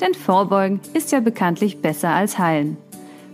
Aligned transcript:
Denn 0.00 0.14
Vorbeugen 0.14 0.80
ist 0.94 1.12
ja 1.12 1.20
bekanntlich 1.20 1.80
besser 1.82 2.10
als 2.10 2.38
Heilen. 2.38 2.76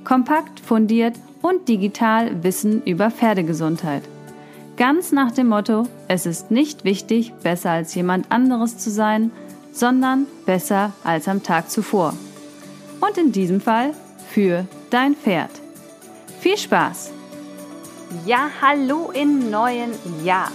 Kompakt, 0.05 0.61
fundiert 0.61 1.15
und 1.43 1.69
digital 1.69 2.43
Wissen 2.43 2.83
über 2.85 3.11
Pferdegesundheit. 3.11 4.03
Ganz 4.77 5.13
nach 5.13 5.31
dem 5.31 5.49
Motto, 5.49 5.85
es 6.09 6.27
ist 6.27 6.51
nicht 6.51 6.85
wichtig, 6.85 7.33
besser 7.43 7.71
als 7.71 7.95
jemand 7.95 8.33
anderes 8.33 8.79
zu 8.79 8.91
sein, 8.91 9.31
sondern 9.73 10.27
besser 10.47 10.93
als 11.05 11.29
am 11.29 11.43
Tag 11.43 11.71
zuvor. 11.71 12.15
Und 13.01 13.19
in 13.19 13.33
diesem 13.33 13.61
Fall 13.61 13.93
für 14.31 14.67
dein 14.91 15.15
Pferd. 15.15 15.51
Viel 16.41 16.57
Spaß! 16.57 17.12
Ja, 18.27 18.49
hallo 18.62 19.11
im 19.12 19.51
neuen 19.51 19.93
Jahr. 20.25 20.51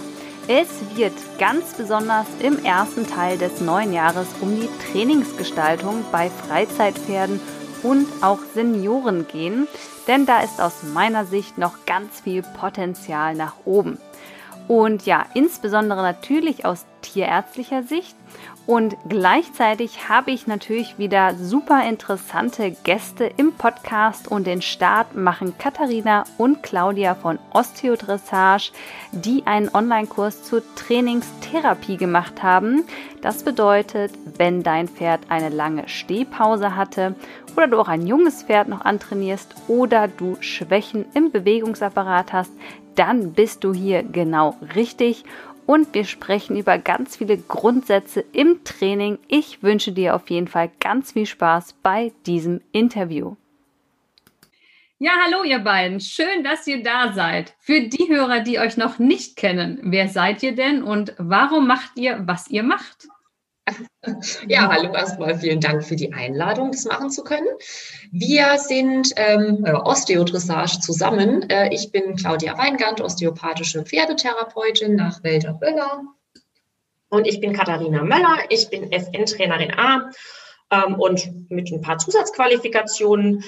Es 0.52 0.66
wird 0.96 1.12
ganz 1.38 1.74
besonders 1.74 2.26
im 2.40 2.64
ersten 2.64 3.06
Teil 3.06 3.38
des 3.38 3.60
neuen 3.60 3.92
Jahres 3.92 4.26
um 4.40 4.60
die 4.60 4.68
Trainingsgestaltung 4.90 6.04
bei 6.10 6.28
Freizeitpferden 6.28 7.40
und 7.84 8.08
auch 8.20 8.40
Senioren 8.52 9.28
gehen, 9.28 9.68
denn 10.08 10.26
da 10.26 10.40
ist 10.40 10.60
aus 10.60 10.82
meiner 10.92 11.24
Sicht 11.24 11.56
noch 11.56 11.86
ganz 11.86 12.22
viel 12.22 12.42
Potenzial 12.42 13.36
nach 13.36 13.54
oben. 13.64 13.98
Und 14.66 15.06
ja, 15.06 15.24
insbesondere 15.34 16.02
natürlich 16.02 16.64
aus 16.64 16.84
tierärztlicher 17.02 17.84
Sicht 17.84 18.16
und 18.70 18.96
gleichzeitig 19.08 20.08
habe 20.08 20.30
ich 20.30 20.46
natürlich 20.46 20.96
wieder 20.96 21.34
super 21.34 21.82
interessante 21.88 22.70
Gäste 22.84 23.28
im 23.36 23.50
Podcast 23.54 24.28
und 24.28 24.46
den 24.46 24.62
Start 24.62 25.16
machen 25.16 25.58
Katharina 25.58 26.22
und 26.38 26.62
Claudia 26.62 27.16
von 27.16 27.40
Osteodressage, 27.52 28.70
die 29.10 29.44
einen 29.44 29.74
Online-Kurs 29.74 30.44
zur 30.44 30.62
Trainingstherapie 30.76 31.96
gemacht 31.96 32.44
haben. 32.44 32.84
Das 33.22 33.42
bedeutet, 33.42 34.12
wenn 34.38 34.62
dein 34.62 34.86
Pferd 34.86 35.22
eine 35.30 35.48
lange 35.48 35.88
Stehpause 35.88 36.76
hatte 36.76 37.16
oder 37.56 37.66
du 37.66 37.80
auch 37.80 37.88
ein 37.88 38.06
junges 38.06 38.44
Pferd 38.44 38.68
noch 38.68 38.82
antrainierst 38.82 39.52
oder 39.66 40.06
du 40.06 40.36
Schwächen 40.38 41.06
im 41.14 41.32
Bewegungsapparat 41.32 42.32
hast, 42.32 42.52
dann 42.94 43.32
bist 43.32 43.64
du 43.64 43.72
hier 43.72 44.02
genau 44.02 44.56
richtig 44.76 45.24
und 45.70 45.94
wir 45.94 46.04
sprechen 46.04 46.56
über 46.56 46.78
ganz 46.78 47.18
viele 47.18 47.38
Grundsätze 47.38 48.24
im 48.32 48.64
Training. 48.64 49.20
Ich 49.28 49.62
wünsche 49.62 49.92
dir 49.92 50.16
auf 50.16 50.28
jeden 50.28 50.48
Fall 50.48 50.68
ganz 50.80 51.12
viel 51.12 51.26
Spaß 51.26 51.74
bei 51.80 52.10
diesem 52.26 52.60
Interview. 52.72 53.36
Ja, 54.98 55.12
hallo 55.24 55.44
ihr 55.44 55.60
beiden. 55.60 56.00
Schön, 56.00 56.42
dass 56.42 56.66
ihr 56.66 56.82
da 56.82 57.12
seid. 57.12 57.54
Für 57.60 57.82
die 57.82 58.08
Hörer, 58.08 58.40
die 58.40 58.58
euch 58.58 58.78
noch 58.78 58.98
nicht 58.98 59.36
kennen, 59.36 59.78
wer 59.84 60.08
seid 60.08 60.42
ihr 60.42 60.56
denn 60.56 60.82
und 60.82 61.14
warum 61.18 61.68
macht 61.68 61.92
ihr, 61.94 62.20
was 62.26 62.48
ihr 62.48 62.64
macht? 62.64 63.06
Ja, 64.48 64.68
hallo 64.72 64.94
erstmal 64.94 65.38
vielen 65.38 65.60
Dank 65.60 65.84
für 65.84 65.96
die 65.96 66.12
Einladung, 66.12 66.72
das 66.72 66.84
machen 66.86 67.10
zu 67.10 67.22
können. 67.22 67.46
Wir 68.10 68.58
sind 68.58 69.12
ähm, 69.16 69.64
äh, 69.64 69.72
Osteodressage 69.72 70.80
zusammen. 70.80 71.48
Äh, 71.50 71.72
ich 71.72 71.92
bin 71.92 72.16
Claudia 72.16 72.56
Weingart, 72.56 73.00
osteopathische 73.00 73.84
Pferdetherapeutin 73.84 74.96
nach 74.96 75.22
Wälder 75.22 75.52
Böller. 75.52 76.02
Und 77.10 77.26
ich 77.26 77.40
bin 77.40 77.52
Katharina 77.52 78.02
Möller, 78.02 78.38
ich 78.48 78.70
bin 78.70 78.90
FN-Trainerin 78.90 79.74
A 79.76 80.10
ähm, 80.70 80.94
und 80.94 81.50
mit 81.50 81.70
ein 81.70 81.80
paar 81.80 81.98
Zusatzqualifikationen. 81.98 83.44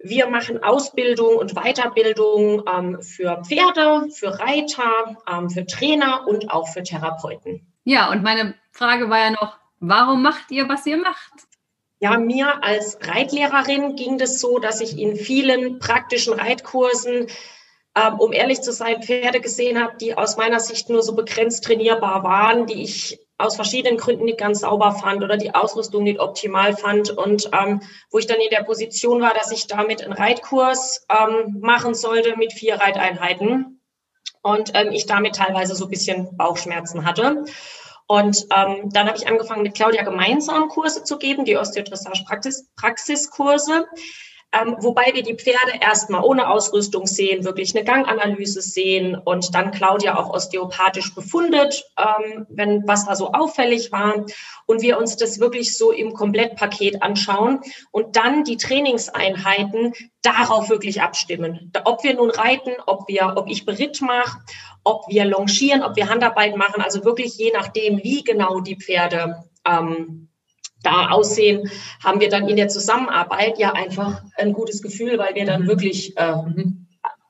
Wir 0.00 0.28
machen 0.28 0.62
Ausbildung 0.62 1.36
und 1.36 1.54
Weiterbildung 1.54 2.62
ähm, 2.72 3.02
für 3.02 3.42
Pferde, 3.44 4.08
für 4.12 4.38
Reiter, 4.38 5.16
ähm, 5.28 5.50
für 5.50 5.66
Trainer 5.66 6.26
und 6.28 6.50
auch 6.50 6.68
für 6.68 6.82
Therapeuten. 6.82 7.67
Ja, 7.88 8.10
und 8.10 8.22
meine 8.22 8.52
Frage 8.70 9.08
war 9.08 9.18
ja 9.18 9.30
noch, 9.30 9.56
warum 9.80 10.20
macht 10.20 10.50
ihr, 10.50 10.68
was 10.68 10.84
ihr 10.84 10.98
macht? 10.98 11.32
Ja, 12.00 12.18
mir 12.18 12.62
als 12.62 12.98
Reitlehrerin 13.00 13.96
ging 13.96 14.18
das 14.18 14.40
so, 14.40 14.58
dass 14.58 14.82
ich 14.82 14.98
in 14.98 15.16
vielen 15.16 15.78
praktischen 15.78 16.34
Reitkursen, 16.34 17.28
ähm, 17.94 18.20
um 18.20 18.34
ehrlich 18.34 18.60
zu 18.60 18.74
sein, 18.74 19.02
Pferde 19.02 19.40
gesehen 19.40 19.82
habe, 19.82 19.96
die 19.96 20.14
aus 20.14 20.36
meiner 20.36 20.60
Sicht 20.60 20.90
nur 20.90 21.02
so 21.02 21.14
begrenzt 21.14 21.64
trainierbar 21.64 22.24
waren, 22.24 22.66
die 22.66 22.82
ich 22.82 23.20
aus 23.38 23.56
verschiedenen 23.56 23.96
Gründen 23.96 24.26
nicht 24.26 24.38
ganz 24.38 24.60
sauber 24.60 24.92
fand 24.92 25.24
oder 25.24 25.38
die 25.38 25.54
Ausrüstung 25.54 26.02
nicht 26.02 26.20
optimal 26.20 26.76
fand 26.76 27.08
und 27.08 27.48
ähm, 27.58 27.80
wo 28.10 28.18
ich 28.18 28.26
dann 28.26 28.38
in 28.38 28.50
der 28.50 28.64
Position 28.64 29.22
war, 29.22 29.32
dass 29.32 29.50
ich 29.50 29.66
damit 29.66 30.04
einen 30.04 30.12
Reitkurs 30.12 31.06
ähm, 31.08 31.56
machen 31.60 31.94
sollte 31.94 32.36
mit 32.36 32.52
vier 32.52 32.74
Reiteinheiten 32.74 33.77
und 34.42 34.72
ähm, 34.74 34.92
ich 34.92 35.06
damit 35.06 35.36
teilweise 35.36 35.74
so 35.74 35.86
ein 35.86 35.90
bisschen 35.90 36.36
Bauchschmerzen 36.36 37.04
hatte. 37.04 37.44
Und 38.06 38.46
ähm, 38.56 38.88
dann 38.90 39.06
habe 39.06 39.18
ich 39.18 39.28
angefangen, 39.28 39.62
mit 39.62 39.74
Claudia 39.74 40.02
gemeinsam 40.02 40.68
Kurse 40.68 41.04
zu 41.04 41.18
geben, 41.18 41.44
die 41.44 41.58
Osteodressage-Praxiskurse. 41.58 43.84
Ähm, 44.50 44.76
wobei 44.80 45.10
wir 45.12 45.22
die 45.22 45.34
Pferde 45.34 45.72
erstmal 45.78 46.24
ohne 46.24 46.48
Ausrüstung 46.48 47.06
sehen, 47.06 47.44
wirklich 47.44 47.76
eine 47.76 47.84
Ganganalyse 47.84 48.62
sehen 48.62 49.14
und 49.14 49.54
dann 49.54 49.72
Claudia 49.72 50.16
auch 50.16 50.30
osteopathisch 50.30 51.14
befundet, 51.14 51.84
ähm, 51.98 52.46
wenn 52.48 52.88
was 52.88 53.04
da 53.04 53.14
so 53.14 53.32
auffällig 53.32 53.92
war 53.92 54.24
und 54.64 54.80
wir 54.80 54.96
uns 54.96 55.16
das 55.16 55.38
wirklich 55.38 55.76
so 55.76 55.92
im 55.92 56.14
Komplettpaket 56.14 57.02
anschauen 57.02 57.60
und 57.90 58.16
dann 58.16 58.42
die 58.44 58.56
Trainingseinheiten 58.56 59.92
darauf 60.22 60.70
wirklich 60.70 61.02
abstimmen. 61.02 61.70
Ob 61.84 62.02
wir 62.02 62.14
nun 62.14 62.30
reiten, 62.30 62.72
ob 62.86 63.06
wir, 63.06 63.34
ob 63.36 63.50
ich 63.50 63.66
Beritt 63.66 64.00
mache, 64.00 64.38
ob 64.82 65.06
wir 65.08 65.26
longieren, 65.26 65.82
ob 65.82 65.94
wir 65.96 66.08
Handarbeit 66.08 66.56
machen, 66.56 66.80
also 66.80 67.04
wirklich 67.04 67.36
je 67.36 67.52
nachdem, 67.52 68.02
wie 68.02 68.24
genau 68.24 68.60
die 68.60 68.76
Pferde 68.76 69.44
ähm, 69.66 70.27
da 70.82 71.08
aussehen, 71.10 71.70
haben 72.02 72.20
wir 72.20 72.28
dann 72.28 72.48
in 72.48 72.56
der 72.56 72.68
Zusammenarbeit 72.68 73.58
ja 73.58 73.72
einfach 73.72 74.22
ein 74.36 74.52
gutes 74.52 74.82
Gefühl, 74.82 75.18
weil 75.18 75.34
wir 75.34 75.44
dann 75.44 75.62
mhm. 75.62 75.68
wirklich 75.68 76.16
äh, 76.16 76.34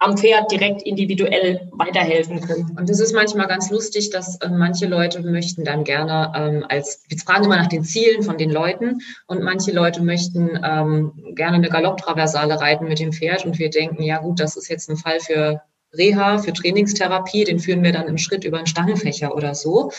am 0.00 0.16
Pferd 0.16 0.50
direkt 0.53 0.82
individuell 0.82 1.69
weiterhelfen 1.72 2.41
können. 2.41 2.76
Und 2.78 2.88
das 2.88 3.00
ist 3.00 3.14
manchmal 3.14 3.48
ganz 3.48 3.70
lustig, 3.70 4.10
dass 4.10 4.36
äh, 4.41 4.48
manche 4.48 4.86
Leute 4.86 5.22
möchten 5.22 5.64
dann 5.64 5.82
gerne 5.82 6.32
ähm, 6.36 6.66
als, 6.69 7.03
wir 7.09 7.19
fragen 7.19 7.44
immer 7.44 7.56
nach 7.56 7.66
den 7.66 7.82
Zielen 7.82 8.22
von 8.22 8.38
den 8.38 8.50
Leuten 8.50 9.00
und 9.26 9.42
manche 9.42 9.72
Leute 9.72 10.03
möchten 10.03 10.50
ähm, 10.62 11.12
gerne 11.34 11.56
eine 11.56 11.69
Galopptraversale 11.69 12.60
reiten 12.60 12.86
mit 12.86 13.00
dem 13.00 13.12
Pferd 13.12 13.44
und 13.44 13.59
wir 13.59 13.70
denken, 13.70 14.03
ja 14.03 14.19
gut, 14.19 14.38
das 14.38 14.56
ist 14.56 14.69
jetzt 14.69 14.88
ein 14.88 14.97
Fall 14.97 15.19
für 15.19 15.62
Reha, 15.92 16.38
für 16.38 16.53
Trainingstherapie, 16.53 17.44
den 17.44 17.59
führen 17.59 17.82
wir 17.82 17.92
dann 17.92 18.09
im 18.09 18.19
Schritt 18.19 18.44
über 18.44 18.59
einen 18.59 18.66
Stangenfächer 18.66 19.34
oder 19.34 19.54
so. 19.54 19.91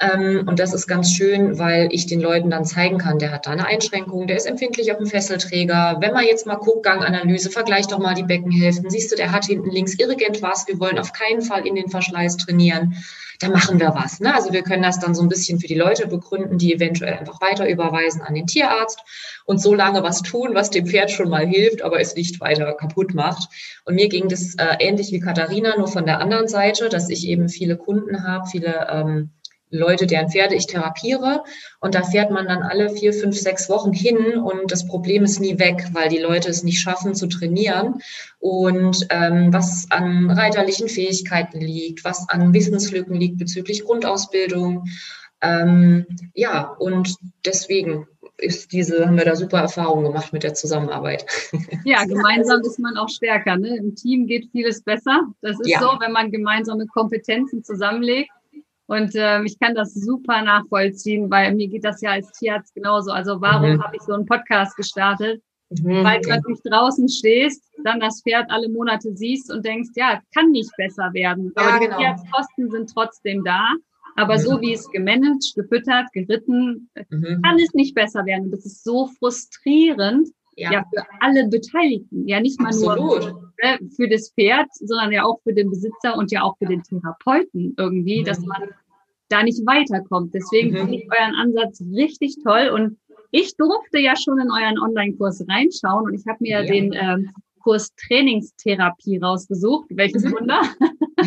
Ähm, 0.00 0.44
und 0.46 0.58
das 0.58 0.72
ist 0.72 0.86
ganz 0.86 1.12
schön, 1.12 1.58
weil 1.58 1.88
ich 1.92 2.06
den 2.06 2.20
Leuten 2.20 2.50
dann 2.50 2.64
zeigen 2.64 2.98
kann, 2.98 3.18
der 3.18 3.32
hat 3.32 3.46
da 3.46 3.50
eine 3.50 3.66
Einschränkung, 3.66 4.26
der 4.26 4.36
ist 4.36 4.46
empfindlich 4.46 4.90
auf 4.92 4.98
dem 4.98 5.06
Fesselträger. 5.06 5.98
Wenn 6.00 6.14
man 6.14 6.24
jetzt 6.24 6.46
mal 6.46 6.56
guckt, 6.56 6.84
Ganganalyse, 6.84 7.50
vergleich 7.50 7.86
doch 7.86 7.98
mal 7.98 8.14
die 8.14 8.22
Beckenhälften. 8.22 8.88
Siehst 8.88 9.12
du, 9.12 9.16
der 9.16 9.30
hat 9.30 9.44
hinten 9.44 9.70
links 9.70 9.94
irgendwas. 9.94 10.66
Wir 10.66 10.80
wollen 10.80 10.98
auf 10.98 11.12
keinen 11.12 11.42
Fall 11.42 11.66
in 11.66 11.74
den 11.74 11.90
Verschleiß 11.90 12.38
trainieren. 12.38 12.96
Da 13.40 13.48
machen 13.48 13.80
wir 13.80 13.94
was. 13.94 14.20
Ne? 14.20 14.34
Also 14.34 14.52
wir 14.52 14.62
können 14.62 14.82
das 14.82 14.98
dann 14.98 15.14
so 15.14 15.22
ein 15.22 15.28
bisschen 15.30 15.60
für 15.60 15.66
die 15.66 15.74
Leute 15.74 16.06
begründen, 16.06 16.58
die 16.58 16.74
eventuell 16.74 17.14
einfach 17.14 17.40
weiter 17.40 17.68
überweisen 17.68 18.20
an 18.20 18.34
den 18.34 18.46
Tierarzt 18.46 19.00
und 19.46 19.62
so 19.62 19.74
lange 19.74 20.02
was 20.02 20.20
tun, 20.20 20.50
was 20.52 20.68
dem 20.68 20.86
Pferd 20.86 21.10
schon 21.10 21.30
mal 21.30 21.46
hilft, 21.46 21.80
aber 21.80 22.00
es 22.00 22.14
nicht 22.14 22.40
weiter 22.40 22.72
kaputt 22.74 23.14
macht. 23.14 23.48
Und 23.86 23.94
mir 23.94 24.08
ging 24.08 24.28
das 24.28 24.54
äh, 24.56 24.76
ähnlich 24.78 25.10
wie 25.12 25.20
Katharina, 25.20 25.76
nur 25.78 25.88
von 25.88 26.04
der 26.04 26.20
anderen 26.20 26.48
Seite, 26.48 26.90
dass 26.90 27.08
ich 27.08 27.26
eben 27.26 27.48
viele 27.48 27.78
Kunden 27.78 28.24
habe, 28.24 28.46
viele 28.46 28.86
ähm, 28.90 29.30
Leute, 29.70 30.06
deren 30.06 30.30
Pferde 30.30 30.54
ich 30.54 30.66
therapiere. 30.66 31.44
Und 31.80 31.94
da 31.94 32.02
fährt 32.02 32.30
man 32.30 32.46
dann 32.46 32.62
alle 32.62 32.90
vier, 32.90 33.12
fünf, 33.12 33.38
sechs 33.38 33.68
Wochen 33.68 33.92
hin 33.92 34.36
und 34.36 34.70
das 34.70 34.86
Problem 34.86 35.24
ist 35.24 35.40
nie 35.40 35.58
weg, 35.58 35.86
weil 35.92 36.08
die 36.08 36.18
Leute 36.18 36.50
es 36.50 36.62
nicht 36.62 36.80
schaffen 36.80 37.14
zu 37.14 37.28
trainieren. 37.28 38.00
Und 38.38 39.06
ähm, 39.10 39.52
was 39.52 39.86
an 39.90 40.30
reiterlichen 40.30 40.88
Fähigkeiten 40.88 41.60
liegt, 41.60 42.04
was 42.04 42.28
an 42.28 42.52
Wissenslücken 42.52 43.14
liegt 43.14 43.38
bezüglich 43.38 43.84
Grundausbildung. 43.84 44.84
Ähm, 45.40 46.06
ja, 46.34 46.74
und 46.78 47.14
deswegen 47.44 48.06
ist 48.36 48.72
diese, 48.72 49.06
haben 49.06 49.18
wir 49.18 49.24
da 49.24 49.36
super 49.36 49.58
Erfahrungen 49.58 50.04
gemacht 50.04 50.32
mit 50.32 50.42
der 50.42 50.54
Zusammenarbeit. 50.54 51.26
Ja, 51.84 52.04
gemeinsam 52.04 52.60
ist 52.60 52.78
man 52.78 52.96
auch 52.96 53.08
stärker. 53.08 53.56
Ne? 53.56 53.76
Im 53.76 53.94
Team 53.94 54.26
geht 54.26 54.50
vieles 54.52 54.82
besser. 54.82 55.22
Das 55.40 55.58
ist 55.60 55.68
ja. 55.68 55.80
so, 55.80 55.88
wenn 55.98 56.12
man 56.12 56.30
gemeinsame 56.30 56.86
Kompetenzen 56.86 57.64
zusammenlegt 57.64 58.30
und 58.90 59.12
ähm, 59.14 59.46
ich 59.46 59.56
kann 59.60 59.76
das 59.76 59.94
super 59.94 60.42
nachvollziehen, 60.42 61.30
weil 61.30 61.54
mir 61.54 61.68
geht 61.68 61.84
das 61.84 62.00
ja 62.00 62.10
als 62.10 62.32
Tierarzt 62.32 62.74
genauso. 62.74 63.12
Also 63.12 63.40
warum 63.40 63.74
mhm. 63.74 63.84
habe 63.84 63.94
ich 63.94 64.02
so 64.02 64.12
einen 64.12 64.26
Podcast 64.26 64.76
gestartet? 64.76 65.40
Mhm. 65.68 66.02
Weil 66.02 66.20
du 66.22 66.30
natürlich 66.30 66.58
draußen 66.64 67.08
stehst, 67.08 67.62
dann 67.84 68.00
das 68.00 68.20
Pferd 68.20 68.50
alle 68.50 68.68
Monate 68.68 69.14
siehst 69.14 69.52
und 69.52 69.64
denkst, 69.64 69.90
ja, 69.94 70.20
kann 70.34 70.50
nicht 70.50 70.72
besser 70.76 71.08
werden. 71.12 71.52
Aber 71.54 71.68
ja, 71.68 71.78
die 71.78 71.86
genau. 71.86 72.16
Kosten 72.32 72.68
sind 72.68 72.90
trotzdem 72.92 73.44
da. 73.44 73.74
Aber 74.16 74.34
mhm. 74.34 74.40
so 74.40 74.60
wie 74.60 74.72
es 74.72 74.90
gemanagt, 74.90 75.52
gefüttert, 75.54 76.12
geritten, 76.12 76.90
mhm. 77.10 77.42
kann 77.44 77.60
es 77.60 77.72
nicht 77.74 77.94
besser 77.94 78.26
werden. 78.26 78.50
Das 78.50 78.66
ist 78.66 78.82
so 78.82 79.08
frustrierend. 79.20 80.30
Ja. 80.56 80.72
ja 80.72 80.84
für 80.92 81.06
alle 81.20 81.46
Beteiligten. 81.46 82.26
Ja, 82.26 82.40
nicht 82.40 82.60
mal 82.60 82.70
Absolut. 82.70 83.22
nur 83.22 83.49
ne, 83.62 83.78
für 83.96 84.08
das 84.08 84.32
Pferd, 84.32 84.68
sondern 84.74 85.12
ja 85.12 85.24
auch 85.24 85.40
für 85.42 85.52
den 85.52 85.70
Besitzer 85.70 86.16
und 86.16 86.30
ja 86.32 86.42
auch 86.42 86.56
für 86.58 86.66
den 86.66 86.82
Therapeuten 86.82 87.74
irgendwie, 87.76 88.20
mhm. 88.20 88.24
dass 88.24 88.40
man 88.40 88.70
da 89.28 89.42
nicht 89.42 89.64
weiterkommt. 89.66 90.34
Deswegen 90.34 90.72
mhm. 90.72 90.76
finde 90.76 90.94
ich 90.96 91.08
euren 91.10 91.34
Ansatz 91.34 91.82
richtig 91.92 92.36
toll 92.42 92.70
und 92.74 92.98
ich 93.30 93.56
durfte 93.56 93.98
ja 93.98 94.14
schon 94.16 94.40
in 94.40 94.50
euren 94.50 94.78
Online-Kurs 94.78 95.44
reinschauen 95.48 96.04
und 96.04 96.14
ich 96.14 96.26
habe 96.26 96.38
mir 96.40 96.62
ja. 96.62 96.66
den 96.66 96.92
ähm, 96.92 97.30
Kurs 97.62 97.94
Trainingstherapie 97.94 99.18
rausgesucht. 99.18 99.86
Welches 99.90 100.24
mhm. 100.24 100.32
Wunder. 100.32 100.62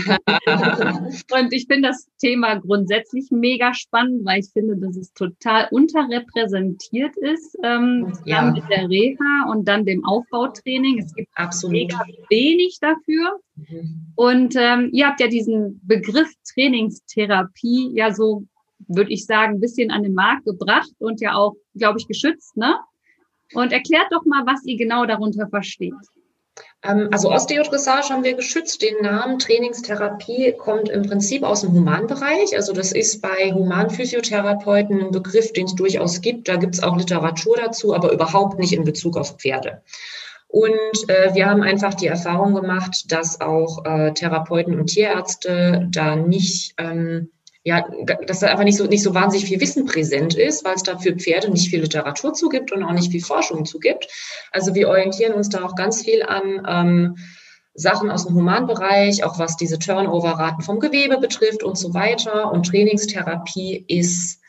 und 1.31 1.53
ich 1.53 1.65
finde 1.67 1.89
das 1.89 2.07
Thema 2.19 2.55
grundsätzlich 2.55 3.31
mega 3.31 3.73
spannend, 3.73 4.25
weil 4.25 4.39
ich 4.39 4.49
finde, 4.51 4.77
dass 4.77 4.95
es 4.95 5.13
total 5.13 5.67
unterrepräsentiert 5.71 7.15
ist. 7.17 7.57
Ähm, 7.63 8.13
ja. 8.25 8.51
Mit 8.51 8.63
der 8.69 8.89
Reha 8.89 9.51
und 9.51 9.67
dann 9.67 9.85
dem 9.85 10.05
Aufbautraining. 10.05 10.99
Es 10.99 11.13
gibt 11.13 11.29
Absolut. 11.35 11.73
mega 11.73 11.99
wenig 12.29 12.79
dafür. 12.79 13.39
Mhm. 13.55 14.13
Und 14.15 14.55
ähm, 14.57 14.89
ihr 14.91 15.07
habt 15.07 15.19
ja 15.19 15.27
diesen 15.27 15.79
Begriff 15.83 16.31
Trainingstherapie 16.53 17.91
ja 17.93 18.13
so, 18.13 18.45
würde 18.87 19.11
ich 19.11 19.25
sagen, 19.25 19.55
ein 19.55 19.59
bisschen 19.59 19.91
an 19.91 20.03
den 20.03 20.13
Markt 20.13 20.45
gebracht 20.45 20.91
und 20.99 21.21
ja 21.21 21.35
auch, 21.35 21.55
glaube 21.75 21.99
ich, 21.99 22.07
geschützt, 22.07 22.57
ne? 22.57 22.75
Und 23.53 23.71
erklärt 23.71 24.07
doch 24.11 24.25
mal, 24.25 24.45
was 24.45 24.65
ihr 24.65 24.77
genau 24.77 25.05
darunter 25.05 25.47
versteht. 25.47 25.93
Ähm, 26.83 27.09
also 27.11 27.31
Osteodressage 27.31 28.09
haben 28.09 28.23
wir 28.23 28.35
geschützt. 28.35 28.81
Den 28.81 29.01
Namen 29.01 29.39
Trainingstherapie 29.39 30.53
kommt 30.57 30.89
im 30.89 31.03
Prinzip 31.03 31.43
aus 31.43 31.61
dem 31.61 31.73
Humanbereich. 31.73 32.55
Also 32.55 32.73
das 32.73 32.91
ist 32.91 33.21
bei 33.21 33.51
Humanphysiotherapeuten 33.53 34.99
ein 35.01 35.11
Begriff, 35.11 35.53
den 35.53 35.65
es 35.65 35.75
durchaus 35.75 36.21
gibt. 36.21 36.47
Da 36.47 36.57
gibt 36.57 36.75
es 36.75 36.83
auch 36.83 36.97
Literatur 36.97 37.57
dazu, 37.57 37.93
aber 37.95 38.11
überhaupt 38.11 38.59
nicht 38.59 38.73
in 38.73 38.83
Bezug 38.83 39.17
auf 39.17 39.37
Pferde. 39.37 39.81
Und 40.47 41.09
äh, 41.09 41.33
wir 41.33 41.47
haben 41.47 41.63
einfach 41.63 41.95
die 41.95 42.05
Erfahrung 42.05 42.53
gemacht, 42.53 43.11
dass 43.11 43.41
auch 43.41 43.85
äh, 43.85 44.13
Therapeuten 44.13 44.79
und 44.79 44.87
Tierärzte 44.87 45.87
da 45.89 46.15
nicht 46.15 46.75
ähm, 46.77 47.31
ja, 47.65 47.87
dass 48.27 48.39
da 48.39 48.47
einfach 48.47 48.65
nicht 48.65 48.77
so, 48.77 48.85
nicht 48.85 49.03
so 49.03 49.13
wahnsinnig 49.13 49.47
viel 49.47 49.61
Wissen 49.61 49.85
präsent 49.85 50.35
ist, 50.35 50.65
weil 50.65 50.75
es 50.75 50.83
da 50.83 50.97
für 50.97 51.15
Pferde 51.15 51.49
nicht 51.49 51.69
viel 51.69 51.81
Literatur 51.81 52.33
zugibt 52.33 52.73
und 52.73 52.83
auch 52.83 52.91
nicht 52.91 53.11
viel 53.11 53.23
Forschung 53.23 53.65
zugibt. 53.65 54.07
Also 54.51 54.75
wir 54.75 54.89
orientieren 54.89 55.33
uns 55.33 55.47
da 55.49 55.63
auch 55.63 55.75
ganz 55.75 56.03
viel 56.03 56.23
an 56.23 56.65
ähm, 56.67 57.17
Sachen 57.73 58.11
aus 58.11 58.27
dem 58.27 58.35
Humanbereich, 58.35 59.23
auch 59.23 59.39
was 59.39 59.55
diese 59.55 59.79
Turnover-Raten 59.79 60.61
vom 60.61 60.79
Gewebe 60.79 61.17
betrifft 61.19 61.63
und 61.63 61.77
so 61.77 61.93
weiter. 61.93 62.51
Und 62.51 62.67
Trainingstherapie 62.67 63.85
ist 63.87 64.41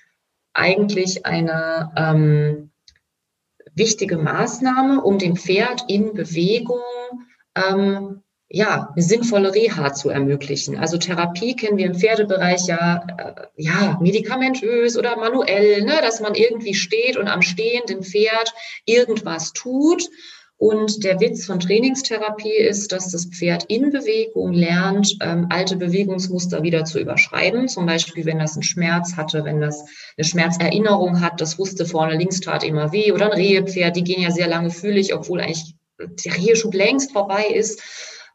eigentlich 0.52 1.24
eine 1.24 1.92
ähm, 1.96 2.72
wichtige 3.74 4.18
Maßnahme, 4.18 5.00
um 5.02 5.18
dem 5.18 5.36
Pferd 5.36 5.84
in 5.88 6.14
Bewegung 6.14 6.80
ähm, 7.54 8.23
ja, 8.54 8.90
eine 8.94 9.02
sinnvolle 9.02 9.52
Reha 9.52 9.92
zu 9.92 10.10
ermöglichen. 10.10 10.78
Also 10.78 10.96
Therapie 10.96 11.56
kennen 11.56 11.76
wir 11.76 11.86
im 11.86 11.96
Pferdebereich 11.96 12.66
ja, 12.66 13.04
äh, 13.18 13.46
ja, 13.56 13.98
medikamentös 14.00 14.96
oder 14.96 15.16
manuell, 15.16 15.82
ne, 15.82 15.98
dass 16.02 16.20
man 16.20 16.36
irgendwie 16.36 16.74
steht 16.74 17.16
und 17.16 17.26
am 17.26 17.42
stehenden 17.42 18.04
Pferd 18.04 18.54
irgendwas 18.84 19.52
tut. 19.52 20.08
Und 20.56 21.02
der 21.02 21.18
Witz 21.18 21.46
von 21.46 21.58
Trainingstherapie 21.58 22.54
ist, 22.54 22.92
dass 22.92 23.10
das 23.10 23.26
Pferd 23.26 23.64
in 23.64 23.90
Bewegung 23.90 24.52
lernt, 24.52 25.16
ähm, 25.20 25.48
alte 25.50 25.74
Bewegungsmuster 25.74 26.62
wieder 26.62 26.84
zu 26.84 27.00
überschreiben. 27.00 27.66
Zum 27.66 27.86
Beispiel, 27.86 28.24
wenn 28.24 28.38
das 28.38 28.54
einen 28.54 28.62
Schmerz 28.62 29.16
hatte, 29.16 29.44
wenn 29.44 29.60
das 29.60 29.84
eine 30.16 30.24
Schmerzerinnerung 30.24 31.20
hat, 31.20 31.40
das 31.40 31.58
wusste 31.58 31.86
vorne 31.86 32.16
links 32.16 32.38
tat 32.38 32.62
immer 32.62 32.92
weh 32.92 33.10
oder 33.10 33.32
ein 33.32 33.36
Rehepferd, 33.36 33.96
die 33.96 34.04
gehen 34.04 34.22
ja 34.22 34.30
sehr 34.30 34.46
lange 34.46 34.70
fühlig, 34.70 35.12
obwohl 35.12 35.40
eigentlich 35.40 35.74
der 35.98 36.36
Reheschub 36.36 36.72
längst 36.72 37.10
vorbei 37.10 37.46
ist 37.46 37.82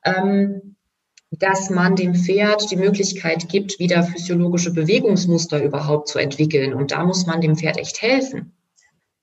ähm, 0.04 0.76
dass 1.32 1.70
man 1.70 1.96
dem 1.96 2.16
Pferd 2.16 2.72
die 2.72 2.76
Möglichkeit 2.76 3.50
gibt, 3.50 3.80
wieder 3.80 4.04
physiologische 4.04 4.74
Bewegungsmuster 4.74 5.64
überhaupt 5.64 6.08
zu 6.08 6.18
entwickeln. 6.18 6.74
Und 6.74 6.92
da 6.92 7.04
muss 7.04 7.28
man 7.28 7.42
dem 7.42 7.56
Pferd 7.56 7.78
echt 7.78 8.02
helfen. 8.02 8.54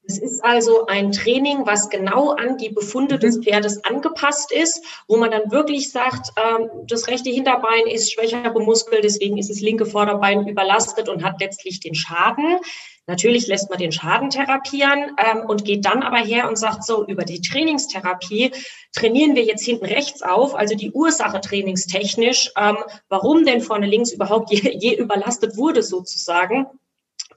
Es 0.08 0.18
ist 0.18 0.44
also 0.44 0.86
ein 0.86 1.10
Training, 1.10 1.66
was 1.66 1.90
genau 1.90 2.30
an 2.30 2.58
die 2.58 2.68
Befunde 2.68 3.18
des 3.18 3.38
mhm. 3.38 3.42
Pferdes 3.42 3.84
angepasst 3.84 4.52
ist, 4.52 4.84
wo 5.08 5.16
man 5.16 5.32
dann 5.32 5.50
wirklich 5.50 5.90
sagt, 5.90 6.30
ähm, 6.36 6.68
das 6.86 7.08
rechte 7.08 7.30
Hinterbein 7.30 7.86
ist 7.90 8.12
schwächer 8.12 8.50
bemuskelt, 8.50 9.02
deswegen 9.02 9.36
ist 9.36 9.50
das 9.50 9.60
linke 9.60 9.84
Vorderbein 9.84 10.46
überlastet 10.46 11.08
und 11.08 11.24
hat 11.24 11.40
letztlich 11.40 11.80
den 11.80 11.96
Schaden. 11.96 12.58
Natürlich 13.06 13.46
lässt 13.46 13.70
man 13.70 13.78
den 13.78 13.92
Schaden 13.92 14.30
therapieren 14.30 15.16
ähm, 15.16 15.42
und 15.46 15.64
geht 15.64 15.84
dann 15.84 16.02
aber 16.02 16.18
her 16.18 16.48
und 16.48 16.58
sagt 16.58 16.84
so, 16.84 17.06
über 17.06 17.24
die 17.24 17.40
Trainingstherapie 17.40 18.52
trainieren 18.92 19.36
wir 19.36 19.44
jetzt 19.44 19.64
hinten 19.64 19.84
rechts 19.84 20.22
auf, 20.22 20.56
also 20.56 20.74
die 20.74 20.90
Ursache 20.90 21.40
trainingstechnisch, 21.40 22.50
ähm, 22.56 22.78
warum 23.08 23.44
denn 23.44 23.60
vorne 23.60 23.86
links 23.86 24.10
überhaupt 24.10 24.50
je, 24.50 24.76
je 24.76 24.96
überlastet 24.96 25.56
wurde 25.56 25.82
sozusagen. 25.82 26.66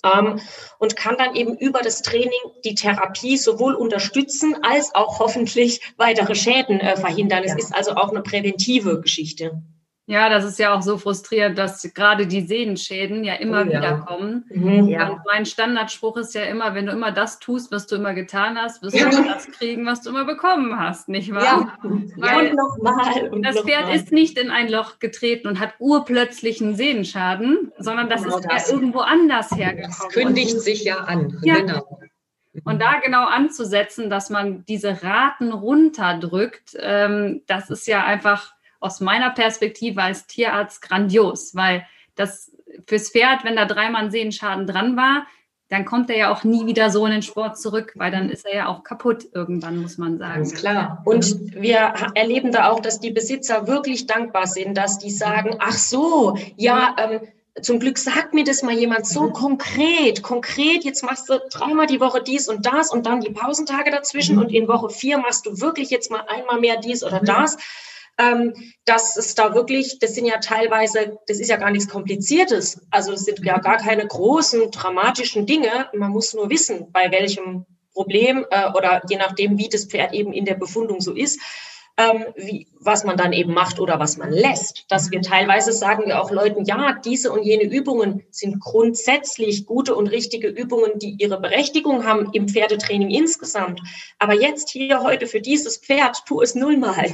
Ähm, 0.03 0.39
und 0.77 0.95
kann 0.95 1.17
dann 1.17 1.35
eben 1.35 1.57
über 1.57 1.81
das 1.81 2.01
Training 2.01 2.31
die 2.63 2.73
Therapie 2.73 3.35
sowohl 3.37 3.75
unterstützen 3.75 4.55
als 4.63 4.95
auch 4.95 5.19
hoffentlich 5.19 5.81
weitere 5.97 6.35
Schäden 6.35 6.79
äh, 6.79 6.95
verhindern. 6.95 7.43
Es 7.43 7.55
ist 7.55 7.75
also 7.75 7.95
auch 7.95 8.09
eine 8.09 8.21
präventive 8.21 9.01
Geschichte. 9.01 9.61
Ja, 10.09 10.27
das 10.27 10.43
ist 10.43 10.57
ja 10.57 10.73
auch 10.73 10.81
so 10.81 10.97
frustrierend, 10.97 11.55
dass 11.59 11.83
gerade 11.93 12.25
die 12.25 12.41
Sehnenschäden 12.41 13.23
ja 13.23 13.35
immer 13.35 13.61
oh, 13.61 13.69
ja. 13.69 13.77
wieder 13.77 13.97
kommen. 13.99 14.43
Mhm, 14.49 14.87
ja. 14.87 15.09
Und 15.09 15.21
mein 15.27 15.45
Standardspruch 15.45 16.17
ist 16.17 16.33
ja 16.33 16.45
immer, 16.45 16.73
wenn 16.73 16.87
du 16.87 16.91
immer 16.91 17.11
das 17.11 17.37
tust, 17.37 17.71
was 17.71 17.85
du 17.85 17.97
immer 17.97 18.15
getan 18.15 18.57
hast, 18.57 18.81
wirst 18.81 18.95
du 18.95 19.01
ja. 19.01 19.21
das 19.21 19.45
kriegen, 19.51 19.85
was 19.85 20.01
du 20.01 20.09
immer 20.09 20.25
bekommen 20.25 20.79
hast, 20.79 21.09
nicht 21.09 21.31
wahr? 21.31 21.43
Ja, 21.43 21.77
Weil 22.17 22.47
und 22.47 22.55
nochmal. 22.55 23.29
Das 23.43 23.57
noch 23.57 23.65
Pferd 23.65 23.85
mal. 23.85 23.95
ist 23.95 24.11
nicht 24.11 24.39
in 24.39 24.49
ein 24.49 24.67
Loch 24.67 24.97
getreten 24.97 25.47
und 25.47 25.59
hat 25.59 25.75
urplötzlichen 25.77 26.75
Sehnenschaden, 26.75 27.71
sondern 27.77 28.09
das 28.09 28.23
genau 28.23 28.39
ist 28.39 28.47
das. 28.49 28.67
ja 28.67 28.73
irgendwo 28.73 29.01
anders 29.01 29.51
hergekommen. 29.51 29.95
Das 29.95 30.07
kündigt 30.09 30.59
sich 30.59 30.85
ja 30.85 31.01
an. 31.01 31.37
Ja. 31.43 31.59
Genau. 31.59 31.99
Und 32.63 32.81
da 32.81 32.99
genau 32.99 33.25
anzusetzen, 33.25 34.09
dass 34.09 34.31
man 34.31 34.65
diese 34.65 35.03
Raten 35.03 35.51
runterdrückt, 35.51 36.75
ähm, 36.79 37.43
das 37.45 37.69
ist 37.69 37.85
ja 37.85 38.03
einfach 38.03 38.53
aus 38.79 38.99
meiner 38.99 39.31
Perspektive 39.31 40.01
als 40.01 40.27
Tierarzt 40.27 40.81
grandios, 40.81 41.55
weil 41.55 41.85
das 42.15 42.51
fürs 42.87 43.09
Pferd, 43.09 43.43
wenn 43.43 43.55
da 43.55 43.65
dreimal 43.65 44.11
Sehenschaden 44.11 44.67
dran 44.67 44.95
war, 44.95 45.25
dann 45.69 45.85
kommt 45.85 46.09
er 46.09 46.17
ja 46.17 46.33
auch 46.33 46.43
nie 46.43 46.65
wieder 46.65 46.89
so 46.89 47.05
in 47.05 47.11
den 47.11 47.21
Sport 47.21 47.59
zurück, 47.59 47.93
weil 47.95 48.11
dann 48.11 48.29
ist 48.29 48.45
er 48.45 48.55
ja 48.55 48.67
auch 48.67 48.83
kaputt 48.83 49.27
irgendwann, 49.33 49.77
muss 49.77 49.99
man 49.99 50.17
sagen. 50.17 50.35
Ganz 50.35 50.55
klar. 50.55 51.01
Und 51.05 51.53
wir 51.53 51.93
erleben 52.15 52.51
da 52.51 52.69
auch, 52.69 52.79
dass 52.79 52.99
die 52.99 53.11
Besitzer 53.11 53.67
wirklich 53.67 54.07
dankbar 54.07 54.47
sind, 54.47 54.75
dass 54.75 54.97
die 54.97 55.11
sagen, 55.11 55.57
ach 55.59 55.73
so, 55.73 56.35
ja, 56.55 56.95
ähm, 56.97 57.21
zum 57.61 57.79
Glück 57.79 57.97
sagt 57.97 58.33
mir 58.33 58.43
das 58.43 58.63
mal 58.63 58.73
jemand 58.73 59.05
so 59.05 59.23
mhm. 59.23 59.33
konkret, 59.33 60.23
konkret, 60.23 60.83
jetzt 60.85 61.03
machst 61.03 61.29
du 61.29 61.39
dreimal 61.51 61.85
die 61.85 61.99
Woche 61.99 62.23
dies 62.23 62.47
und 62.47 62.65
das 62.65 62.91
und 62.91 63.05
dann 63.05 63.21
die 63.21 63.31
Pausentage 63.31 63.91
dazwischen 63.91 64.37
mhm. 64.37 64.43
und 64.43 64.51
in 64.51 64.67
Woche 64.67 64.89
vier 64.89 65.19
machst 65.19 65.45
du 65.45 65.59
wirklich 65.59 65.89
jetzt 65.91 66.09
mal 66.09 66.23
einmal 66.27 66.59
mehr 66.59 66.77
dies 66.77 67.03
oder 67.03 67.21
mhm. 67.21 67.25
das 67.25 67.57
ähm, 68.19 68.53
dass 68.85 69.15
es 69.15 69.33
da 69.33 69.55
wirklich, 69.55 69.97
das 69.99 70.13
sind 70.13 70.25
ja 70.25 70.37
teilweise, 70.39 71.17
das 71.27 71.39
ist 71.39 71.49
ja 71.49 71.55
gar 71.55 71.71
nichts 71.71 71.87
Kompliziertes. 71.87 72.81
Also 72.91 73.13
es 73.13 73.23
sind 73.23 73.39
ja 73.43 73.57
gar 73.59 73.77
keine 73.77 74.05
großen, 74.05 74.69
dramatischen 74.71 75.45
Dinge. 75.45 75.87
Man 75.93 76.11
muss 76.11 76.33
nur 76.33 76.49
wissen, 76.49 76.91
bei 76.91 77.09
welchem 77.11 77.65
Problem 77.93 78.45
äh, 78.51 78.71
oder 78.75 79.01
je 79.09 79.17
nachdem, 79.17 79.57
wie 79.57 79.69
das 79.69 79.85
Pferd 79.85 80.13
eben 80.13 80.33
in 80.33 80.45
der 80.45 80.55
Befundung 80.55 80.99
so 80.99 81.13
ist, 81.13 81.39
ähm, 81.97 82.25
wie, 82.35 82.67
was 82.79 83.03
man 83.03 83.17
dann 83.17 83.33
eben 83.33 83.53
macht 83.53 83.79
oder 83.79 83.99
was 83.99 84.17
man 84.17 84.31
lässt. 84.31 84.85
Dass 84.89 85.11
wir 85.11 85.21
teilweise 85.21 85.71
sagen 85.71 86.07
wir 86.07 86.21
auch 86.21 86.31
Leuten, 86.31 86.65
ja, 86.65 86.93
diese 86.93 87.31
und 87.31 87.43
jene 87.43 87.63
Übungen 87.63 88.23
sind 88.31 88.59
grundsätzlich 88.59 89.65
gute 89.65 89.95
und 89.95 90.07
richtige 90.07 90.49
Übungen, 90.49 90.99
die 90.99 91.15
ihre 91.19 91.39
Berechtigung 91.39 92.05
haben 92.05 92.29
im 92.33 92.49
Pferdetraining 92.49 93.09
insgesamt. 93.09 93.81
Aber 94.17 94.33
jetzt 94.33 94.69
hier 94.69 95.03
heute 95.03 95.25
für 95.27 95.41
dieses 95.41 95.77
Pferd, 95.77 96.23
tu 96.25 96.41
es 96.41 96.55
nullmal. 96.55 97.11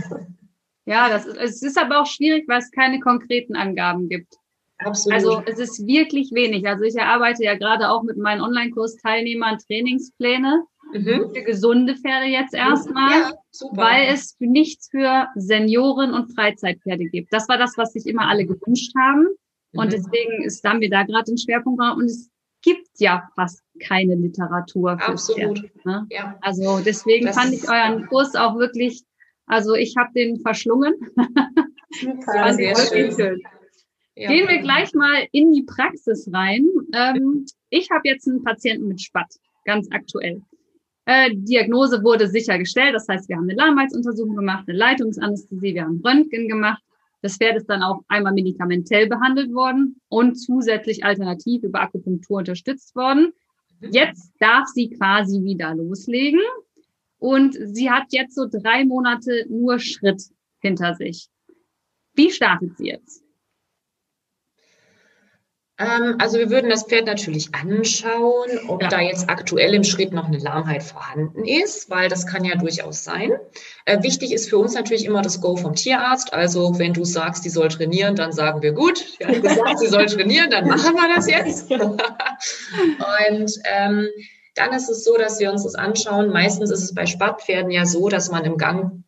Ja, 0.85 1.09
das 1.09 1.25
ist, 1.25 1.37
es 1.37 1.61
ist 1.61 1.77
aber 1.77 2.01
auch 2.01 2.05
schwierig, 2.05 2.47
weil 2.47 2.59
es 2.59 2.71
keine 2.71 2.99
konkreten 2.99 3.55
Angaben 3.55 4.07
gibt. 4.09 4.35
Absolut. 4.77 5.15
Also 5.15 5.43
es 5.45 5.57
ist 5.57 5.87
wirklich 5.87 6.31
wenig. 6.33 6.67
Also 6.67 6.83
ich 6.83 6.95
erarbeite 6.95 7.43
ja 7.43 7.55
gerade 7.55 7.89
auch 7.89 8.03
mit 8.03 8.17
meinen 8.17 8.41
Online-Kurs-Teilnehmern 8.41 9.57
Trainingspläne 9.59 10.63
mhm. 10.93 11.31
für 11.33 11.43
gesunde 11.43 11.95
Pferde 11.95 12.27
jetzt 12.27 12.53
erstmal, 12.53 13.11
ja, 13.11 13.31
weil 13.71 14.13
es 14.13 14.35
nichts 14.39 14.89
für 14.89 15.27
Senioren 15.35 16.13
und 16.13 16.33
Freizeitpferde 16.35 17.05
gibt. 17.05 17.33
Das 17.33 17.47
war 17.47 17.57
das, 17.57 17.77
was 17.77 17.93
sich 17.93 18.05
immer 18.05 18.27
alle 18.27 18.45
gewünscht 18.45 18.93
haben. 18.97 19.27
Und 19.73 19.87
mhm. 19.87 19.91
deswegen 19.91 20.43
ist, 20.43 20.63
haben 20.63 20.81
wir 20.81 20.89
da 20.89 21.03
gerade 21.03 21.25
den 21.25 21.37
Schwerpunkt 21.37 21.81
und 21.81 22.05
es 22.05 22.29
gibt 22.61 22.89
ja 22.97 23.29
fast 23.35 23.63
keine 23.79 24.15
Literatur. 24.15 24.91
Absolut. 24.91 25.59
Pferd, 25.59 25.85
ne? 25.85 26.07
ja. 26.09 26.37
Also 26.41 26.79
deswegen 26.79 27.27
das 27.27 27.37
fand 27.37 27.53
ich 27.53 27.69
euren 27.69 28.07
Kurs 28.07 28.35
auch 28.35 28.57
wirklich, 28.57 29.03
also 29.45 29.75
ich 29.75 29.95
habe 29.97 30.11
den 30.13 30.39
verschlungen. 30.39 30.93
Super, 31.91 32.53
sehr 32.53 32.75
schön. 32.75 33.11
schön. 33.11 33.41
Ja. 34.15 34.29
Gehen 34.29 34.47
wir 34.47 34.59
gleich 34.59 34.93
mal 34.93 35.27
in 35.31 35.51
die 35.51 35.63
Praxis 35.63 36.29
rein. 36.33 36.67
Ähm, 36.93 37.45
ich 37.69 37.89
habe 37.91 38.01
jetzt 38.05 38.27
einen 38.27 38.43
Patienten 38.43 38.87
mit 38.87 39.01
Spatt, 39.01 39.27
ganz 39.65 39.87
aktuell. 39.91 40.41
Äh, 41.05 41.31
Diagnose 41.33 42.01
wurde 42.03 42.27
sichergestellt, 42.27 42.95
das 42.95 43.07
heißt, 43.07 43.29
wir 43.29 43.35
haben 43.35 43.43
eine 43.43 43.55
Lahmheitsuntersuchung 43.55 44.35
gemacht, 44.35 44.65
eine 44.67 44.77
Leitungsanästhesie, 44.77 45.75
wir 45.75 45.83
haben 45.83 46.01
Röntgen 46.03 46.47
gemacht. 46.47 46.81
Das 47.21 47.37
Pferd 47.37 47.57
ist 47.57 47.69
dann 47.69 47.83
auch 47.83 48.01
einmal 48.07 48.33
medikamentell 48.33 49.07
behandelt 49.07 49.53
worden 49.53 49.99
und 50.09 50.35
zusätzlich 50.35 51.03
alternativ 51.03 51.63
über 51.63 51.81
Akupunktur 51.81 52.39
unterstützt 52.39 52.95
worden. 52.95 53.33
Jetzt 53.81 54.31
darf 54.39 54.67
sie 54.67 54.89
quasi 54.89 55.43
wieder 55.43 55.75
loslegen 55.75 56.41
und 57.19 57.53
sie 57.53 57.89
hat 57.89 58.05
jetzt 58.11 58.35
so 58.35 58.47
drei 58.49 58.85
Monate 58.85 59.45
nur 59.49 59.79
Schritt 59.79 60.23
hinter 60.59 60.95
sich. 60.95 61.27
Wie 62.13 62.31
startet 62.31 62.77
sie 62.77 62.87
jetzt? 62.87 63.25
Ähm, 65.77 66.15
also 66.19 66.37
wir 66.37 66.49
würden 66.49 66.69
das 66.69 66.83
Pferd 66.83 67.05
natürlich 67.05 67.53
anschauen, 67.53 68.49
ob 68.69 68.81
ja. 68.81 68.87
da 68.87 69.01
jetzt 69.01 69.29
aktuell 69.29 69.73
im 69.73 69.83
Schritt 69.83 70.13
noch 70.13 70.25
eine 70.25 70.37
Lahmheit 70.37 70.83
vorhanden 70.83 71.43
ist, 71.43 71.89
weil 71.89 72.07
das 72.07 72.25
kann 72.25 72.45
ja 72.45 72.55
durchaus 72.55 73.03
sein. 73.03 73.33
Äh, 73.83 74.01
wichtig 74.01 74.31
ist 74.31 74.49
für 74.49 74.57
uns 74.57 74.73
natürlich 74.73 75.03
immer 75.03 75.21
das 75.21 75.41
Go 75.41 75.57
vom 75.57 75.75
Tierarzt. 75.75 76.33
Also 76.33 76.79
wenn 76.79 76.93
du 76.93 77.03
sagst, 77.03 77.43
die 77.43 77.49
soll 77.49 77.67
trainieren, 77.67 78.15
dann 78.15 78.31
sagen 78.31 78.61
wir 78.61 78.71
gut. 78.71 78.99
Sie 79.19 79.25
hat 79.25 79.41
gesagt, 79.41 79.79
sie 79.79 79.87
soll 79.87 80.05
trainieren, 80.05 80.49
dann 80.49 80.67
machen 80.67 80.95
wir 80.95 81.13
das 81.13 81.29
jetzt. 81.29 81.69
Und 81.71 83.51
ähm, 83.65 84.07
dann 84.55 84.73
ist 84.73 84.89
es 84.89 85.03
so, 85.03 85.15
dass 85.17 85.39
wir 85.39 85.51
uns 85.51 85.63
das 85.63 85.75
anschauen. 85.75 86.29
Meistens 86.29 86.71
ist 86.71 86.81
es 86.81 86.93
bei 86.93 87.05
Spattpferden 87.05 87.71
ja 87.71 87.85
so, 87.85 88.09
dass 88.09 88.31
man 88.31 88.45
im 88.45 88.57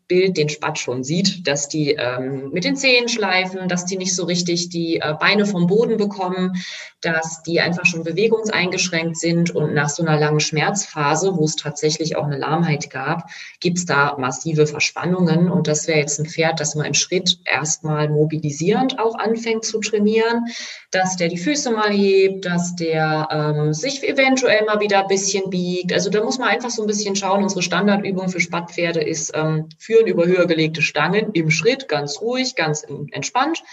Gangbild 0.08 0.38
den 0.38 0.50
Spatt 0.50 0.80
schon 0.80 1.04
sieht, 1.04 1.48
dass 1.48 1.68
die 1.68 1.92
ähm, 1.92 2.50
mit 2.52 2.64
den 2.64 2.76
Zehen 2.76 3.10
schleifen, 3.10 3.68
dass 3.68 3.86
die 3.86 3.98
nicht 3.98 4.16
so 4.16 4.26
richtig 4.26 4.70
die 4.70 4.98
äh, 4.98 5.14
Beine 5.20 5.46
vom 5.46 5.68
Boden 5.68 5.98
bekommen, 5.98 6.54
dass 7.02 7.44
die 7.44 7.60
einfach 7.62 7.86
schon 7.86 8.04
bewegungseingeschränkt 8.04 9.18
sind. 9.18 9.52
Und 9.54 9.74
nach 9.74 9.90
so 9.90 10.04
einer 10.04 10.20
langen 10.20 10.40
Schmerzphase, 10.40 11.36
wo 11.36 11.46
es 11.46 11.56
tatsächlich 11.56 12.16
auch 12.16 12.26
eine 12.26 12.38
Lahmheit 12.38 12.90
gab, 12.90 13.30
gibt 13.60 13.78
es 13.78 13.86
da 13.86 14.16
massive 14.18 14.66
Verspannungen. 14.66 15.50
Und 15.52 15.68
das 15.68 15.88
wäre 15.88 16.00
jetzt 16.00 16.20
ein 16.20 16.26
Pferd, 16.26 16.60
das 16.60 16.76
man 16.76 16.86
im 16.86 16.94
Schritt 16.94 17.40
erstmal 17.46 18.10
mobilisierend 18.10 19.00
auch 19.00 19.16
anfängt 19.16 19.66
zu 19.66 19.80
trainieren, 19.80 20.46
dass 20.92 21.18
der 21.18 21.28
die 21.28 21.38
Füße 21.38 21.72
mal 21.72 21.92
hebt, 21.92 22.46
dass 22.46 22.76
der 22.76 23.28
ähm, 23.32 23.74
sich 23.74 24.04
eventuell 24.04 24.66
mal 24.66 24.80
wieder 24.80 25.02
ein 25.02 25.08
bisschen 25.08 25.50
biegt. 25.50 25.94
Also 25.94 26.10
da 26.10 26.24
muss 26.24 26.40
man 26.40 26.50
einfach 26.50 26.70
so 26.70 26.82
ein 26.82 26.88
bisschen 26.88 27.16
schauen. 27.16 27.44
Unsere 27.44 27.62
Standardübung 27.62 28.30
für 28.30 28.40
Spattpferde 28.40 29.02
ist 29.02 29.32
ähm, 29.36 29.70
Führen 29.98 30.08
über 30.08 30.27
höher 30.27 30.46
gelegte 30.46 30.82
Stangen 30.82 31.32
im 31.34 31.50
Schritt, 31.50 31.88
ganz 31.88 32.22
ruhig, 32.22 32.56
ganz 32.56 32.86
entspannt. 33.12 33.63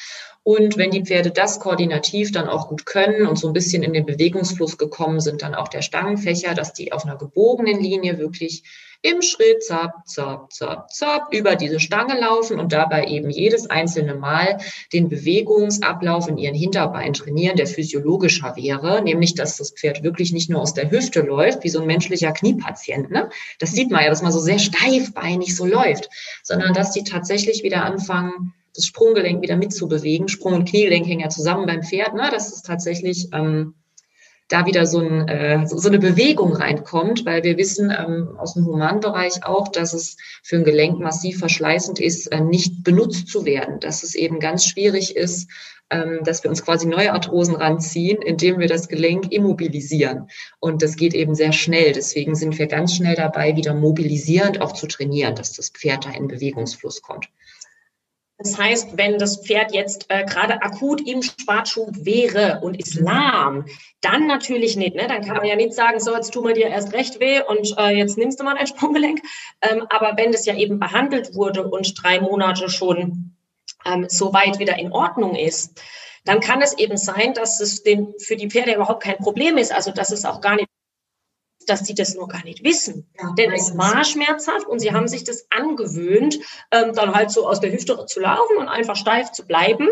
Und 0.42 0.76
wenn 0.76 0.90
die 0.90 1.04
Pferde 1.04 1.30
das 1.30 1.60
koordinativ 1.60 2.32
dann 2.32 2.48
auch 2.48 2.68
gut 2.68 2.86
können 2.86 3.26
und 3.26 3.38
so 3.38 3.46
ein 3.46 3.52
bisschen 3.52 3.82
in 3.82 3.92
den 3.92 4.06
Bewegungsfluss 4.06 4.78
gekommen 4.78 5.20
sind, 5.20 5.42
dann 5.42 5.54
auch 5.54 5.68
der 5.68 5.82
Stangenfächer, 5.82 6.54
dass 6.54 6.72
die 6.72 6.92
auf 6.92 7.04
einer 7.04 7.16
gebogenen 7.16 7.80
Linie 7.80 8.18
wirklich 8.18 8.62
im 9.04 9.20
Schritt 9.20 9.62
zap, 9.62 10.08
zap, 10.08 10.50
zap, 10.50 10.90
zap 10.90 11.32
über 11.32 11.56
diese 11.56 11.78
Stange 11.78 12.18
laufen 12.18 12.58
und 12.58 12.72
dabei 12.72 13.04
eben 13.04 13.28
jedes 13.28 13.68
einzelne 13.68 14.14
Mal 14.14 14.58
den 14.94 15.10
Bewegungsablauf 15.10 16.26
in 16.26 16.38
ihren 16.38 16.54
Hinterbeinen 16.54 17.12
trainieren, 17.12 17.56
der 17.56 17.66
physiologischer 17.66 18.56
wäre, 18.56 19.02
nämlich 19.02 19.34
dass 19.34 19.58
das 19.58 19.72
Pferd 19.72 20.02
wirklich 20.02 20.32
nicht 20.32 20.48
nur 20.48 20.62
aus 20.62 20.72
der 20.72 20.90
Hüfte 20.90 21.20
läuft, 21.20 21.64
wie 21.64 21.68
so 21.68 21.80
ein 21.80 21.86
menschlicher 21.86 22.32
Kniepatient. 22.32 23.10
Ne? 23.10 23.28
Das 23.58 23.72
sieht 23.72 23.90
man 23.90 24.02
ja, 24.02 24.08
dass 24.08 24.22
man 24.22 24.32
so 24.32 24.40
sehr 24.40 24.58
steifbeinig 24.58 25.54
so 25.54 25.66
läuft, 25.66 26.08
sondern 26.42 26.72
dass 26.72 26.92
die 26.92 27.04
tatsächlich 27.04 27.62
wieder 27.62 27.84
anfangen, 27.84 28.54
das 28.74 28.86
Sprunggelenk 28.86 29.42
wieder 29.42 29.56
mitzubewegen. 29.56 30.28
Sprung- 30.28 30.54
und 30.54 30.68
Kniegelenk 30.68 31.06
hängen 31.06 31.20
ja 31.20 31.28
zusammen 31.28 31.66
beim 31.66 31.82
Pferd. 31.82 32.14
Ne? 32.14 32.28
Das 32.32 32.52
ist 32.52 32.64
tatsächlich 32.64 33.28
ähm, 33.32 33.74
da 34.48 34.66
wieder 34.66 34.86
so, 34.86 35.00
ein, 35.00 35.26
äh, 35.28 35.66
so 35.66 35.88
eine 35.88 35.98
Bewegung 35.98 36.54
reinkommt, 36.54 37.24
weil 37.24 37.42
wir 37.42 37.56
wissen 37.56 37.90
ähm, 37.90 38.36
aus 38.36 38.54
dem 38.54 38.66
Humanbereich 38.66 39.44
auch, 39.44 39.68
dass 39.68 39.94
es 39.94 40.16
für 40.42 40.56
ein 40.56 40.64
Gelenk 40.64 41.00
massiv 41.00 41.38
verschleißend 41.38 41.98
ist, 41.98 42.26
äh, 42.26 42.40
nicht 42.40 42.84
benutzt 42.84 43.28
zu 43.28 43.44
werden, 43.44 43.80
dass 43.80 44.02
es 44.02 44.14
eben 44.14 44.40
ganz 44.40 44.66
schwierig 44.66 45.16
ist, 45.16 45.48
ähm, 45.90 46.20
dass 46.24 46.42
wir 46.42 46.50
uns 46.50 46.64
quasi 46.64 46.86
neue 46.86 47.12
Arthrosen 47.12 47.56
ranziehen, 47.56 48.20
indem 48.20 48.58
wir 48.58 48.68
das 48.68 48.88
Gelenk 48.88 49.32
immobilisieren. 49.32 50.28
Und 50.60 50.82
das 50.82 50.96
geht 50.96 51.14
eben 51.14 51.34
sehr 51.34 51.52
schnell. 51.52 51.92
Deswegen 51.92 52.34
sind 52.34 52.58
wir 52.58 52.66
ganz 52.66 52.94
schnell 52.94 53.16
dabei, 53.16 53.56
wieder 53.56 53.74
mobilisierend 53.74 54.60
auch 54.60 54.72
zu 54.72 54.86
trainieren, 54.86 55.34
dass 55.34 55.52
das 55.52 55.70
Pferd 55.70 56.04
da 56.04 56.10
in 56.10 56.28
Bewegungsfluss 56.28 57.00
kommt. 57.00 57.28
Das 58.38 58.58
heißt, 58.58 58.96
wenn 58.96 59.18
das 59.18 59.46
Pferd 59.46 59.72
jetzt 59.72 60.06
äh, 60.08 60.24
gerade 60.24 60.60
akut 60.60 61.06
im 61.06 61.22
Spartschub 61.22 62.04
wäre 62.04 62.60
und 62.62 62.78
ist 62.80 62.96
lahm, 62.96 63.66
dann 64.00 64.26
natürlich 64.26 64.76
nicht. 64.76 64.96
Ne? 64.96 65.06
Dann 65.06 65.24
kann 65.24 65.36
man 65.36 65.46
ja 65.46 65.54
nicht 65.54 65.72
sagen, 65.72 66.00
so, 66.00 66.14
jetzt 66.14 66.32
tun 66.32 66.46
wir 66.46 66.54
dir 66.54 66.66
erst 66.66 66.92
recht 66.92 67.20
weh 67.20 67.40
und 67.42 67.76
äh, 67.78 67.96
jetzt 67.96 68.18
nimmst 68.18 68.40
du 68.40 68.44
mal 68.44 68.56
ein 68.56 68.66
Sprunggelenk. 68.66 69.20
Ähm, 69.62 69.86
aber 69.88 70.16
wenn 70.16 70.32
das 70.32 70.46
ja 70.46 70.56
eben 70.56 70.80
behandelt 70.80 71.34
wurde 71.34 71.66
und 71.66 71.94
drei 72.02 72.20
Monate 72.20 72.68
schon 72.68 73.36
ähm, 73.84 74.06
so 74.08 74.32
weit 74.32 74.58
wieder 74.58 74.78
in 74.78 74.90
Ordnung 74.90 75.36
ist, 75.36 75.80
dann 76.24 76.40
kann 76.40 76.60
es 76.60 76.76
eben 76.76 76.96
sein, 76.96 77.34
dass 77.34 77.60
es 77.60 77.82
den, 77.82 78.14
für 78.18 78.36
die 78.36 78.50
Pferde 78.50 78.74
überhaupt 78.74 79.02
kein 79.02 79.18
Problem 79.18 79.58
ist. 79.58 79.72
Also, 79.72 79.92
dass 79.92 80.10
es 80.10 80.24
auch 80.24 80.40
gar 80.40 80.56
nicht 80.56 80.68
dass 81.66 81.80
sie 81.80 81.94
das 81.94 82.14
nur 82.14 82.28
gar 82.28 82.44
nicht 82.44 82.64
wissen. 82.64 83.06
Ja, 83.20 83.32
Denn 83.36 83.52
es 83.52 83.76
war 83.76 84.04
schmerzhaft 84.04 84.66
und 84.66 84.80
sie 84.80 84.92
haben 84.92 85.08
sich 85.08 85.24
das 85.24 85.46
angewöhnt, 85.50 86.38
ähm, 86.70 86.92
dann 86.94 87.14
halt 87.14 87.30
so 87.30 87.48
aus 87.48 87.60
der 87.60 87.72
Hüfte 87.72 88.06
zu 88.06 88.20
laufen 88.20 88.56
und 88.58 88.68
einfach 88.68 88.96
steif 88.96 89.32
zu 89.32 89.46
bleiben. 89.46 89.88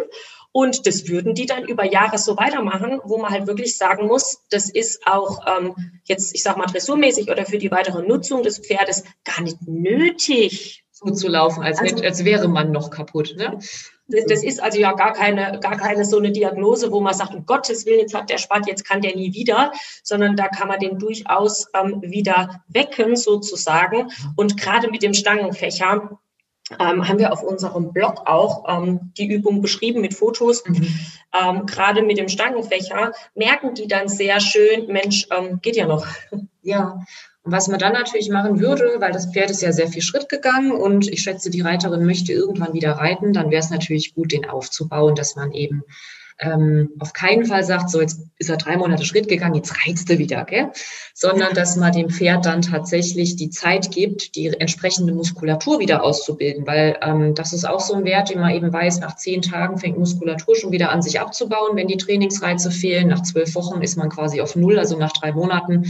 Und 0.52 0.86
das 0.86 1.08
würden 1.08 1.34
die 1.34 1.46
dann 1.46 1.64
über 1.64 1.84
Jahre 1.84 2.18
so 2.18 2.36
weitermachen, 2.36 3.00
wo 3.04 3.16
man 3.16 3.30
halt 3.30 3.46
wirklich 3.46 3.78
sagen 3.78 4.06
muss, 4.06 4.42
das 4.50 4.68
ist 4.68 5.06
auch 5.06 5.40
ähm, 5.46 5.74
jetzt, 6.04 6.34
ich 6.34 6.42
sag 6.42 6.58
mal, 6.58 6.66
dressurmäßig 6.66 7.30
oder 7.30 7.46
für 7.46 7.56
die 7.56 7.70
weitere 7.70 8.02
Nutzung 8.02 8.42
des 8.42 8.58
Pferdes 8.58 9.04
gar 9.24 9.40
nicht 9.40 9.56
nötig. 9.66 10.81
So 11.04 11.11
zu 11.12 11.28
laufen, 11.28 11.62
als, 11.62 11.78
also, 11.78 12.02
als 12.02 12.25
wäre 12.25 12.49
man 12.49 12.73
noch 12.73 12.90
kaputt. 12.90 13.35
Ne? 13.37 13.59
Das 14.09 14.44
ist 14.44 14.62
also 14.62 14.78
ja 14.78 14.92
gar 14.92 15.12
keine, 15.12 15.59
gar 15.61 15.76
keine 15.76 16.04
so 16.04 16.18
eine 16.18 16.32
Diagnose, 16.32 16.92
wo 16.92 17.00
man 17.00 17.14
sagt, 17.14 17.35
um 17.35 17.47
Gottes 17.47 17.87
Willen, 17.87 18.00
jetzt 18.00 18.14
hat 18.14 18.30
der 18.30 18.38
Spart, 18.38 18.66
jetzt 18.66 18.87
kann 18.87 19.00
der 19.00 19.16
nie 19.16 19.32
wieder, 19.32 19.73
sondern 20.02 20.37
da 20.37 20.49
kann 20.49 20.68
man 20.68 20.80
den 20.80 20.99
durchaus 20.99 21.66
ähm, 21.75 22.02
wieder 22.02 22.62
wecken 22.68 23.16
sozusagen. 23.16 24.11
Und 24.37 24.61
gerade 24.61 24.90
mit 24.90 25.02
dem 25.02 25.14
Stangenfächer 25.14 26.18
ähm, 26.78 27.09
haben 27.09 27.18
wir 27.18 27.32
auf 27.32 27.42
unserem 27.42 27.92
Blog 27.92 28.23
auch 28.26 28.64
ähm, 28.68 29.12
die 29.16 29.26
Übung 29.26 29.62
beschrieben 29.62 30.00
mit 30.00 30.14
Fotos. 30.14 30.64
Mhm. 30.66 30.88
Ähm, 31.32 31.66
gerade 31.66 32.02
mit 32.02 32.18
dem 32.18 32.28
Stangenfächer 32.28 33.12
merken 33.35 33.75
die 33.75 33.88
dann 33.88 34.09
sehr 34.09 34.40
schön, 34.40 34.87
Mensch, 34.87 35.26
ähm, 35.30 35.61
geht 35.62 35.76
ja 35.76 35.87
noch. 35.87 36.06
Ja, 36.62 37.00
und 37.44 37.50
was 37.50 37.66
man 37.66 37.80
dann 37.80 37.92
natürlich 37.92 38.30
machen 38.30 38.61
würde, 38.61 38.96
weil 38.99 39.12
das 39.12 39.32
Pferd 39.32 39.50
ist 39.50 39.62
ja 39.62 39.72
sehr 39.72 39.88
viel 39.88 40.02
Schritt 40.02 40.28
gegangen 40.28 40.70
und 40.70 41.08
ich 41.08 41.22
schätze, 41.22 41.50
die 41.50 41.61
Reiterin 41.61 42.04
möchte 42.04 42.32
irgendwann 42.32 42.72
wieder 42.72 42.92
reiten, 42.92 43.32
dann 43.32 43.50
wäre 43.50 43.61
es 43.61 43.70
natürlich 43.70 44.14
gut, 44.14 44.30
den 44.32 44.49
aufzubauen, 44.49 45.16
dass 45.16 45.34
man 45.34 45.50
eben 45.52 45.82
ähm, 46.38 46.90
auf 46.99 47.12
keinen 47.12 47.44
Fall 47.44 47.64
sagt, 47.64 47.90
so 47.90 48.00
jetzt 48.00 48.20
ist 48.38 48.49
er 48.50 48.56
drei 48.56 48.76
Monate 48.76 49.04
Schritt 49.04 49.28
gegangen, 49.28 49.54
jetzt 49.54 49.75
reizt 49.87 50.08
er 50.11 50.18
wieder, 50.18 50.44
gell? 50.44 50.70
sondern 51.14 51.54
dass 51.54 51.76
man 51.76 51.92
dem 51.92 52.11
Pferd 52.11 52.46
dann 52.46 52.62
tatsächlich 52.62 53.37
die 53.37 53.50
Zeit 53.50 53.90
gibt, 53.90 54.34
die 54.37 54.49
entsprechende 54.49 55.12
Muskulatur 55.12 55.78
wieder 55.78 56.02
auszubilden, 56.02 56.66
weil 56.66 56.96
ähm, 57.02 57.34
das 57.34 57.52
ist 57.52 57.64
auch 57.64 57.80
so 57.80 57.94
ein 57.94 58.04
Wert, 58.04 58.30
den 58.30 58.40
man 58.40 58.54
eben 58.54 58.72
weiß, 58.72 59.00
nach 59.00 59.16
zehn 59.16 59.42
Tagen 59.42 59.78
fängt 59.78 59.99
Muskulatur 59.99 60.56
schon 60.56 60.72
wieder 60.72 60.90
an 60.90 61.02
sich 61.02 61.20
abzubauen, 61.20 61.76
wenn 61.76 61.88
die 61.88 61.96
Trainingsreize 61.96 62.70
fehlen. 62.70 63.08
Nach 63.08 63.22
zwölf 63.22 63.54
Wochen 63.54 63.82
ist 63.82 63.96
man 63.96 64.08
quasi 64.08 64.40
auf 64.40 64.56
Null, 64.56 64.78
also 64.78 64.96
nach 64.96 65.12
drei 65.12 65.32
Monaten 65.32 65.84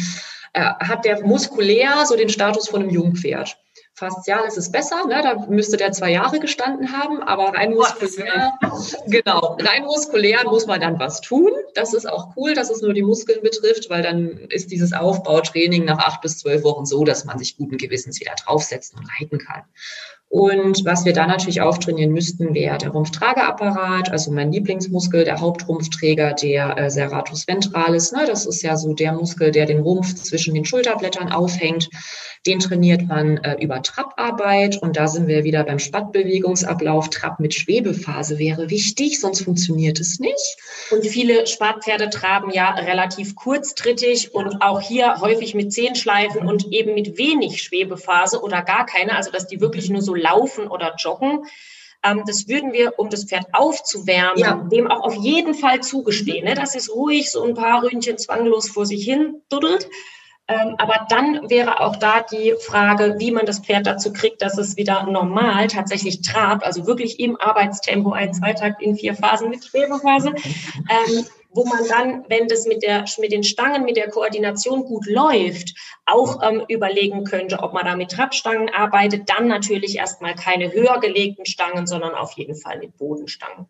äh, 0.52 0.60
hat 0.60 1.04
der 1.04 1.24
muskulär 1.24 2.04
so 2.06 2.16
den 2.16 2.28
Status 2.28 2.68
von 2.68 2.82
einem 2.82 2.90
Jungpferd. 2.90 3.56
Faszial 3.94 4.44
ist 4.46 4.56
es 4.56 4.72
besser, 4.72 5.06
ne? 5.06 5.20
da 5.22 5.46
müsste 5.48 5.76
der 5.76 5.92
zwei 5.92 6.10
Jahre 6.10 6.40
gestanden 6.40 6.92
haben, 6.92 7.22
aber 7.22 7.54
rein 7.54 7.74
muskulär, 7.74 8.52
genau, 9.06 9.56
rein 9.60 9.84
muskulär 9.84 10.44
muss 10.44 10.66
man 10.66 10.80
dann 10.80 10.98
was 10.98 11.20
tun. 11.20 11.52
Das 11.74 11.92
ist 11.92 12.08
auch 12.08 12.34
cool, 12.36 12.54
dass 12.54 12.70
es 12.70 12.80
nur 12.80 12.94
die 12.94 13.02
Muskeln 13.02 13.42
betrifft, 13.42 13.90
weil 13.90 14.02
dann 14.02 14.28
ist 14.48 14.70
dieses 14.70 14.92
Aufbautraining 14.92 15.84
nach 15.84 15.98
acht 15.98 16.22
bis 16.22 16.38
zwölf 16.38 16.64
Wochen 16.64 16.86
so, 16.86 17.04
dass 17.04 17.24
man 17.24 17.38
sich 17.38 17.56
guten 17.56 17.76
Gewissens 17.76 18.18
wieder 18.18 18.34
draufsetzen 18.34 18.98
und 18.98 19.08
reiten 19.20 19.38
kann. 19.38 19.62
Und 20.34 20.86
was 20.86 21.04
wir 21.04 21.12
da 21.12 21.26
natürlich 21.26 21.60
auftrainieren 21.60 22.10
müssten, 22.10 22.54
wäre 22.54 22.78
der 22.78 22.88
Rumpftrageapparat, 22.88 24.10
also 24.10 24.30
mein 24.30 24.50
Lieblingsmuskel, 24.50 25.24
der 25.24 25.40
Hauptrumpfträger, 25.40 26.32
der 26.32 26.78
äh, 26.78 26.90
Serratus 26.90 27.46
ventralis. 27.46 28.12
Ne? 28.12 28.24
Das 28.26 28.46
ist 28.46 28.62
ja 28.62 28.78
so 28.78 28.94
der 28.94 29.12
Muskel, 29.12 29.50
der 29.50 29.66
den 29.66 29.80
Rumpf 29.80 30.14
zwischen 30.14 30.54
den 30.54 30.64
Schulterblättern 30.64 31.30
aufhängt. 31.30 31.90
Den 32.46 32.60
trainiert 32.60 33.06
man 33.06 33.36
äh, 33.36 33.62
über 33.62 33.82
Trapparbeit 33.82 34.80
und 34.80 34.96
da 34.96 35.06
sind 35.06 35.28
wir 35.28 35.44
wieder 35.44 35.64
beim 35.64 35.78
Spattbewegungsablauf. 35.78 37.10
Trab 37.10 37.38
mit 37.38 37.52
Schwebephase 37.52 38.38
wäre 38.38 38.70
wichtig, 38.70 39.20
sonst 39.20 39.42
funktioniert 39.42 40.00
es 40.00 40.18
nicht. 40.18 40.56
Und 40.90 41.06
viele 41.06 41.46
Spattpferde 41.46 42.08
traben 42.08 42.50
ja 42.50 42.70
relativ 42.70 43.36
kurztrittig 43.36 44.34
und 44.34 44.62
auch 44.62 44.80
hier 44.80 45.20
häufig 45.20 45.54
mit 45.54 45.74
Zehenschleifen 45.74 46.48
und 46.48 46.72
eben 46.72 46.94
mit 46.94 47.18
wenig 47.18 47.62
Schwebephase 47.62 48.42
oder 48.42 48.62
gar 48.62 48.86
keine, 48.86 49.14
also 49.14 49.30
dass 49.30 49.46
die 49.46 49.60
wirklich 49.60 49.90
nur 49.90 50.00
so 50.00 50.21
laufen 50.22 50.68
oder 50.68 50.94
joggen. 50.96 51.44
Ähm, 52.04 52.22
das 52.26 52.48
würden 52.48 52.72
wir, 52.72 52.98
um 52.98 53.10
das 53.10 53.24
Pferd 53.24 53.46
aufzuwärmen, 53.52 54.38
ja. 54.38 54.54
dem 54.54 54.90
auch 54.90 55.04
auf 55.04 55.14
jeden 55.14 55.54
Fall 55.54 55.80
zugestehen, 55.80 56.44
ne? 56.44 56.54
dass 56.54 56.74
es 56.74 56.94
ruhig 56.94 57.30
so 57.30 57.44
ein 57.44 57.54
paar 57.54 57.82
Ründchen 57.82 58.18
zwanglos 58.18 58.68
vor 58.68 58.86
sich 58.86 59.04
hin 59.04 59.42
duddelt. 59.48 59.88
Ähm, 60.48 60.74
aber 60.78 61.06
dann 61.08 61.48
wäre 61.48 61.80
auch 61.80 61.96
da 61.96 62.20
die 62.20 62.54
Frage, 62.58 63.14
wie 63.18 63.30
man 63.30 63.46
das 63.46 63.60
Pferd 63.60 63.86
dazu 63.86 64.12
kriegt, 64.12 64.42
dass 64.42 64.58
es 64.58 64.76
wieder 64.76 65.04
normal 65.04 65.68
tatsächlich 65.68 66.20
trabt, 66.22 66.64
also 66.64 66.86
wirklich 66.86 67.20
im 67.20 67.40
Arbeitstempo 67.40 68.10
ein 68.12 68.34
Zweitakt 68.34 68.82
in 68.82 68.96
vier 68.96 69.14
Phasen 69.14 69.50
mit 69.50 69.64
Schwebephase, 69.64 70.30
ähm, 70.30 71.24
wo 71.54 71.64
man 71.64 71.86
dann, 71.88 72.24
wenn 72.28 72.48
das 72.48 72.66
mit, 72.66 72.82
der, 72.82 73.04
mit 73.18 73.32
den 73.32 73.44
Stangen, 73.44 73.84
mit 73.84 73.96
der 73.96 74.08
Koordination 74.08 74.84
gut 74.84 75.06
läuft, 75.06 75.74
auch 76.06 76.42
ähm, 76.42 76.62
überlegen 76.68 77.24
könnte, 77.24 77.60
ob 77.60 77.72
man 77.72 77.84
da 77.84 77.96
mit 77.96 78.10
Trabstangen 78.10 78.68
arbeitet. 78.70 79.28
Dann 79.28 79.48
natürlich 79.48 79.96
erstmal 79.96 80.34
keine 80.34 80.72
höher 80.72 80.98
gelegten 81.00 81.46
Stangen, 81.46 81.86
sondern 81.86 82.14
auf 82.14 82.32
jeden 82.32 82.54
Fall 82.54 82.78
mit 82.78 82.96
Bodenstangen. 82.96 83.66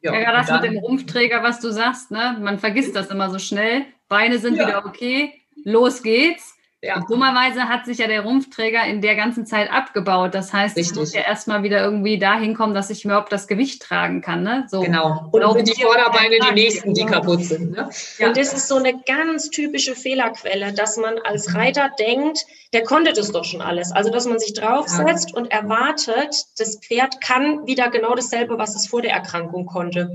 Ja, 0.00 0.18
ja 0.18 0.32
das 0.32 0.50
mit 0.50 0.62
dem 0.62 0.78
Rumpfträger, 0.78 1.42
was 1.42 1.60
du 1.60 1.70
sagst, 1.70 2.10
ne? 2.10 2.36
man 2.40 2.58
vergisst 2.58 2.94
das 2.94 3.10
immer 3.10 3.30
so 3.30 3.38
schnell. 3.38 3.84
Beine 4.08 4.38
sind 4.38 4.56
ja. 4.56 4.66
wieder 4.66 4.86
okay 4.86 5.34
los 5.64 6.02
geht's. 6.02 6.56
Ja. 6.80 6.96
Und 6.96 7.10
dummerweise 7.10 7.68
hat 7.68 7.86
sich 7.86 7.98
ja 7.98 8.06
der 8.06 8.20
Rumpfträger 8.20 8.84
in 8.84 9.00
der 9.00 9.16
ganzen 9.16 9.46
Zeit 9.46 9.68
abgebaut. 9.68 10.32
Das 10.34 10.52
heißt, 10.52 10.76
Richtig. 10.76 10.92
ich 10.92 10.98
muss 10.98 11.12
ja 11.12 11.22
erstmal 11.22 11.64
wieder 11.64 11.82
irgendwie 11.82 12.20
dahin 12.20 12.54
kommen, 12.54 12.72
dass 12.72 12.88
ich 12.90 13.04
überhaupt 13.04 13.32
das 13.32 13.48
Gewicht 13.48 13.82
tragen 13.82 14.20
kann. 14.20 14.44
Ne? 14.44 14.64
So. 14.68 14.80
Genau. 14.80 15.28
Und 15.32 15.54
sind 15.54 15.76
die 15.76 15.82
Vorderbeine 15.82 16.36
die 16.48 16.54
nächsten, 16.54 16.94
die 16.94 17.04
kaputt 17.04 17.42
sind. 17.42 17.72
Ne? 17.72 17.90
Ja. 18.18 18.28
Und 18.28 18.36
das 18.36 18.52
ist 18.52 18.68
so 18.68 18.76
eine 18.76 18.94
ganz 19.06 19.50
typische 19.50 19.96
Fehlerquelle, 19.96 20.72
dass 20.72 20.96
man 20.96 21.18
als 21.18 21.52
Reiter 21.52 21.90
denkt, 21.98 22.46
der 22.72 22.84
konnte 22.84 23.12
das 23.12 23.32
doch 23.32 23.44
schon 23.44 23.60
alles. 23.60 23.90
Also, 23.90 24.10
dass 24.10 24.26
man 24.26 24.38
sich 24.38 24.54
draufsetzt 24.54 25.30
ja. 25.30 25.36
und 25.36 25.50
erwartet, 25.50 26.44
das 26.58 26.78
Pferd 26.80 27.20
kann 27.20 27.66
wieder 27.66 27.90
genau 27.90 28.14
dasselbe, 28.14 28.56
was 28.56 28.76
es 28.76 28.86
vor 28.86 29.02
der 29.02 29.12
Erkrankung 29.12 29.66
konnte 29.66 30.12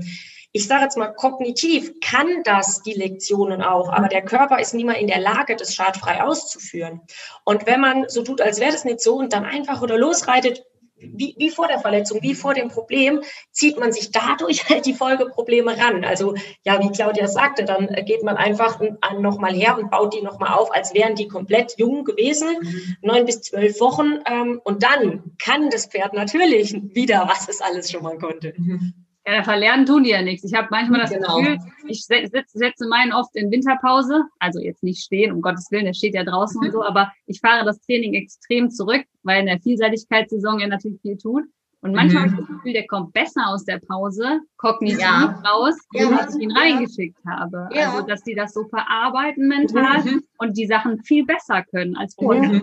ich 0.56 0.68
sage 0.68 0.84
jetzt 0.84 0.96
mal, 0.96 1.08
kognitiv 1.08 1.98
kann 2.00 2.44
das 2.44 2.80
die 2.82 2.92
Lektionen 2.92 3.60
auch, 3.60 3.88
aber 3.88 4.06
der 4.06 4.22
Körper 4.22 4.60
ist 4.60 4.72
nie 4.72 4.84
mal 4.84 4.92
in 4.92 5.08
der 5.08 5.18
Lage, 5.18 5.56
das 5.56 5.74
schadfrei 5.74 6.22
auszuführen. 6.22 7.00
Und 7.42 7.66
wenn 7.66 7.80
man 7.80 8.08
so 8.08 8.22
tut, 8.22 8.40
als 8.40 8.60
wäre 8.60 8.70
das 8.70 8.84
nicht 8.84 9.00
so 9.00 9.16
und 9.16 9.32
dann 9.32 9.44
einfach 9.44 9.82
oder 9.82 9.98
losreitet, 9.98 10.64
wie, 10.96 11.34
wie 11.38 11.50
vor 11.50 11.66
der 11.66 11.80
Verletzung, 11.80 12.22
wie 12.22 12.36
vor 12.36 12.54
dem 12.54 12.68
Problem, 12.68 13.20
zieht 13.50 13.80
man 13.80 13.92
sich 13.92 14.12
dadurch 14.12 14.68
halt 14.68 14.86
die 14.86 14.94
Folgeprobleme 14.94 15.76
ran. 15.76 16.04
Also 16.04 16.36
ja, 16.64 16.80
wie 16.80 16.92
Claudia 16.92 17.26
sagte, 17.26 17.64
dann 17.64 17.88
geht 18.06 18.22
man 18.22 18.36
einfach 18.36 18.80
nochmal 19.18 19.54
her 19.54 19.76
und 19.76 19.90
baut 19.90 20.14
die 20.14 20.22
nochmal 20.22 20.56
auf, 20.56 20.72
als 20.72 20.94
wären 20.94 21.16
die 21.16 21.26
komplett 21.26 21.74
jung 21.78 22.04
gewesen, 22.04 22.48
mhm. 22.60 22.96
neun 23.02 23.26
bis 23.26 23.42
zwölf 23.42 23.80
Wochen. 23.80 24.20
Ähm, 24.30 24.60
und 24.62 24.84
dann 24.84 25.32
kann 25.38 25.68
das 25.70 25.86
Pferd 25.86 26.14
natürlich 26.14 26.72
wieder, 26.94 27.28
was 27.28 27.48
es 27.48 27.60
alles 27.60 27.90
schon 27.90 28.04
mal 28.04 28.18
konnte. 28.18 28.54
Mhm. 28.56 29.03
Ja, 29.26 29.42
verlernen 29.42 29.86
tun 29.86 30.04
die 30.04 30.10
ja 30.10 30.20
nichts. 30.20 30.44
Ich 30.44 30.54
habe 30.54 30.68
manchmal 30.70 31.00
das 31.00 31.10
genau. 31.10 31.38
Gefühl, 31.38 31.58
ich 31.88 32.04
setze, 32.04 32.44
setze 32.52 32.86
meinen 32.86 33.12
oft 33.12 33.34
in 33.34 33.50
Winterpause, 33.50 34.24
also 34.38 34.60
jetzt 34.60 34.82
nicht 34.82 35.02
stehen, 35.02 35.32
um 35.32 35.40
Gottes 35.40 35.70
Willen, 35.70 35.86
der 35.86 35.94
steht 35.94 36.14
ja 36.14 36.24
draußen 36.24 36.60
mhm. 36.60 36.66
und 36.66 36.72
so, 36.72 36.84
aber 36.84 37.10
ich 37.26 37.40
fahre 37.40 37.64
das 37.64 37.80
Training 37.80 38.12
extrem 38.14 38.70
zurück, 38.70 39.04
weil 39.22 39.40
in 39.40 39.46
der 39.46 39.60
Vielseitigkeitssaison 39.60 40.60
er 40.60 40.68
natürlich 40.68 41.00
viel 41.00 41.16
tut. 41.16 41.44
Und 41.80 41.94
manchmal 41.94 42.26
mhm. 42.26 42.30
habe 42.30 42.40
ich 42.40 42.46
das 42.46 42.56
Gefühl, 42.56 42.72
der 42.72 42.86
kommt 42.86 43.12
besser 43.12 43.48
aus 43.48 43.64
der 43.64 43.78
Pause, 43.78 44.40
kognitiv 44.56 45.00
ja. 45.00 45.42
raus, 45.46 45.76
ja. 45.92 46.08
als 46.16 46.34
ich 46.34 46.42
ihn 46.42 46.52
reingeschickt 46.52 47.18
habe. 47.26 47.68
Ja. 47.72 47.92
Also, 47.92 48.06
dass 48.06 48.22
die 48.22 48.34
das 48.34 48.54
so 48.54 48.64
verarbeiten 48.64 49.48
mental 49.48 50.02
mhm. 50.02 50.22
und 50.38 50.56
die 50.56 50.66
Sachen 50.66 51.02
viel 51.02 51.26
besser 51.26 51.62
können 51.62 51.94
als 51.96 52.14
vorher. 52.14 52.62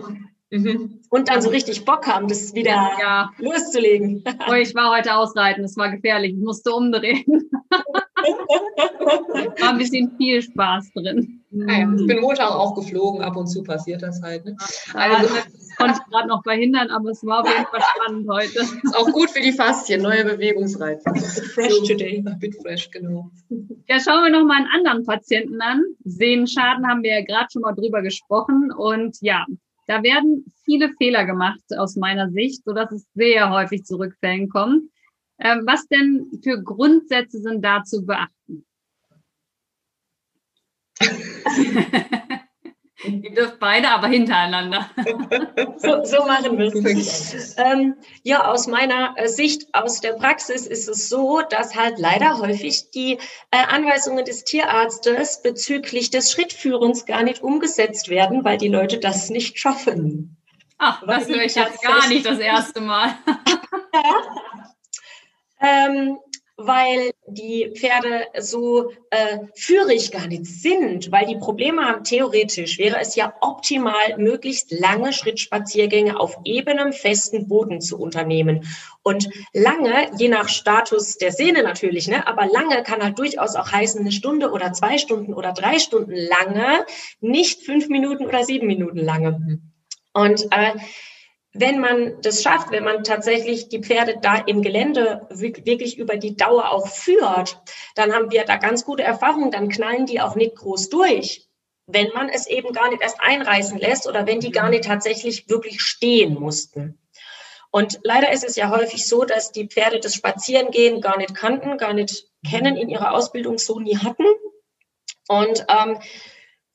Mhm. 0.52 1.00
Und 1.08 1.30
dann 1.30 1.40
so 1.40 1.48
richtig 1.48 1.86
Bock 1.86 2.06
haben, 2.06 2.28
das 2.28 2.54
wieder 2.54 2.90
ja. 3.00 3.30
loszulegen. 3.38 4.22
Oh, 4.50 4.54
ich 4.54 4.74
war 4.74 4.94
heute 4.94 5.14
ausreiten, 5.14 5.64
es 5.64 5.76
war 5.76 5.90
gefährlich, 5.90 6.32
ich 6.32 6.40
musste 6.40 6.72
umdrehen. 6.72 7.24
war 9.60 9.70
ein 9.70 9.78
bisschen 9.78 10.14
viel 10.16 10.42
Spaß 10.42 10.92
drin. 10.92 11.42
Naja, 11.50 11.88
ich 11.96 12.06
bin 12.06 12.20
Montag 12.20 12.50
auch 12.50 12.74
geflogen, 12.74 13.22
ab 13.22 13.36
und 13.36 13.46
zu 13.46 13.62
passiert 13.62 14.02
das 14.02 14.20
halt. 14.20 14.44
Ne? 14.44 14.56
Also, 14.94 15.34
das 15.34 15.76
konnte 15.76 16.00
ich 16.00 16.10
gerade 16.10 16.28
noch 16.28 16.42
verhindern, 16.42 16.90
aber 16.90 17.10
es 17.10 17.24
war 17.24 17.40
auf 17.40 17.48
jeden 17.48 17.66
Fall 17.66 17.80
spannend 17.96 18.28
heute. 18.28 18.58
Ist 18.82 18.96
auch 18.96 19.10
gut 19.12 19.30
für 19.30 19.40
die 19.40 19.52
Faszien, 19.52 20.02
neue 20.02 20.24
Bewegungsreize. 20.24 21.04
Bit 21.12 21.22
fresh 21.22 21.78
today. 21.86 22.24
Bit 22.40 22.56
fresh, 22.62 22.90
genau. 22.90 23.30
Ja, 23.88 24.00
schauen 24.00 24.24
wir 24.24 24.30
noch 24.30 24.44
mal 24.44 24.56
einen 24.56 24.68
anderen 24.74 25.04
Patienten 25.04 25.60
an. 25.60 25.82
Sehenschaden 26.04 26.86
haben 26.86 27.02
wir 27.02 27.20
ja 27.20 27.24
gerade 27.24 27.48
schon 27.52 27.62
mal 27.62 27.74
drüber 27.74 28.02
gesprochen 28.02 28.72
und 28.76 29.16
ja, 29.20 29.46
da 29.92 30.02
werden 30.02 30.50
viele 30.64 30.90
Fehler 30.96 31.26
gemacht 31.26 31.60
aus 31.76 31.96
meiner 31.96 32.30
Sicht, 32.30 32.64
sodass 32.64 32.90
es 32.92 33.06
sehr 33.12 33.50
häufig 33.50 33.84
zu 33.84 33.96
Rückfällen 33.96 34.48
kommt. 34.48 34.90
Ähm, 35.38 35.64
was 35.66 35.86
denn 35.88 36.30
für 36.42 36.62
Grundsätze 36.62 37.42
sind 37.42 37.62
da 37.62 37.82
zu 37.84 38.06
beachten? 38.06 38.64
Ihr 43.04 43.34
dürft 43.34 43.58
beide, 43.58 43.90
aber 43.90 44.08
hintereinander. 44.08 44.88
so, 45.78 46.04
so 46.04 46.26
machen 46.26 46.58
wir 46.58 46.66
es. 46.66 47.56
Ähm, 47.58 47.96
ja, 48.22 48.46
aus 48.46 48.66
meiner 48.66 49.14
äh, 49.16 49.28
Sicht, 49.28 49.74
aus 49.74 50.00
der 50.00 50.12
Praxis 50.12 50.66
ist 50.66 50.88
es 50.88 51.08
so, 51.08 51.42
dass 51.48 51.74
halt 51.74 51.98
leider 51.98 52.38
häufig 52.38 52.90
die 52.90 53.18
äh, 53.50 53.56
Anweisungen 53.68 54.24
des 54.24 54.44
Tierarztes 54.44 55.42
bezüglich 55.42 56.10
des 56.10 56.30
Schrittführens 56.30 57.06
gar 57.06 57.22
nicht 57.22 57.42
umgesetzt 57.42 58.08
werden, 58.08 58.44
weil 58.44 58.58
die 58.58 58.68
Leute 58.68 58.98
das 58.98 59.30
nicht 59.30 59.58
schaffen. 59.58 60.36
Ach, 60.78 61.02
das 61.06 61.28
höre 61.28 61.42
ich 61.42 61.54
jetzt 61.54 61.82
gar 61.82 62.08
nicht 62.08 62.26
das 62.26 62.38
erste 62.38 62.80
Mal. 62.80 63.16
ähm, 65.60 66.18
weil 66.66 67.12
die 67.26 67.72
Pferde 67.74 68.26
so 68.38 68.90
äh, 69.10 69.38
führig 69.54 70.10
gar 70.10 70.26
nicht 70.26 70.46
sind, 70.46 71.10
weil 71.12 71.26
die 71.26 71.36
Probleme 71.36 71.82
haben. 71.82 72.04
Theoretisch 72.04 72.78
wäre 72.78 72.98
es 73.00 73.14
ja 73.16 73.32
optimal, 73.40 74.18
möglichst 74.18 74.70
lange 74.70 75.12
Schrittspaziergänge 75.12 76.18
auf 76.18 76.36
ebenem, 76.44 76.92
festen 76.92 77.48
Boden 77.48 77.80
zu 77.80 77.98
unternehmen. 77.98 78.66
Und 79.02 79.28
lange, 79.52 80.10
je 80.18 80.28
nach 80.28 80.48
Status 80.48 81.16
der 81.16 81.32
Sehne 81.32 81.62
natürlich, 81.62 82.08
ne, 82.08 82.26
aber 82.26 82.46
lange 82.46 82.82
kann 82.82 83.02
halt 83.02 83.18
durchaus 83.18 83.56
auch 83.56 83.72
heißen, 83.72 84.00
eine 84.00 84.12
Stunde 84.12 84.50
oder 84.50 84.72
zwei 84.72 84.98
Stunden 84.98 85.34
oder 85.34 85.52
drei 85.52 85.78
Stunden 85.78 86.14
lange, 86.14 86.86
nicht 87.20 87.62
fünf 87.62 87.88
Minuten 87.88 88.26
oder 88.26 88.44
sieben 88.44 88.66
Minuten 88.66 88.98
lange. 88.98 89.60
Und 90.12 90.46
äh, 90.50 90.74
wenn 91.54 91.80
man 91.80 92.20
das 92.22 92.42
schafft, 92.42 92.70
wenn 92.70 92.84
man 92.84 93.04
tatsächlich 93.04 93.68
die 93.68 93.80
Pferde 93.80 94.18
da 94.20 94.36
im 94.36 94.62
Gelände 94.62 95.26
wirklich 95.30 95.98
über 95.98 96.16
die 96.16 96.36
Dauer 96.36 96.70
auch 96.70 96.88
führt, 96.88 97.60
dann 97.94 98.12
haben 98.12 98.30
wir 98.30 98.44
da 98.44 98.56
ganz 98.56 98.84
gute 98.84 99.02
Erfahrungen, 99.02 99.50
dann 99.50 99.68
knallen 99.68 100.06
die 100.06 100.20
auch 100.20 100.34
nicht 100.34 100.56
groß 100.56 100.88
durch. 100.88 101.46
Wenn 101.86 102.08
man 102.14 102.30
es 102.30 102.46
eben 102.46 102.72
gar 102.72 102.88
nicht 102.88 103.02
erst 103.02 103.20
einreißen 103.20 103.78
lässt 103.78 104.08
oder 104.08 104.26
wenn 104.26 104.40
die 104.40 104.50
gar 104.50 104.70
nicht 104.70 104.84
tatsächlich 104.84 105.48
wirklich 105.50 105.82
stehen 105.82 106.34
mussten. 106.34 106.98
Und 107.70 108.00
leider 108.02 108.32
ist 108.32 108.44
es 108.44 108.56
ja 108.56 108.70
häufig 108.70 109.06
so, 109.06 109.24
dass 109.24 109.52
die 109.52 109.66
Pferde 109.66 110.00
das 110.00 110.14
Spazierengehen 110.14 111.00
gar 111.00 111.18
nicht 111.18 111.34
kannten, 111.34 111.76
gar 111.76 111.92
nicht 111.92 112.26
kennen, 112.48 112.76
in 112.76 112.88
ihrer 112.88 113.12
Ausbildung 113.12 113.58
so 113.58 113.78
nie 113.78 113.98
hatten. 113.98 114.24
Und 115.28 115.66
ähm, 115.68 115.98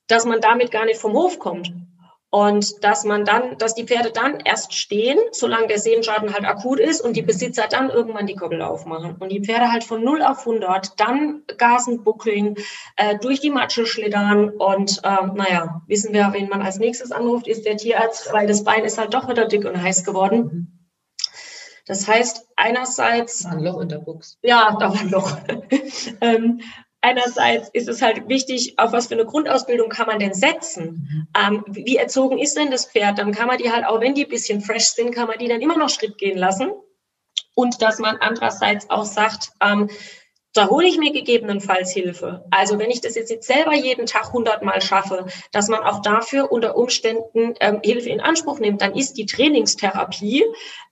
dass 0.08 0.26
man 0.26 0.42
damit 0.42 0.72
gar 0.72 0.86
nicht 0.86 1.00
vom 1.00 1.13
Hof 1.13 1.40
kommt. 1.40 1.72
Und 2.30 2.84
dass 2.84 3.06
man 3.06 3.24
dann, 3.24 3.58
dass 3.58 3.74
die 3.74 3.86
Pferde 3.86 4.12
dann 4.12 4.42
erst 4.42 4.74
stehen, 4.74 5.18
solange 5.32 5.68
der 5.68 5.80
Sehenschaden 5.80 6.34
halt 6.34 6.44
akut 6.44 6.80
ist 6.80 7.00
und 7.00 7.16
die 7.16 7.22
Besitzer 7.22 7.68
dann 7.70 7.90
irgendwann 7.90 8.28
die 8.28 8.36
Koppel 8.36 8.62
aufmachen. 8.62 9.16
Und 9.18 9.32
die 9.32 9.42
Pferde 9.42 9.72
halt 9.72 9.86
von 9.86 10.04
0 10.04 10.22
auf 10.22 10.40
100 10.40 11.00
dann 11.00 11.44
gasen, 11.58 12.04
buckeln, 12.04 12.56
äh, 12.98 13.18
durch 13.20 13.40
die 13.40 13.50
Matsche 13.50 13.86
schlittern 13.86 14.50
und 14.50 15.00
äh, 15.04 15.26
naja, 15.36 15.82
wissen 15.88 16.13
wir, 16.13 16.34
wen 16.34 16.50
man 16.50 16.62
als 16.62 16.80
nächstes 16.80 17.13
anruft, 17.13 17.48
ist 17.48 17.66
der 17.66 17.78
Tierarzt, 17.78 18.34
weil 18.34 18.46
das 18.46 18.66
Bein 18.66 18.84
ist 18.84 18.98
halt 18.98 19.13
doch 19.13 19.30
wieder 19.30 19.46
dick 19.46 19.63
und 19.63 19.82
heiß 19.82 20.04
geworden. 20.04 20.78
Das 21.86 22.06
heißt, 22.06 22.46
einerseits. 22.58 23.46
War 23.46 23.54
ein 23.54 23.63
Loch 23.63 23.80
in 23.80 23.88
der 23.88 24.00
Buchs. 24.00 24.38
Ja, 24.42 24.76
da 24.78 24.94
war 24.94 25.00
ein 25.00 25.10
Loch. 25.10 25.38
ähm, 26.22 26.60
einerseits 27.01 27.69
ist 27.69 27.88
es 27.88 28.01
halt 28.01 28.27
wichtig, 28.27 28.77
auf 28.77 28.91
was 28.91 29.07
für 29.07 29.13
eine 29.13 29.25
Grundausbildung 29.25 29.89
kann 29.89 30.07
man 30.07 30.19
denn 30.19 30.33
setzen? 30.33 31.27
Ähm, 31.38 31.63
wie 31.67 31.97
erzogen 31.97 32.38
ist 32.38 32.57
denn 32.57 32.71
das 32.71 32.86
Pferd? 32.86 33.19
Dann 33.19 33.31
kann 33.31 33.47
man 33.47 33.57
die 33.57 33.71
halt, 33.71 33.86
auch 33.86 34.01
wenn 34.01 34.15
die 34.15 34.25
ein 34.25 34.29
bisschen 34.29 34.62
fresh 34.62 34.89
sind, 34.89 35.13
kann 35.13 35.27
man 35.27 35.38
die 35.38 35.47
dann 35.47 35.62
immer 35.62 35.77
noch 35.77 35.89
Schritt 35.89 36.17
gehen 36.17 36.38
lassen. 36.38 36.71
Und 37.55 37.81
dass 37.81 37.99
man 37.99 38.17
andererseits 38.17 38.89
auch 38.89 39.05
sagt, 39.05 39.51
ähm, 39.62 39.89
da 40.58 40.70
hole 40.70 40.88
ich 40.88 40.98
mir 40.98 41.12
gegebenenfalls 41.12 41.91
Hilfe. 41.91 42.46
Also 42.50 42.80
wenn 42.80 42.89
ich 42.89 43.02
das 43.02 43.15
jetzt, 43.15 43.43
selber 43.43 43.76
jeden 43.76 44.08
Tag 44.08 44.34
hundertmal 44.34 44.82
schaffe, 44.82 45.28
dass 45.52 45.67
man 45.67 45.82
auch 45.82 46.02
dafür 46.02 46.52
unter 46.52 46.76
Umständen 46.76 47.54
ähm, 47.60 47.80
Hilfe 47.84 48.10
in 48.10 48.20
Anspruch 48.20 48.60
nimmt, 48.60 48.82
dann 48.82 48.96
ist 48.96 49.17
die 49.17 49.26
Trainingstherapie 49.26 50.43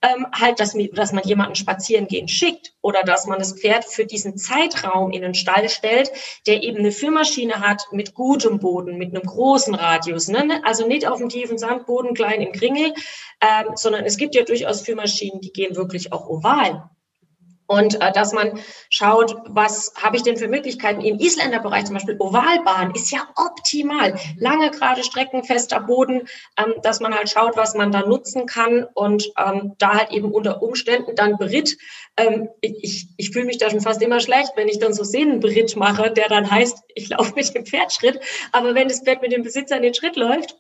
ähm, 0.02 0.28
halt, 0.32 0.60
dass, 0.60 0.76
dass 0.94 1.12
man 1.12 1.24
jemanden 1.24 1.56
spazieren 1.56 2.08
gehen 2.08 2.28
schickt 2.28 2.74
oder 2.82 3.02
dass 3.02 3.26
man 3.26 3.40
das 3.40 3.60
Pferd 3.60 3.86
für 3.86 4.06
diesen 4.06 4.38
Zeitraum 4.38 5.12
in 5.12 5.24
den 5.24 5.34
Stall 5.34 5.68
stellt, 5.70 6.12
der 6.46 6.62
eben 6.62 6.78
eine 6.78 6.92
Führmaschine 6.92 7.62
hat 7.62 7.88
mit 7.92 8.14
gutem 8.14 8.60
Boden, 8.60 8.98
mit 8.98 9.16
einem 9.16 9.24
großen 9.24 9.74
Radius. 9.74 10.28
Ne? 10.28 10.62
Also 10.64 10.86
nicht 10.86 11.08
auf 11.08 11.18
dem 11.18 11.30
tiefen 11.30 11.58
Sandboden, 11.58 12.14
klein 12.14 12.42
im 12.42 12.52
Kringel, 12.52 12.94
ähm, 13.42 13.72
sondern 13.76 14.06
es 14.06 14.18
gibt 14.18 14.36
ja 14.36 14.44
durchaus 14.44 14.82
Führmaschinen, 14.82 15.42
die 15.42 15.52
gehen 15.52 15.76
wirklich 15.76 16.14
auch 16.14 16.28
oval. 16.28 16.90
Und 17.68 18.02
äh, 18.02 18.12
dass 18.12 18.32
man 18.32 18.60
schaut, 18.90 19.36
was 19.48 19.94
habe 20.02 20.18
ich 20.18 20.24
denn 20.24 20.38
für 20.38 20.48
Möglichkeiten 20.48 21.02
im 21.02 21.20
Isländerbereich, 21.20 21.86
zum 21.86 21.96
Beispiel 21.96 22.18
Ovalbahn, 22.20 22.94
ist 22.94 23.12
ja 23.12 23.28
optimal. 23.36 24.16
Lange 24.38 24.72
gerade 24.72 25.04
Strecken, 25.04 25.44
fester 25.44 25.80
Boden, 25.80 26.28
ähm, 26.58 26.76
dass 26.84 27.00
man 27.00 27.16
halt 27.16 27.30
schaut, 27.30 27.58
was 27.58 27.74
man 27.74 27.92
da 27.92 28.02
nutzen 28.02 28.46
kann 28.46 28.86
und 28.94 29.32
ähm, 29.38 29.74
da 29.80 29.96
halt 29.96 30.12
eben 30.12 30.32
unter 30.32 30.62
Umständen 30.62 31.16
dann 31.16 31.38
Beritt. 31.38 31.78
Ähm, 32.18 32.50
ich 32.62 33.08
ich 33.18 33.32
fühle 33.32 33.46
mich 33.46 33.58
da 33.58 33.70
schon 33.70 33.82
fast 33.82 34.02
immer 34.02 34.20
schlecht, 34.20 34.52
wenn 34.56 34.68
ich 34.68 34.80
dann 34.80 34.94
so 34.94 35.04
Sehnenberitt 35.04 35.76
mache, 35.76 36.12
der 36.12 36.30
dann 36.30 36.50
heißt, 36.50 36.84
ich 36.94 37.10
laufe 37.10 37.34
mit 37.36 37.54
dem 37.56 37.66
Pferd 37.66 37.92
Schritt. 37.92 38.20
Aber 38.52 38.76
wenn 38.76 38.88
das 38.88 39.02
Pferd 39.02 39.22
mit 39.22 39.32
dem 39.32 39.44
Besitzer 39.44 39.78
in 39.78 39.84
den 39.84 39.94
Schritt 39.94 40.16
läuft, 40.16 40.56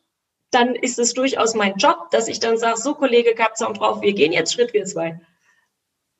dann 0.52 0.76
ist 0.76 1.00
es 1.00 1.13
durchaus 1.13 1.54
mein 1.54 1.76
Job, 1.76 2.10
dass 2.12 2.28
ich 2.28 2.39
dann 2.39 2.58
sage, 2.58 2.80
so 2.80 2.94
Kollege 2.94 3.36
Kapzaum 3.36 3.74
drauf, 3.74 4.02
wir 4.02 4.13
gehen 4.13 4.32
jetzt 4.32 4.54
Schritt, 4.54 4.74
wir 4.74 4.86
zwei. 4.86 5.20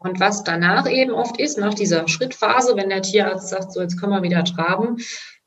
Und 0.06 0.20
was 0.20 0.44
danach 0.44 0.88
eben 0.88 1.12
oft 1.12 1.39
ist, 1.39 1.58
nach 1.58 1.74
dieser 1.74 2.08
Schrittphase, 2.08 2.76
wenn 2.76 2.89
der 2.89 3.02
Tierarzt 3.02 3.50
sagt, 3.50 3.74
so 3.74 3.82
jetzt 3.82 4.00
können 4.00 4.12
wir 4.13 4.22
wieder 4.22 4.44
traben, 4.44 4.98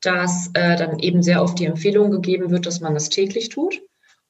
dass 0.01 0.51
äh, 0.55 0.77
dann 0.77 0.99
eben 0.99 1.23
sehr 1.23 1.43
oft 1.43 1.61
die 1.61 1.67
Empfehlung 1.67 2.11
gegeben 2.11 2.51
wird, 2.51 2.67
dass 2.67 2.81
man 2.81 2.93
das 2.93 3.09
täglich 3.09 3.51
tut 3.51 3.81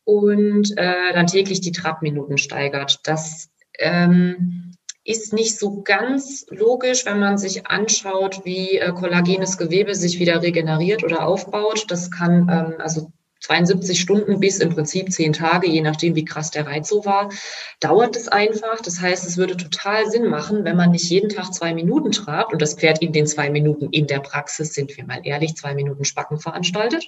und 0.04 0.76
äh, 0.76 1.12
dann 1.14 1.26
täglich 1.26 1.62
die 1.62 1.72
Trabminuten 1.72 2.36
steigert. 2.36 3.00
Das 3.04 3.48
ähm, 3.78 4.74
ist 5.02 5.32
nicht 5.32 5.58
so 5.58 5.82
ganz 5.82 6.44
logisch, 6.50 7.06
wenn 7.06 7.20
man 7.20 7.38
sich 7.38 7.66
anschaut, 7.66 8.42
wie 8.44 8.76
äh, 8.76 8.92
kollagenes 8.92 9.56
Gewebe 9.56 9.94
sich 9.94 10.18
wieder 10.18 10.42
regeneriert 10.42 11.04
oder 11.04 11.26
aufbaut. 11.26 11.86
Das 11.88 12.10
kann 12.10 12.48
ähm, 12.50 12.74
also 12.78 13.12
72 13.40 14.00
Stunden 14.00 14.40
bis 14.40 14.58
im 14.58 14.70
Prinzip 14.70 15.12
10 15.12 15.32
Tage, 15.32 15.68
je 15.68 15.80
nachdem, 15.80 16.14
wie 16.16 16.24
krass 16.24 16.50
der 16.50 16.66
Reiz 16.66 16.88
so 16.88 17.04
war, 17.04 17.30
dauert 17.80 18.16
es 18.16 18.28
einfach. 18.28 18.80
Das 18.82 19.00
heißt, 19.00 19.26
es 19.26 19.36
würde 19.36 19.56
total 19.56 20.10
Sinn 20.10 20.26
machen, 20.26 20.64
wenn 20.64 20.76
man 20.76 20.90
nicht 20.90 21.08
jeden 21.08 21.28
Tag 21.28 21.54
zwei 21.54 21.72
Minuten 21.72 22.10
trabt 22.10 22.52
und 22.52 22.60
das 22.60 22.74
Pferd 22.74 23.00
in 23.00 23.12
den 23.12 23.26
zwei 23.26 23.50
Minuten 23.50 23.88
in 23.90 24.06
der 24.06 24.20
Praxis, 24.20 24.74
sind 24.74 24.96
wir 24.96 25.04
mal 25.04 25.20
ehrlich, 25.22 25.56
zwei 25.56 25.74
Minuten 25.74 26.04
Spacken 26.04 26.38
veranstaltet, 26.40 27.06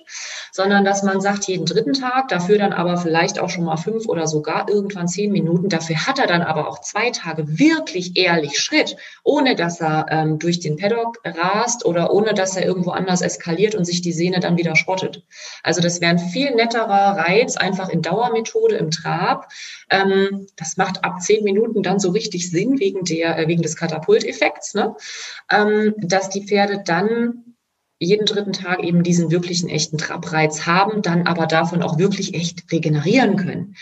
sondern 0.53 0.85
dass 0.85 1.03
man 1.03 1.21
sagt, 1.21 1.45
jeden 1.47 1.66
dritten 1.66 1.95
Tag, 1.95 2.29
dafür 2.29 2.59
dann 2.59 2.73
aber 2.73 2.97
vielleicht 2.97 3.38
auch 3.40 3.51
schon 3.51 3.64
mal 3.64 3.77
fünf 3.77 4.07
oder 4.07 4.27
sogar 4.27 4.69
irgendwann 4.69 5.09
zehn 5.09 5.33
Minuten. 5.33 5.69
Dafür 5.69 6.07
hat 6.07 6.19
er 6.19 6.27
dann 6.27 6.43
aber 6.43 6.69
auch 6.69 6.81
zwei 6.81 7.11
Tage 7.11 7.59
wirklich 7.59 8.16
ehrlich 8.16 8.59
Schritt, 8.59 8.97
ohne 9.25 9.57
dass 9.57 9.81
er 9.81 10.07
ähm, 10.11 10.38
durch 10.38 10.61
den 10.61 10.77
Paddock 10.77 11.19
rast 11.25 11.85
oder 11.85 12.12
ohne 12.12 12.35
dass 12.35 12.57
er 12.57 12.64
irgendwo 12.64 12.90
anders 12.90 13.21
eskaliert 13.21 13.75
und 13.75 13.85
sich 13.85 14.01
die 14.01 14.12
Sehne 14.12 14.40
dann 14.40 14.59
wieder 14.59 14.77
schrottet. 14.77 15.25
Also 15.62 15.81
das 15.81 16.01
wären 16.01 16.20
viel 16.21 16.55
netterer 16.55 17.17
Reiz, 17.17 17.57
einfach 17.57 17.89
in 17.89 18.03
Dauermethode 18.03 18.77
im 18.77 18.91
Trab. 18.91 19.49
Ähm, 19.91 20.47
das 20.57 20.77
macht 20.77 21.05
ab 21.05 21.21
zehn 21.21 21.45
Minuten 21.45 21.83
dann 21.83 21.99
so 21.99 22.11
richtig 22.11 22.51
Sinn 22.51 22.79
wegen 22.79 23.05
der, 23.05 23.39
äh, 23.39 23.49
wegen 23.49 23.63
des 23.63 23.77
Katapulteffekts, 23.77 24.75
ne? 24.75 24.95
ähm, 25.51 25.95
dass 25.99 26.29
die 26.29 26.47
Pferde 26.47 26.83
dann 26.85 27.57
jeden 27.99 28.25
dritten 28.25 28.53
Tag 28.53 28.83
eben 28.83 29.03
diesen 29.03 29.31
wirklichen 29.31 29.69
echten 29.69 29.99
Trabreiz 29.99 30.67
haben, 30.67 31.03
dann 31.03 31.27
aber 31.27 31.47
davon 31.47 31.83
auch 31.83 31.99
wirklich 31.99 32.35
echt 32.35 32.71
regenerieren 32.73 33.37
können. 33.37 33.77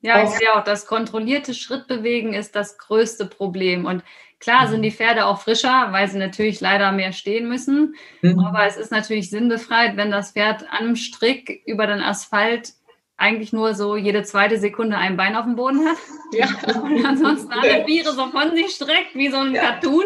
Ja, 0.00 0.22
ich 0.22 0.30
sehe 0.30 0.54
auch, 0.54 0.64
das 0.64 0.84
kontrollierte 0.84 1.54
Schrittbewegen 1.54 2.34
ist 2.34 2.54
das 2.54 2.76
größte 2.76 3.24
Problem. 3.24 3.86
Und 3.86 4.02
Klar 4.44 4.68
sind 4.68 4.82
die 4.82 4.90
Pferde 4.90 5.24
auch 5.24 5.40
frischer, 5.40 5.88
weil 5.92 6.06
sie 6.06 6.18
natürlich 6.18 6.60
leider 6.60 6.92
mehr 6.92 7.12
stehen 7.12 7.48
müssen. 7.48 7.94
Mhm. 8.20 8.38
Aber 8.40 8.66
es 8.66 8.76
ist 8.76 8.92
natürlich 8.92 9.30
sinnbefreit, 9.30 9.96
wenn 9.96 10.10
das 10.10 10.32
Pferd 10.32 10.66
am 10.70 10.96
Strick 10.96 11.62
über 11.64 11.86
den 11.86 12.00
Asphalt 12.00 12.74
eigentlich 13.16 13.54
nur 13.54 13.72
so 13.72 13.96
jede 13.96 14.22
zweite 14.22 14.58
Sekunde 14.58 14.98
ein 14.98 15.16
Bein 15.16 15.34
auf 15.34 15.46
dem 15.46 15.56
Boden 15.56 15.86
hat. 15.86 15.96
Ja. 16.32 16.48
Und 16.82 17.06
ansonsten 17.06 17.52
alle 17.52 17.86
Viere 17.86 18.12
so 18.12 18.26
von 18.26 18.54
sich 18.54 18.72
streckt, 18.72 19.14
wie 19.14 19.30
so 19.30 19.38
ein 19.38 19.54
ja. 19.54 19.62
Cartoon. 19.62 20.04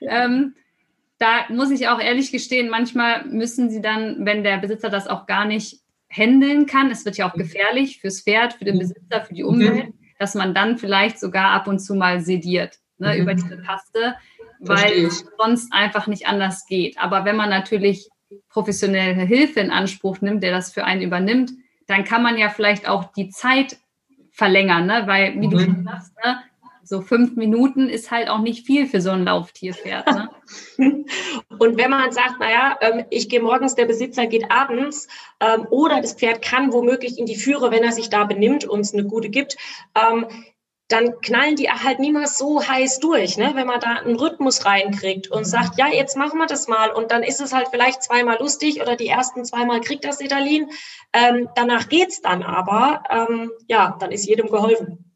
Ähm, 0.00 0.56
da 1.18 1.44
muss 1.48 1.70
ich 1.70 1.86
auch 1.86 2.00
ehrlich 2.00 2.32
gestehen, 2.32 2.70
manchmal 2.70 3.26
müssen 3.26 3.70
sie 3.70 3.80
dann, 3.80 4.26
wenn 4.26 4.42
der 4.42 4.56
Besitzer 4.58 4.90
das 4.90 5.06
auch 5.06 5.26
gar 5.26 5.44
nicht 5.44 5.82
handeln 6.10 6.66
kann, 6.66 6.90
es 6.90 7.04
wird 7.04 7.16
ja 7.16 7.30
auch 7.30 7.36
mhm. 7.36 7.42
gefährlich 7.42 8.00
fürs 8.00 8.22
Pferd, 8.22 8.54
für 8.54 8.64
den 8.64 8.74
mhm. 8.74 8.80
Besitzer, 8.80 9.24
für 9.24 9.34
die 9.34 9.44
Umwelt, 9.44 9.90
mhm. 9.90 9.94
dass 10.18 10.34
man 10.34 10.52
dann 10.52 10.78
vielleicht 10.78 11.20
sogar 11.20 11.50
ab 11.50 11.68
und 11.68 11.78
zu 11.78 11.94
mal 11.94 12.20
sediert 12.20 12.80
ne, 12.98 13.14
mhm. 13.14 13.20
über 13.22 13.34
diese 13.34 13.62
Taste, 13.62 14.16
weil 14.60 15.04
es 15.04 15.24
sonst 15.38 15.72
einfach 15.72 16.06
nicht 16.06 16.26
anders 16.26 16.66
geht. 16.66 16.98
Aber 16.98 17.24
wenn 17.24 17.36
man 17.36 17.50
natürlich 17.50 18.08
professionelle 18.48 19.22
Hilfe 19.24 19.60
in 19.60 19.70
Anspruch 19.70 20.20
nimmt, 20.20 20.42
der 20.42 20.52
das 20.52 20.72
für 20.72 20.84
einen 20.84 21.02
übernimmt, 21.02 21.52
dann 21.86 22.04
kann 22.04 22.22
man 22.22 22.36
ja 22.36 22.50
vielleicht 22.50 22.88
auch 22.88 23.12
die 23.12 23.30
Zeit 23.30 23.78
verlängern, 24.30 24.86
ne? 24.86 25.02
weil, 25.06 25.34
wie 25.40 25.46
mhm. 25.46 25.50
du 25.50 25.60
schon 25.60 25.84
sagst, 25.84 26.12
ne? 26.24 26.38
so 26.88 27.02
fünf 27.02 27.36
Minuten 27.36 27.88
ist 27.90 28.10
halt 28.10 28.30
auch 28.30 28.38
nicht 28.38 28.64
viel 28.64 28.86
für 28.86 29.02
so 29.02 29.10
ein 29.10 29.24
Lauftierpferd. 29.24 30.06
Ne? 30.06 30.30
Und 31.58 31.76
wenn 31.76 31.90
man 31.90 32.12
sagt, 32.12 32.40
naja, 32.40 32.78
ähm, 32.80 33.04
ich 33.10 33.28
gehe 33.28 33.42
morgens, 33.42 33.74
der 33.74 33.84
Besitzer 33.84 34.26
geht 34.26 34.50
abends, 34.50 35.06
ähm, 35.40 35.66
oder 35.70 36.00
das 36.00 36.14
Pferd 36.14 36.40
kann 36.40 36.72
womöglich 36.72 37.18
in 37.18 37.26
die 37.26 37.36
Führe, 37.36 37.70
wenn 37.70 37.84
er 37.84 37.92
sich 37.92 38.08
da 38.08 38.24
benimmt 38.24 38.64
und 38.64 38.80
es 38.80 38.94
eine 38.94 39.04
gute 39.04 39.28
gibt, 39.28 39.56
ähm, 39.94 40.26
dann 40.88 41.20
knallen 41.20 41.56
die 41.56 41.68
halt 41.70 41.98
niemals 41.98 42.38
so 42.38 42.66
heiß 42.66 42.98
durch, 43.00 43.36
ne? 43.36 43.50
wenn 43.54 43.66
man 43.66 43.78
da 43.78 43.96
einen 43.96 44.16
Rhythmus 44.16 44.64
reinkriegt 44.64 45.30
und 45.30 45.44
sagt, 45.44 45.78
ja, 45.78 45.88
jetzt 45.88 46.16
machen 46.16 46.38
wir 46.38 46.46
das 46.46 46.66
mal 46.66 46.90
und 46.90 47.10
dann 47.10 47.22
ist 47.22 47.42
es 47.42 47.52
halt 47.52 47.68
vielleicht 47.70 48.02
zweimal 48.02 48.38
lustig 48.40 48.80
oder 48.80 48.96
die 48.96 49.06
ersten 49.06 49.44
zweimal 49.44 49.80
kriegt 49.80 50.04
das 50.04 50.20
Italien, 50.20 50.70
ähm, 51.12 51.48
danach 51.54 51.90
geht's 51.90 52.22
dann 52.22 52.42
aber, 52.42 53.02
ähm, 53.10 53.50
ja, 53.68 53.96
dann 54.00 54.12
ist 54.12 54.26
jedem 54.26 54.48
geholfen. 54.48 55.14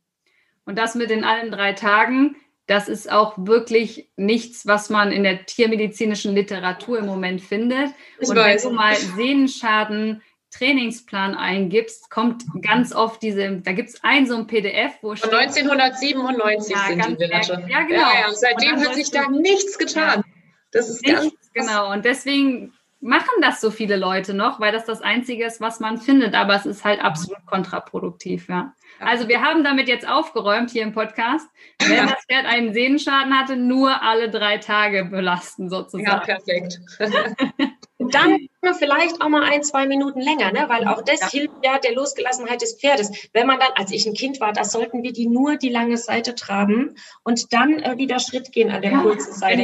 Und 0.67 0.79
das 0.79 0.95
mit 0.95 1.09
den 1.09 1.25
allen 1.25 1.51
drei 1.51 1.73
Tagen, 1.73 2.37
das 2.67 2.89
ist 2.89 3.11
auch 3.11 3.35
wirklich 3.39 4.11
nichts, 4.17 4.67
was 4.67 4.91
man 4.91 5.11
in 5.11 5.25
der 5.25 5.47
tiermedizinischen 5.47 6.35
Literatur 6.35 6.99
im 6.99 7.07
Moment 7.07 7.41
findet. 7.41 7.91
Ich 8.21 8.29
und 8.29 8.37
weiß. 8.37 8.65
wenn 8.65 8.71
du 8.71 8.77
mal 8.77 8.95
Sehnenschaden 9.17 10.23
Trainingsplan 10.53 11.35
eingibst, 11.35 12.11
kommt 12.11 12.45
ganz 12.61 12.95
oft 12.95 13.23
diese, 13.23 13.59
da 13.59 13.73
gibt 13.73 13.89
es 13.89 14.05
ein 14.05 14.27
so 14.27 14.37
ein 14.37 14.47
PDF, 14.47 14.93
wo. 15.01 15.15
Von 15.15 15.31
1997 15.31 16.77
ja, 16.77 17.05
sind 17.05 17.21
die 17.21 17.31
Werte. 17.31 17.65
Ja, 17.69 17.83
genau. 17.83 18.01
Ja, 18.01 18.21
ja. 18.21 18.33
Seitdem 18.33 18.81
hat 18.81 18.95
sich 18.95 19.11
da 19.11 19.29
nichts 19.29 19.79
getan. 19.79 20.23
Das 20.71 20.89
ist 20.89 21.03
nichts, 21.07 21.23
ganz. 21.23 21.35
Genau. 21.55 21.91
Und 21.91 22.05
deswegen 22.05 22.73
machen 23.01 23.41
das 23.41 23.61
so 23.61 23.71
viele 23.71 23.97
Leute 23.97 24.35
noch, 24.35 24.61
weil 24.61 24.73
das 24.73 24.85
das 24.85 25.03
Einzige 25.03 25.45
ist, 25.45 25.61
was 25.61 25.81
man 25.81 25.99
findet. 25.99 26.35
Aber 26.35 26.55
es 26.55 26.67
ist 26.67 26.85
halt 26.85 27.03
absolut 27.03 27.45
kontraproduktiv, 27.47 28.49
ja. 28.49 28.75
Also 29.01 29.29
wir 29.29 29.43
haben 29.43 29.65
damit 29.65 29.89
jetzt 29.89 30.07
aufgeräumt 30.07 30.71
hier 30.71 30.83
im 30.83 30.93
Podcast. 30.93 31.49
Wenn 31.81 32.07
das 32.07 32.25
Pferd 32.27 32.47
einen 32.47 32.73
Sehnenschaden 32.73 33.37
hatte, 33.37 33.57
nur 33.57 34.03
alle 34.03 34.31
drei 34.31 34.59
Tage 34.59 35.07
belasten 35.07 35.69
sozusagen. 35.69 36.05
Ja, 36.05 36.19
perfekt. 36.19 36.79
dann 37.99 38.49
vielleicht 38.79 39.21
auch 39.21 39.29
mal 39.29 39.43
ein, 39.43 39.63
zwei 39.65 39.87
Minuten 39.87 40.21
länger, 40.21 40.53
ne? 40.53 40.67
weil 40.69 40.87
auch 40.87 41.03
das 41.03 41.21
ja. 41.21 41.31
hilft 41.31 41.55
ja 41.65 41.79
der 41.79 41.95
Losgelassenheit 41.95 42.63
des 42.63 42.75
Pferdes. 42.75 43.11
Wenn 43.33 43.47
man 43.47 43.59
dann, 43.59 43.71
als 43.75 43.91
ich 43.91 44.07
ein 44.07 44.15
Kind 44.15 44.41
war, 44.41 44.53
da 44.53 44.65
sollten 44.65 45.03
wir 45.03 45.13
die 45.13 45.27
nur 45.27 45.57
die 45.57 45.69
lange 45.69 45.97
Seite 45.97 46.35
traben 46.37 46.95
und 47.25 47.53
dann 47.53 47.81
äh, 47.81 47.99
wieder 47.99 48.21
Schritt 48.21 48.53
gehen 48.53 48.71
an 48.71 48.83
der 48.83 48.93
ja, 48.93 49.03
kurzen 49.03 49.33
Seite. 49.33 49.63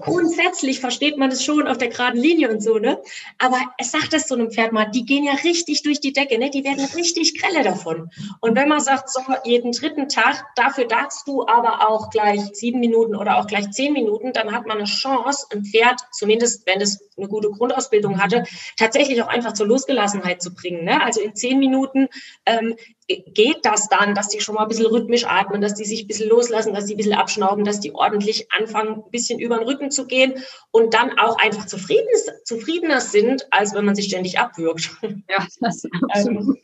Grundsätzlich 0.00 0.80
versteht 0.80 1.18
man 1.18 1.30
es 1.30 1.44
schon 1.44 1.68
auf 1.68 1.76
der 1.76 1.88
geraden 1.88 2.18
Linie 2.18 2.50
und 2.50 2.62
so, 2.62 2.78
ne? 2.78 2.98
Aber 3.38 3.58
es 3.76 3.92
sagt 3.92 4.14
es 4.14 4.26
so 4.26 4.34
einem 4.34 4.50
Pferd 4.50 4.72
mal, 4.72 4.86
die 4.86 5.04
gehen 5.04 5.24
ja 5.24 5.34
richtig 5.44 5.82
durch 5.82 6.00
die 6.00 6.14
Decke, 6.14 6.38
ne? 6.38 6.48
Die 6.48 6.64
werden 6.64 6.84
richtig 6.96 7.38
grelle 7.38 7.62
davon. 7.62 8.10
Und 8.40 8.56
wenn 8.56 8.68
man 8.68 8.80
sagt, 8.80 9.10
so 9.10 9.20
jeden 9.44 9.72
dritten 9.72 10.08
Tag, 10.08 10.44
dafür 10.56 10.86
darfst 10.86 11.28
du 11.28 11.46
aber 11.46 11.88
auch 11.88 12.08
gleich 12.08 12.40
sieben 12.54 12.80
Minuten 12.80 13.14
oder 13.14 13.38
auch 13.38 13.46
gleich 13.46 13.70
zehn 13.70 13.92
Minuten, 13.92 14.32
dann 14.32 14.52
hat 14.52 14.66
man 14.66 14.78
eine 14.78 14.86
Chance, 14.86 15.46
ein 15.52 15.64
Pferd, 15.64 16.00
zumindest 16.12 16.66
wenn 16.66 16.80
es 16.80 17.00
eine 17.16 17.28
gute 17.28 17.50
Grundausbildung 17.50 18.13
angesprochen 18.14 18.22
hatte, 18.22 18.44
tatsächlich 18.76 19.22
auch 19.22 19.28
einfach 19.28 19.52
zur 19.52 19.66
Losgelassenheit 19.66 20.42
zu 20.42 20.54
bringen. 20.54 20.84
Ne? 20.84 21.02
Also 21.02 21.20
in 21.20 21.34
zehn 21.34 21.58
Minuten 21.58 22.08
ähm, 22.46 22.76
geht 23.08 23.58
das 23.62 23.88
dann, 23.88 24.14
dass 24.14 24.28
die 24.28 24.40
schon 24.40 24.54
mal 24.54 24.62
ein 24.62 24.68
bisschen 24.68 24.86
rhythmisch 24.86 25.26
atmen, 25.26 25.60
dass 25.60 25.74
die 25.74 25.84
sich 25.84 26.04
ein 26.04 26.06
bisschen 26.06 26.28
loslassen, 26.28 26.74
dass 26.74 26.86
die 26.86 26.94
ein 26.94 26.96
bisschen 26.96 27.14
abschnauben, 27.14 27.64
dass 27.64 27.80
die 27.80 27.94
ordentlich 27.94 28.50
anfangen, 28.52 29.02
ein 29.04 29.10
bisschen 29.10 29.38
über 29.38 29.58
den 29.58 29.68
Rücken 29.68 29.90
zu 29.90 30.06
gehen 30.06 30.34
und 30.70 30.94
dann 30.94 31.18
auch 31.18 31.38
einfach 31.38 31.66
zufrieden, 31.66 32.08
zufriedener 32.44 33.00
sind, 33.00 33.46
als 33.50 33.74
wenn 33.74 33.84
man 33.84 33.94
sich 33.94 34.06
ständig 34.06 34.38
abwürgt. 34.38 34.90
Ja, 35.28 35.46
das 35.60 35.84
ist 35.84 35.88
absolut. 36.10 36.56
Ähm, 36.56 36.58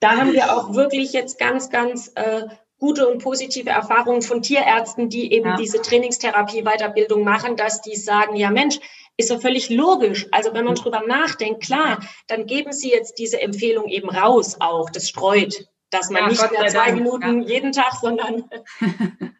da 0.00 0.16
haben 0.16 0.32
wir 0.32 0.54
auch 0.54 0.74
wirklich 0.74 1.12
jetzt 1.12 1.38
ganz, 1.38 1.70
ganz 1.70 2.12
äh, 2.16 2.42
gute 2.78 3.08
und 3.08 3.22
positive 3.22 3.70
Erfahrungen 3.70 4.20
von 4.20 4.42
Tierärzten, 4.42 5.08
die 5.08 5.32
eben 5.32 5.50
ja. 5.50 5.56
diese 5.56 5.80
Trainingstherapie-Weiterbildung 5.80 7.24
machen, 7.24 7.56
dass 7.56 7.80
die 7.80 7.96
sagen, 7.96 8.36
ja 8.36 8.50
Mensch, 8.50 8.78
ist 9.16 9.30
doch 9.30 9.40
völlig 9.40 9.70
logisch. 9.70 10.26
Also 10.32 10.52
wenn 10.54 10.64
man 10.64 10.74
drüber 10.74 11.02
nachdenkt, 11.06 11.62
klar, 11.62 12.00
dann 12.26 12.46
geben 12.46 12.72
sie 12.72 12.90
jetzt 12.90 13.18
diese 13.18 13.40
Empfehlung 13.40 13.88
eben 13.88 14.10
raus 14.10 14.56
auch. 14.60 14.90
Das 14.90 15.08
streut, 15.08 15.66
dass 15.90 16.10
man 16.10 16.22
ja, 16.22 16.28
nicht 16.28 16.50
mehr 16.50 16.66
zwei 16.66 16.86
Dank. 16.86 16.98
Minuten 16.98 17.42
ja. 17.42 17.48
jeden 17.48 17.72
Tag, 17.72 17.94
sondern 18.00 18.44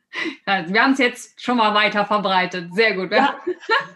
ja, 0.47 0.69
wir 0.69 0.83
haben 0.83 0.93
es 0.93 0.99
jetzt 0.99 1.43
schon 1.43 1.57
mal 1.57 1.75
weiter 1.75 2.07
verbreitet. 2.07 2.75
Sehr 2.75 2.95
gut. 2.95 3.13
Ja. 3.13 3.39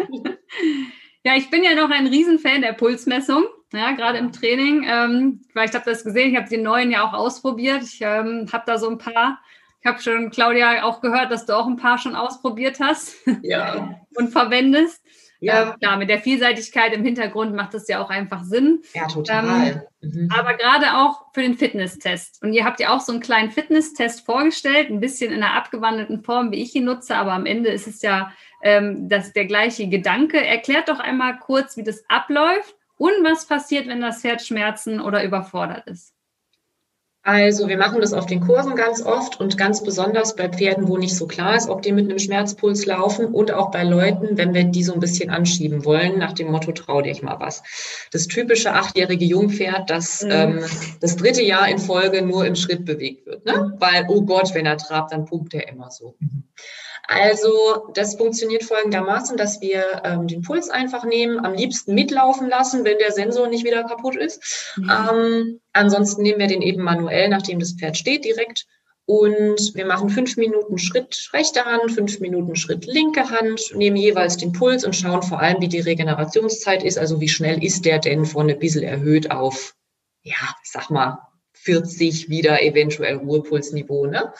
ja, 1.25 1.37
ich 1.37 1.51
bin 1.51 1.63
ja 1.63 1.75
noch 1.75 1.91
ein 1.91 2.07
Riesenfan 2.07 2.63
der 2.63 2.73
Pulsmessung 2.73 3.45
ja, 3.73 3.93
gerade 3.93 4.19
im 4.19 4.33
Training. 4.33 4.85
Ähm, 4.89 5.43
vielleicht 5.51 5.75
habt 5.75 5.87
ihr 5.87 5.93
das 5.93 6.05
gesehen, 6.05 6.31
ich 6.31 6.37
habe 6.37 6.49
die 6.49 6.57
neuen 6.57 6.91
ja 6.91 7.07
auch 7.07 7.13
ausprobiert. 7.13 7.83
Ich 7.83 8.01
ähm, 8.01 8.47
habe 8.53 8.65
da 8.67 8.79
so 8.79 8.89
ein 8.89 8.99
paar. 8.99 9.41
Ich 9.81 9.87
habe 9.87 10.01
schon, 10.01 10.31
Claudia, 10.31 10.83
auch 10.83 11.01
gehört, 11.01 11.31
dass 11.31 11.47
du 11.47 11.57
auch 11.57 11.67
ein 11.67 11.77
paar 11.77 11.99
schon 11.99 12.17
ausprobiert 12.17 12.81
hast 12.81 13.15
ja. 13.43 14.01
und 14.17 14.31
verwendest. 14.31 15.05
Ja. 15.41 15.71
Ähm, 15.71 15.79
klar, 15.79 15.97
mit 15.97 16.09
der 16.09 16.19
Vielseitigkeit 16.19 16.93
im 16.93 17.05
Hintergrund 17.05 17.55
macht 17.55 17.75
das 17.75 17.89
ja 17.89 18.03
auch 18.03 18.11
einfach 18.11 18.43
Sinn. 18.43 18.83
Ja, 18.95 19.07
total. 19.07 19.87
Ähm, 20.03 20.11
mhm. 20.11 20.29
Aber 20.37 20.55
gerade 20.55 20.97
auch 20.97 21.33
für 21.33 21.43
den 21.43 21.57
Fitnesstest. 21.57 22.43
Und 22.43 22.53
ihr 22.53 22.65
habt 22.65 22.81
ja 22.81 22.95
auch 22.95 23.01
so 23.01 23.13
einen 23.13 23.21
kleinen 23.21 23.51
Fitnesstest 23.51 24.27
vorgestellt, 24.27 24.91
ein 24.91 25.01
bisschen 25.01 25.33
in 25.33 25.43
einer 25.43 25.55
abgewandelten 25.55 26.23
Form, 26.23 26.51
wie 26.51 26.63
ich 26.63 26.75
ihn 26.75 26.85
nutze, 26.85 27.17
aber 27.17 27.33
am 27.33 27.47
Ende 27.47 27.71
ist 27.71 27.87
es 27.87 28.03
ja 28.03 28.33
ähm, 28.63 29.09
das, 29.09 29.33
der 29.33 29.47
gleiche 29.47 29.89
Gedanke. 29.89 30.45
Erklärt 30.45 30.89
doch 30.89 30.99
einmal 30.99 31.39
kurz, 31.39 31.77
wie 31.77 31.85
das 31.85 32.05
abläuft 32.09 32.75
und 32.97 33.13
was 33.23 33.47
passiert, 33.47 33.87
wenn 33.87 34.01
das 34.01 34.23
Pferd 34.23 34.43
Schmerzen 34.43 35.01
oder 35.01 35.23
überfordert 35.23 35.87
ist? 35.87 36.15
Also 37.29 37.69
wir 37.69 37.77
machen 37.77 38.01
das 38.01 38.15
auf 38.15 38.25
den 38.25 38.41
Kursen 38.41 38.75
ganz 38.75 39.03
oft 39.05 39.39
und 39.39 39.59
ganz 39.59 39.83
besonders 39.83 40.35
bei 40.35 40.49
Pferden, 40.49 40.89
wo 40.89 40.97
nicht 40.97 41.15
so 41.15 41.27
klar 41.27 41.55
ist, 41.57 41.69
ob 41.69 41.83
die 41.83 41.93
mit 41.93 42.09
einem 42.09 42.19
Schmerzpuls 42.19 42.87
laufen 42.87 43.27
und 43.27 43.53
auch 43.53 43.71
bei 43.71 43.85
Leuten, 43.85 44.39
wenn 44.39 44.55
wir 44.55 44.65
die 44.65 44.83
so 44.83 44.95
ein 44.95 45.01
bisschen 45.01 45.29
anschieben 45.29 45.85
wollen, 45.85 46.19
nach 46.19 46.33
dem 46.33 46.51
Motto, 46.51 46.73
trau 46.73 47.03
dich 47.03 47.21
mal 47.21 47.39
was. 47.39 47.63
Das 48.13 48.29
typische 48.29 48.73
achtjährige 48.73 49.27
Jungpferd, 49.27 49.91
das 49.91 50.23
mhm. 50.23 50.31
ähm, 50.31 50.65
das 51.03 51.17
dritte 51.17 51.43
Jahr 51.43 51.69
in 51.69 51.79
Folge 51.79 52.23
nur 52.23 52.47
im 52.47 52.57
Schritt 52.57 52.87
bewegt 52.87 53.27
wird. 53.27 53.45
Ne? 53.45 53.75
Weil, 53.79 54.07
oh 54.09 54.23
Gott, 54.23 54.55
wenn 54.55 54.65
er 54.65 54.79
trabt, 54.79 55.13
dann 55.13 55.27
pumpt 55.27 55.53
er 55.53 55.69
immer 55.69 55.91
so. 55.91 56.15
Mhm. 56.21 56.45
Also 57.11 57.89
das 57.95 58.17
funktioniert 58.17 58.65
folgendermaßen, 58.65 59.39
dass 59.39 59.63
wir 59.63 60.03
ähm, 60.05 60.29
den 60.29 60.43
Puls 60.43 60.69
einfach 60.69 61.05
nehmen, 61.05 61.43
am 61.43 61.55
liebsten 61.55 61.95
mitlaufen 61.95 62.51
lassen, 62.51 62.85
wenn 62.85 62.99
der 62.99 63.13
Sensor 63.13 63.49
nicht 63.49 63.65
wieder 63.65 63.83
kaputt 63.85 64.15
ist. 64.15 64.75
Mhm. 64.77 64.91
Ähm, 64.91 65.61
ansonsten 65.73 66.21
nehmen 66.21 66.39
wir 66.39 66.49
den 66.49 66.61
eben 66.61 66.83
manuell, 66.83 67.31
nachdem 67.31 67.61
das 67.61 67.73
Pferd 67.73 67.97
steht, 67.97 68.27
direkt. 68.27 68.67
Und 69.07 69.75
wir 69.75 69.87
machen 69.87 70.11
fünf 70.11 70.37
Minuten 70.37 70.77
Schritt 70.77 71.31
rechte 71.33 71.65
Hand, 71.65 71.93
fünf 71.93 72.21
Minuten 72.21 72.57
Schritt 72.57 72.85
linke 72.85 73.31
Hand, 73.31 73.75
nehmen 73.75 73.97
jeweils 73.97 74.37
den 74.37 74.53
Puls 74.53 74.85
und 74.85 74.95
schauen 74.95 75.23
vor 75.23 75.41
allem, 75.41 75.63
wie 75.63 75.69
die 75.69 75.81
Regenerationszeit 75.81 76.83
ist. 76.83 76.99
Also 76.99 77.23
wie 77.23 77.29
schnell 77.31 77.65
ist 77.65 77.87
der 77.87 78.01
denn 78.01 78.27
von 78.27 78.51
ein 78.51 78.59
bisschen 78.59 78.85
erhöht 78.85 79.31
auf, 79.31 79.75
ja, 80.25 80.37
ich 80.63 80.71
sag 80.71 80.91
mal, 80.91 81.21
40 81.55 82.29
wieder 82.29 82.63
eventuell 82.63 83.17
Ruhepulsniveau. 83.17 84.05
Ne? 84.05 84.31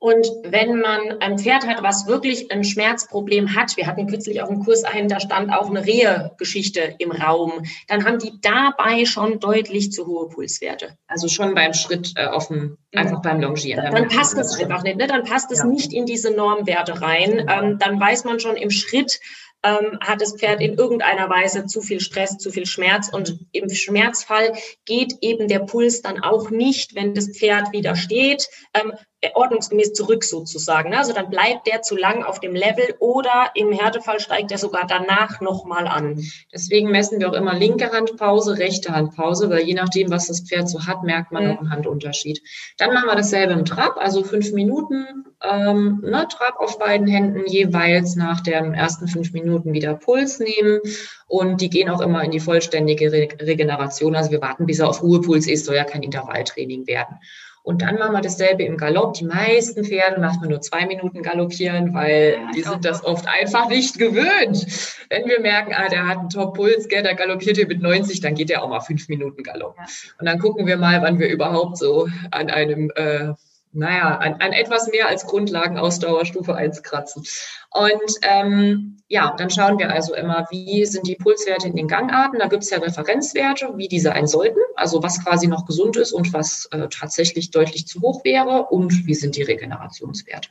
Und 0.00 0.26
wenn 0.44 0.80
man 0.80 1.20
ein 1.20 1.38
Pferd 1.38 1.66
hat, 1.66 1.82
was 1.82 2.06
wirklich 2.06 2.50
ein 2.50 2.64
Schmerzproblem 2.64 3.54
hat, 3.54 3.76
wir 3.76 3.86
hatten 3.86 4.06
kürzlich 4.06 4.40
auf 4.40 4.48
dem 4.48 4.64
Kurs 4.64 4.82
einen, 4.82 5.08
da 5.08 5.20
stand 5.20 5.52
auch 5.52 5.68
eine 5.68 5.84
Rehe-Geschichte 5.84 6.94
im 6.96 7.12
Raum, 7.12 7.66
dann 7.86 8.06
haben 8.06 8.18
die 8.18 8.32
dabei 8.40 9.04
schon 9.04 9.40
deutlich 9.40 9.92
zu 9.92 10.06
hohe 10.06 10.30
Pulswerte. 10.30 10.96
Also 11.06 11.28
schon 11.28 11.54
beim 11.54 11.74
Schritt 11.74 12.14
äh, 12.16 12.24
auf 12.24 12.48
dem, 12.48 12.78
einfach 12.94 13.20
beim 13.20 13.42
Longieren. 13.42 13.84
Dann, 13.84 13.94
dann 13.94 14.08
passt 14.08 14.38
es 14.38 14.58
einfach 14.58 14.82
nicht, 14.84 14.96
ne? 14.96 15.06
dann 15.06 15.24
passt 15.24 15.52
es 15.52 15.58
ja. 15.58 15.66
nicht 15.66 15.92
in 15.92 16.06
diese 16.06 16.30
Normwerte 16.30 17.02
rein. 17.02 17.46
Ähm, 17.46 17.78
dann 17.78 18.00
weiß 18.00 18.24
man 18.24 18.40
schon 18.40 18.56
im 18.56 18.70
Schritt, 18.70 19.20
ähm, 19.62 19.98
hat 20.00 20.22
das 20.22 20.36
Pferd 20.36 20.62
in 20.62 20.78
irgendeiner 20.78 21.28
Weise 21.28 21.66
zu 21.66 21.82
viel 21.82 22.00
Stress, 22.00 22.38
zu 22.38 22.50
viel 22.50 22.64
Schmerz. 22.64 23.10
Und 23.12 23.38
im 23.52 23.68
Schmerzfall 23.68 24.54
geht 24.86 25.16
eben 25.20 25.48
der 25.48 25.60
Puls 25.60 26.00
dann 26.00 26.22
auch 26.22 26.48
nicht, 26.48 26.94
wenn 26.94 27.14
das 27.14 27.36
Pferd 27.36 27.72
wieder 27.72 27.96
steht, 27.96 28.48
ähm, 28.72 28.94
ordnungsgemäß 29.34 29.92
zurück 29.92 30.24
sozusagen. 30.24 30.94
Also 30.94 31.12
dann 31.12 31.28
bleibt 31.28 31.66
der 31.66 31.82
zu 31.82 31.96
lang 31.96 32.22
auf 32.22 32.40
dem 32.40 32.54
Level 32.54 32.94
oder 32.98 33.50
im 33.54 33.72
Härtefall 33.72 34.20
steigt 34.20 34.50
er 34.50 34.58
sogar 34.58 34.86
danach 34.86 35.40
nochmal 35.40 35.86
an. 35.86 36.22
Deswegen 36.52 36.90
messen 36.90 37.20
wir 37.20 37.28
auch 37.28 37.34
immer 37.34 37.54
linke 37.54 37.92
Handpause, 37.92 38.58
rechte 38.58 38.92
Handpause, 38.92 39.50
weil 39.50 39.60
je 39.60 39.74
nachdem, 39.74 40.10
was 40.10 40.28
das 40.28 40.40
Pferd 40.40 40.68
so 40.68 40.86
hat, 40.86 41.02
merkt 41.02 41.32
man 41.32 41.44
mhm. 41.44 41.50
auch 41.50 41.58
einen 41.60 41.70
Handunterschied. 41.70 42.42
Dann 42.78 42.94
machen 42.94 43.08
wir 43.08 43.16
dasselbe 43.16 43.52
im 43.52 43.64
Trab, 43.64 43.98
also 43.98 44.24
fünf 44.24 44.52
Minuten 44.52 45.24
ähm, 45.42 46.00
ne, 46.02 46.26
Trab 46.28 46.58
auf 46.58 46.78
beiden 46.78 47.06
Händen, 47.06 47.46
jeweils 47.46 48.16
nach 48.16 48.40
den 48.40 48.74
ersten 48.74 49.08
fünf 49.08 49.32
Minuten 49.32 49.72
wieder 49.72 49.94
Puls 49.94 50.38
nehmen 50.38 50.80
und 51.26 51.60
die 51.60 51.70
gehen 51.70 51.88
auch 51.88 52.00
immer 52.00 52.22
in 52.24 52.30
die 52.30 52.40
vollständige 52.40 53.12
Re 53.12 53.28
Regeneration. 53.40 54.16
Also 54.16 54.30
wir 54.30 54.40
warten, 54.40 54.66
bis 54.66 54.80
er 54.80 54.88
auf 54.88 55.02
Ruhepuls 55.02 55.46
ist, 55.46 55.64
soll 55.64 55.76
ja 55.76 55.84
kein 55.84 56.02
Intervalltraining 56.02 56.86
werden. 56.86 57.18
Und 57.62 57.82
dann 57.82 57.96
machen 57.96 58.12
wir 58.12 58.20
dasselbe 58.20 58.62
im 58.62 58.76
Galopp. 58.76 59.14
Die 59.14 59.24
meisten 59.24 59.84
Pferde 59.84 60.20
machen 60.20 60.40
wir 60.42 60.48
nur 60.48 60.60
zwei 60.60 60.86
Minuten 60.86 61.22
galoppieren, 61.22 61.92
weil 61.92 62.38
ja, 62.38 62.50
die 62.54 62.62
sind 62.62 62.84
das 62.84 63.04
oft 63.04 63.26
einfach 63.28 63.68
nicht 63.68 63.98
gewöhnt. 63.98 64.66
Wenn 65.10 65.26
wir 65.26 65.40
merken, 65.40 65.74
ah, 65.74 65.88
der 65.88 66.06
hat 66.06 66.18
einen 66.18 66.30
Top-Puls, 66.30 66.88
der 66.88 67.14
galoppiert 67.14 67.56
hier 67.56 67.66
mit 67.66 67.82
90, 67.82 68.20
dann 68.20 68.34
geht 68.34 68.48
der 68.48 68.62
auch 68.62 68.68
mal 68.68 68.80
fünf 68.80 69.08
Minuten 69.08 69.42
Galopp. 69.42 69.76
Ja. 69.76 69.84
Und 70.18 70.26
dann 70.26 70.38
gucken 70.38 70.66
wir 70.66 70.78
mal, 70.78 71.02
wann 71.02 71.18
wir 71.18 71.28
überhaupt 71.28 71.76
so 71.76 72.08
an 72.30 72.48
einem 72.48 72.90
äh, 72.94 73.32
naja, 73.72 74.16
an, 74.18 74.34
an 74.34 74.52
etwas 74.52 74.88
mehr 74.88 75.08
als 75.08 75.26
Grundlagenausdauer 75.26 76.24
Stufe 76.24 76.54
1 76.54 76.82
kratzen. 76.82 77.24
Und 77.70 78.12
ähm, 78.22 78.96
ja, 79.08 79.34
dann 79.36 79.50
schauen 79.50 79.78
wir 79.78 79.92
also 79.92 80.14
immer, 80.14 80.46
wie 80.50 80.84
sind 80.86 81.06
die 81.06 81.16
Pulswerte 81.16 81.68
in 81.68 81.76
den 81.76 81.88
Gangarten. 81.88 82.38
Da 82.38 82.48
gibt 82.48 82.64
es 82.64 82.70
ja 82.70 82.78
Referenzwerte, 82.78 83.72
wie 83.76 83.88
die 83.88 84.00
sein 84.00 84.26
sollten, 84.26 84.60
also 84.76 85.02
was 85.02 85.24
quasi 85.24 85.46
noch 85.46 85.66
gesund 85.66 85.96
ist 85.96 86.12
und 86.12 86.32
was 86.32 86.66
äh, 86.72 86.88
tatsächlich 86.88 87.50
deutlich 87.50 87.86
zu 87.86 88.00
hoch 88.00 88.24
wäre 88.24 88.66
und 88.66 89.06
wie 89.06 89.14
sind 89.14 89.36
die 89.36 89.42
Regenerationswerte. 89.42 90.50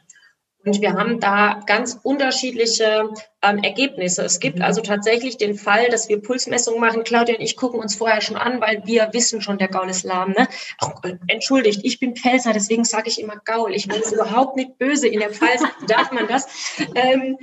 Und 0.65 0.81
wir 0.81 0.93
haben 0.93 1.21
da 1.21 1.61
ganz 1.65 1.97
unterschiedliche 2.03 3.09
ähm, 3.41 3.63
Ergebnisse. 3.63 4.23
Es 4.23 4.39
gibt 4.41 4.57
mhm. 4.57 4.63
also 4.63 4.81
tatsächlich 4.81 5.37
den 5.37 5.55
Fall, 5.55 5.87
dass 5.89 6.09
wir 6.09 6.21
Pulsmessungen 6.21 6.81
machen. 6.81 7.03
Claudia 7.03 7.35
und 7.35 7.41
ich 7.41 7.55
gucken 7.55 7.79
uns 7.79 7.95
vorher 7.95 8.21
schon 8.21 8.35
an, 8.35 8.59
weil 8.59 8.81
wir 8.85 9.09
wissen 9.13 9.41
schon, 9.41 9.57
der 9.57 9.69
Gaul 9.69 9.89
ist 9.89 10.03
lahm. 10.03 10.31
Ne? 10.31 10.47
Ach, 10.79 11.03
äh, 11.03 11.15
entschuldigt, 11.27 11.81
ich 11.83 11.99
bin 11.99 12.15
Pfälzer, 12.15 12.51
deswegen 12.51 12.83
sage 12.83 13.07
ich 13.07 13.21
immer 13.21 13.37
Gaul. 13.45 13.73
Ich 13.73 13.87
meine 13.87 14.01
es 14.01 14.11
überhaupt 14.11 14.57
nicht 14.57 14.77
böse. 14.77 15.07
In 15.07 15.21
der 15.21 15.31
Pfalz 15.31 15.63
darf 15.87 16.11
man 16.11 16.27
das. 16.27 16.47
Ähm, 16.93 17.37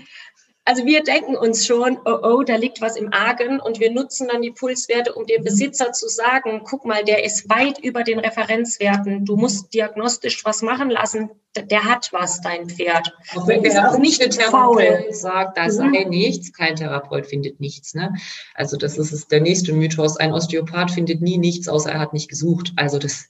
also 0.66 0.84
wir 0.84 1.04
denken 1.04 1.36
uns 1.36 1.64
schon, 1.64 1.96
oh, 2.04 2.18
oh, 2.22 2.42
da 2.42 2.56
liegt 2.56 2.80
was 2.80 2.96
im 2.96 3.12
Argen 3.12 3.60
und 3.60 3.78
wir 3.78 3.92
nutzen 3.92 4.28
dann 4.30 4.42
die 4.42 4.50
Pulswerte, 4.50 5.14
um 5.14 5.24
dem 5.24 5.42
mhm. 5.42 5.44
Besitzer 5.44 5.92
zu 5.92 6.08
sagen, 6.08 6.62
guck 6.64 6.84
mal, 6.84 7.04
der 7.04 7.24
ist 7.24 7.48
weit 7.48 7.78
über 7.78 8.02
den 8.02 8.18
Referenzwerten. 8.18 9.24
Du 9.24 9.36
musst 9.36 9.72
diagnostisch 9.72 10.44
was 10.44 10.62
machen 10.62 10.90
lassen. 10.90 11.30
Der 11.56 11.84
hat 11.84 12.08
was, 12.12 12.40
dein 12.40 12.68
Pferd. 12.68 13.16
Auch 13.36 13.46
wenn 13.46 13.62
der 13.62 13.90
auch 13.90 13.98
nicht 13.98 14.20
der 14.20 14.28
Therapeut 14.28 15.14
sagt, 15.14 15.56
da 15.56 15.70
sei 15.70 16.04
mhm. 16.04 16.10
nichts, 16.10 16.52
kein 16.52 16.74
Therapeut 16.74 17.26
findet 17.26 17.60
nichts. 17.60 17.94
Ne? 17.94 18.12
Also 18.54 18.76
das 18.76 18.98
ist 18.98 19.30
der 19.30 19.40
nächste 19.40 19.72
Mythos. 19.72 20.16
Ein 20.16 20.32
Osteopath 20.32 20.90
findet 20.90 21.22
nie 21.22 21.38
nichts, 21.38 21.68
außer 21.68 21.92
er 21.92 22.00
hat 22.00 22.12
nicht 22.12 22.28
gesucht. 22.28 22.72
Also 22.76 22.98
das 22.98 23.28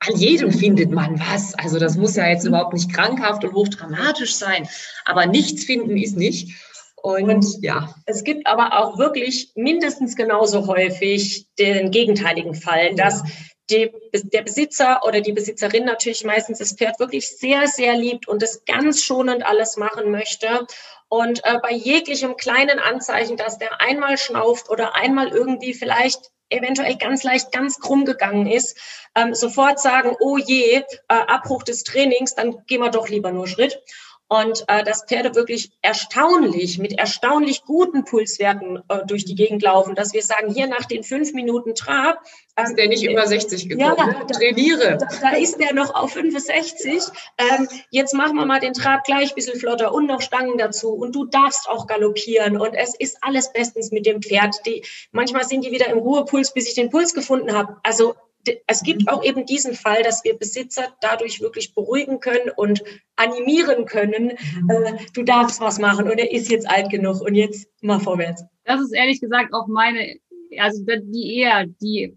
an 0.00 0.16
jedem 0.16 0.52
findet 0.52 0.90
man 0.90 1.18
was. 1.18 1.54
Also 1.54 1.78
das 1.78 1.96
muss 1.96 2.16
ja 2.16 2.28
jetzt 2.28 2.44
überhaupt 2.44 2.72
nicht 2.72 2.92
krankhaft 2.92 3.44
und 3.44 3.52
hochdramatisch 3.52 4.34
sein. 4.34 4.68
Aber 5.04 5.26
nichts 5.26 5.64
finden 5.64 5.96
ist 5.96 6.16
nicht. 6.16 6.54
Und, 7.02 7.30
und, 7.30 7.62
ja, 7.62 7.94
es 8.06 8.24
gibt 8.24 8.46
aber 8.46 8.78
auch 8.78 8.98
wirklich 8.98 9.52
mindestens 9.54 10.16
genauso 10.16 10.66
häufig 10.66 11.46
den 11.58 11.90
gegenteiligen 11.90 12.54
Fall, 12.54 12.94
dass 12.94 13.22
die, 13.70 13.92
der 14.12 14.42
Besitzer 14.42 15.00
oder 15.04 15.20
die 15.20 15.32
Besitzerin 15.32 15.84
natürlich 15.84 16.24
meistens 16.24 16.58
das 16.58 16.72
Pferd 16.72 16.98
wirklich 16.98 17.28
sehr, 17.28 17.66
sehr 17.68 17.96
liebt 17.96 18.26
und 18.26 18.42
es 18.42 18.64
ganz 18.64 19.02
schonend 19.02 19.44
alles 19.44 19.76
machen 19.76 20.10
möchte. 20.10 20.66
Und 21.08 21.44
äh, 21.44 21.58
bei 21.62 21.72
jeglichem 21.72 22.36
kleinen 22.36 22.78
Anzeichen, 22.78 23.36
dass 23.36 23.58
der 23.58 23.80
einmal 23.80 24.18
schnauft 24.18 24.68
oder 24.70 24.96
einmal 24.96 25.28
irgendwie 25.28 25.74
vielleicht 25.74 26.30
eventuell 26.50 26.96
ganz 26.96 27.22
leicht 27.22 27.52
ganz 27.52 27.78
krumm 27.78 28.04
gegangen 28.04 28.46
ist, 28.46 28.78
ähm, 29.14 29.34
sofort 29.34 29.80
sagen, 29.80 30.16
oh 30.20 30.36
je, 30.38 30.76
äh, 30.76 30.84
Abbruch 31.08 31.62
des 31.62 31.84
Trainings, 31.84 32.34
dann 32.34 32.64
gehen 32.66 32.80
wir 32.80 32.90
doch 32.90 33.08
lieber 33.08 33.32
nur 33.32 33.46
Schritt. 33.46 33.82
Und 34.28 34.64
äh, 34.68 34.84
dass 34.84 35.04
Pferde 35.04 35.34
wirklich 35.34 35.70
erstaunlich, 35.80 36.78
mit 36.78 36.98
erstaunlich 36.98 37.64
guten 37.64 38.04
Pulswerten 38.04 38.82
äh, 38.88 39.06
durch 39.06 39.24
die 39.24 39.34
Gegend 39.34 39.62
laufen, 39.62 39.94
dass 39.94 40.12
wir 40.12 40.22
sagen, 40.22 40.52
hier 40.52 40.66
nach 40.66 40.84
den 40.84 41.02
fünf 41.02 41.32
Minuten 41.32 41.74
Trab. 41.74 42.22
Ähm, 42.56 42.66
ist 42.66 42.76
der 42.76 42.88
nicht 42.88 43.04
über 43.04 43.26
60 43.26 43.70
gekommen? 43.70 43.96
Ja, 43.96 43.96
da, 43.96 44.24
Trainiere. 44.24 44.98
Da, 44.98 45.08
da, 45.22 45.36
ist 45.36 45.58
der 45.58 45.72
noch 45.72 45.94
auf 45.94 46.12
65. 46.12 47.04
Ähm, 47.38 47.68
jetzt 47.90 48.14
machen 48.14 48.36
wir 48.36 48.44
mal 48.44 48.60
den 48.60 48.74
Trab 48.74 49.04
gleich 49.04 49.30
ein 49.30 49.34
bisschen 49.34 49.58
flotter 49.58 49.92
und 49.92 50.06
noch 50.06 50.20
Stangen 50.20 50.58
dazu. 50.58 50.92
Und 50.92 51.14
du 51.14 51.24
darfst 51.24 51.68
auch 51.68 51.86
galoppieren. 51.86 52.60
Und 52.60 52.74
es 52.74 52.94
ist 52.94 53.18
alles 53.22 53.52
bestens 53.52 53.92
mit 53.92 54.04
dem 54.04 54.20
Pferd. 54.20 54.54
Die, 54.66 54.84
manchmal 55.10 55.44
sind 55.44 55.64
die 55.64 55.70
wieder 55.70 55.86
im 55.86 55.98
Ruhepuls, 55.98 56.52
bis 56.52 56.68
ich 56.68 56.74
den 56.74 56.90
Puls 56.90 57.14
gefunden 57.14 57.54
habe. 57.54 57.78
Also 57.82 58.14
es 58.66 58.82
gibt 58.82 59.02
mhm. 59.02 59.08
auch 59.08 59.24
eben 59.24 59.46
diesen 59.46 59.74
Fall, 59.74 60.02
dass 60.02 60.24
wir 60.24 60.38
Besitzer 60.38 60.88
dadurch 61.00 61.40
wirklich 61.40 61.74
beruhigen 61.74 62.20
können 62.20 62.50
und 62.56 62.82
animieren 63.16 63.84
können, 63.84 64.32
mhm. 64.62 64.70
äh, 64.70 64.98
du 65.12 65.22
darfst 65.22 65.60
was 65.60 65.78
machen 65.78 66.10
und 66.10 66.18
er 66.18 66.32
ist 66.32 66.50
jetzt 66.50 66.68
alt 66.68 66.90
genug 66.90 67.20
und 67.20 67.34
jetzt 67.34 67.68
mal 67.82 68.00
vorwärts. 68.00 68.44
Das 68.64 68.80
ist 68.80 68.92
ehrlich 68.92 69.20
gesagt 69.20 69.52
auch 69.52 69.66
meine, 69.66 70.16
also 70.58 70.84
die 70.84 71.36
eher 71.36 71.66
die 71.66 72.16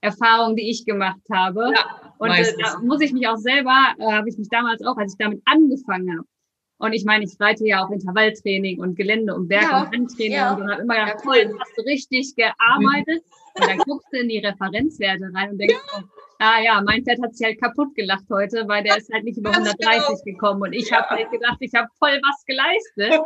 Erfahrung, 0.00 0.56
die 0.56 0.70
ich 0.70 0.84
gemacht 0.84 1.20
habe. 1.30 1.72
Ja, 1.74 2.14
und 2.18 2.30
äh, 2.30 2.54
da 2.62 2.78
muss 2.80 3.00
ich 3.00 3.12
mich 3.12 3.26
auch 3.26 3.36
selber, 3.36 3.94
äh, 3.98 4.12
habe 4.12 4.28
ich 4.28 4.38
mich 4.38 4.48
damals 4.48 4.84
auch, 4.84 4.96
als 4.96 5.12
ich 5.12 5.18
damit 5.18 5.42
angefangen 5.44 6.18
habe. 6.18 6.28
Und 6.78 6.92
ich 6.92 7.04
meine, 7.04 7.24
ich 7.24 7.38
reite 7.40 7.66
ja 7.66 7.84
auch 7.84 7.90
Intervalltraining 7.90 8.80
und 8.80 8.94
Gelände 8.94 9.34
und 9.34 9.48
Berg- 9.48 9.62
ja, 9.64 9.82
und 9.82 9.92
Handtraining 9.92 10.32
ja. 10.32 10.54
und 10.54 10.70
habe 10.70 10.82
immer 10.82 10.94
gedacht, 10.94 11.22
ja, 11.24 11.30
cool, 11.30 11.58
hast 11.58 11.76
du 11.76 11.82
richtig 11.82 12.34
gearbeitet. 12.36 13.24
Und 13.54 13.66
dann 13.66 13.78
guckst 13.78 14.08
du 14.12 14.18
in 14.20 14.28
die 14.28 14.38
Referenzwerte 14.38 15.30
rein 15.34 15.50
und 15.50 15.58
denkst, 15.58 15.74
ja. 15.92 16.04
Ah 16.38 16.60
ja, 16.62 16.82
mein 16.84 17.04
Pferd 17.04 17.22
hat 17.22 17.34
sich 17.34 17.46
halt 17.46 17.60
kaputt 17.60 17.94
gelacht 17.94 18.24
heute, 18.30 18.64
weil 18.66 18.82
der 18.82 18.96
ist 18.96 19.12
halt 19.12 19.24
nicht 19.24 19.38
über 19.38 19.50
130 19.54 20.06
genau. 20.06 20.18
gekommen. 20.24 20.62
Und 20.62 20.72
ich 20.72 20.90
ja. 20.90 20.98
habe 20.98 21.10
halt 21.10 21.30
gedacht, 21.30 21.56
ich 21.60 21.74
habe 21.74 21.88
voll 21.98 22.20
was 22.22 22.44
geleistet. 22.46 23.20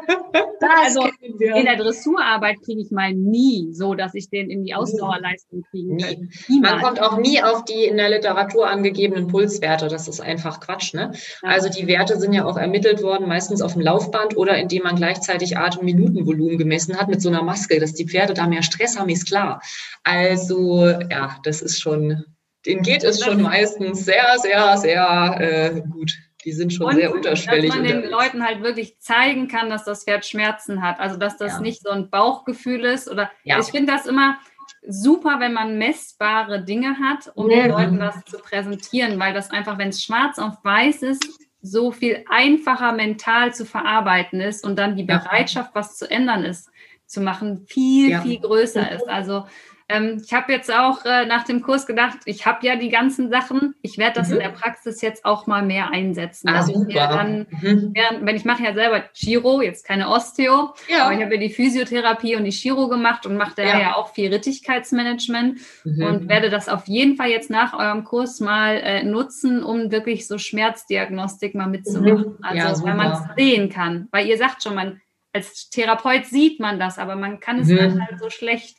also 0.83 1.09
in 1.23 1.65
der 1.65 1.77
Dressurarbeit 1.77 2.63
kriege 2.65 2.81
ich 2.81 2.91
mal 2.91 3.13
nie 3.13 3.73
so, 3.73 3.95
dass 3.95 4.15
ich 4.15 4.31
den 4.31 4.51
in 4.51 4.65
die 4.65 4.75
Ausdauerleistung 4.75 5.65
kriegen 5.71 5.99
kann. 5.99 6.31
Man 6.61 6.81
kommt 6.81 7.01
auch 7.01 7.19
nie 7.19 7.43
auf 7.43 7.65
die 7.65 7.85
in 7.85 7.97
der 7.97 8.11
Literatur 8.11 8.69
angegebenen 8.69 9.29
Pulswerte. 9.29 9.89
Das 9.89 10.09
ist 10.09 10.21
einfach 10.21 10.61
Quatsch. 10.61 10.95
Ne? 10.95 11.13
Ja. 11.43 11.49
Also 11.49 11.69
die 11.69 11.87
Werte 11.87 12.19
sind 12.19 12.33
ja 12.33 12.45
auch 12.45 12.57
ermittelt 12.57 13.03
worden, 13.03 13.29
meistens 13.29 13.63
auf 13.63 13.75
dem 13.75 13.83
Laufband 13.83 14.37
oder 14.37 14.57
indem 14.57 14.85
man 14.85 14.97
gleichzeitig 14.97 15.57
Atemminutenvolumen 15.57 16.59
gemessen 16.59 16.97
hat 16.97 17.09
mit 17.09 17.21
so 17.21 17.29
einer 17.29 17.43
Maske, 17.43 17.79
dass 17.79 17.95
die 17.95 18.09
Pferde 18.09 18.35
da 18.35 18.47
mehr 18.47 18.63
Stress 18.63 18.99
haben, 18.99 19.09
ist 19.09 19.27
klar. 19.27 19.61
Also 20.05 20.87
ja, 20.87 21.37
das 21.45 21.63
ist 21.63 21.81
schon, 21.81 22.25
denen 22.67 22.83
geht 22.83 23.05
es 23.05 23.25
schon 23.25 23.43
meistens 23.43 24.05
sehr, 24.05 24.39
sehr, 24.39 24.77
sehr 24.79 25.37
äh, 25.41 25.81
gut. 25.81 26.13
Die 26.45 26.53
sind 26.53 26.73
schon 26.73 26.87
und, 26.87 26.97
sehr 26.97 27.13
unterschwellig. 27.13 27.71
Dass 27.71 27.79
man 27.79 27.87
den 27.87 28.11
Leuten 28.11 28.45
halt 28.45 28.63
wirklich 28.63 28.99
zeigen 28.99 29.49
kann, 29.49 29.71
dass 29.71 29.85
das 29.85 30.05
Pferd 30.05 30.27
Schmerzen 30.27 30.83
hat. 30.83 30.99
Also 30.99 31.17
dass 31.17 31.37
das 31.37 31.55
ja. 31.55 31.61
nicht 31.61 31.83
so 31.83 31.91
ein 31.91 32.11
Bauchgefühl 32.11 32.85
ist. 32.85 33.09
Oder 33.09 33.31
ja. 33.45 33.59
ich 33.61 33.67
finde 33.67 33.93
das 33.93 34.07
immer 34.07 34.39
super, 34.87 35.39
wenn 35.39 35.53
man 35.53 35.79
messbare 35.79 36.65
Dinge 36.65 36.97
hat, 36.99 37.31
um 37.35 37.51
ja. 37.51 37.63
den 37.63 37.71
Leuten 37.71 37.99
das 37.99 38.25
zu 38.25 38.39
präsentieren, 38.39 39.19
weil 39.21 39.33
das 39.33 39.51
einfach, 39.51 39.79
wenn 39.79 39.91
es 39.91 40.03
schwarz 40.03 40.39
auf 40.39 40.55
weiß 40.65 41.03
ist, 41.03 41.25
so 41.61 41.93
viel 41.93 42.25
einfacher 42.29 42.93
mental 42.93 43.55
zu 43.55 43.65
verarbeiten 43.65 44.41
ist 44.41 44.65
und 44.65 44.77
dann 44.77 44.97
die 44.97 45.05
Bereitschaft, 45.05 45.71
was 45.75 45.97
zu 45.97 46.11
ändern 46.11 46.45
ist, 46.45 46.69
zu 47.07 47.21
machen, 47.21 47.67
viel, 47.69 48.19
viel 48.21 48.41
größer 48.41 48.91
ist. 48.91 49.09
Also 49.09 49.47
ähm, 49.93 50.23
ich 50.25 50.33
habe 50.33 50.53
jetzt 50.53 50.73
auch 50.73 51.05
äh, 51.05 51.27
nach 51.27 51.45
dem 51.45 51.63
Kurs 51.63 51.87
gedacht, 51.87 52.19
ich 52.25 52.47
habe 52.47 52.67
ja 52.67 52.77
die 52.77 52.89
ganzen 52.89 53.31
Sachen, 53.31 53.75
ich 53.83 53.99
werde 53.99 54.21
das 54.21 54.29
mhm. 54.29 54.35
in 54.35 54.41
der 54.41 54.49
Praxis 54.49 55.01
jetzt 55.03 55.25
auch 55.25 55.47
mal 55.47 55.63
mehr 55.63 55.91
einsetzen. 55.91 56.49
Ah, 56.49 56.63
super. 56.63 57.09
Dann, 57.09 57.47
mhm. 57.61 57.91
während, 57.95 58.27
wenn 58.27 58.37
ich 58.37 58.45
mache 58.45 58.63
ja 58.63 58.75
selber 58.75 59.03
Chiro, 59.15 59.61
jetzt 59.61 59.87
keine 59.87 60.09
Osteo, 60.09 60.75
ja. 60.89 61.05
aber 61.05 61.15
ich 61.15 61.23
habe 61.23 61.35
ja 61.35 61.41
die 61.41 61.51
Physiotherapie 61.51 62.37
und 62.37 62.45
die 62.45 62.51
Chiro 62.51 62.89
gemacht 62.89 63.27
und 63.27 63.37
mache 63.37 63.55
da 63.57 63.63
ja. 63.63 63.81
ja 63.81 63.97
auch 63.97 64.15
viel 64.15 64.33
Rittigkeitsmanagement 64.33 65.61
mhm. 65.85 66.03
und 66.03 66.29
werde 66.29 66.51
das 66.51 66.69
auf 66.69 66.87
jeden 66.87 67.17
Fall 67.17 67.29
jetzt 67.29 67.51
nach 67.51 67.79
eurem 67.79 68.05
Kurs 68.05 68.41
mal 68.41 68.77
äh, 68.77 69.03
nutzen, 69.03 69.63
um 69.63 69.91
wirklich 69.91 70.27
so 70.27 70.39
Schmerzdiagnostik 70.39 71.55
mal 71.55 71.69
mitzumachen. 71.69 72.37
Mhm. 72.39 72.39
Also 72.41 72.83
ja, 72.83 72.85
wenn 72.85 72.97
man 72.97 73.13
es 73.13 73.21
sehen 73.37 73.69
kann, 73.69 74.09
weil 74.11 74.27
ihr 74.27 74.39
sagt 74.39 74.63
schon, 74.63 74.75
man 74.75 75.01
als 75.33 75.71
Therapeut 75.71 76.27
sieht 76.27 76.61
man 76.61 76.79
das, 76.79 76.99
aber 76.99 77.17
man 77.17 77.41
kann 77.41 77.61
es 77.61 77.69
mhm. 77.69 78.05
halt 78.07 78.19
so 78.21 78.29
schlecht 78.31 78.77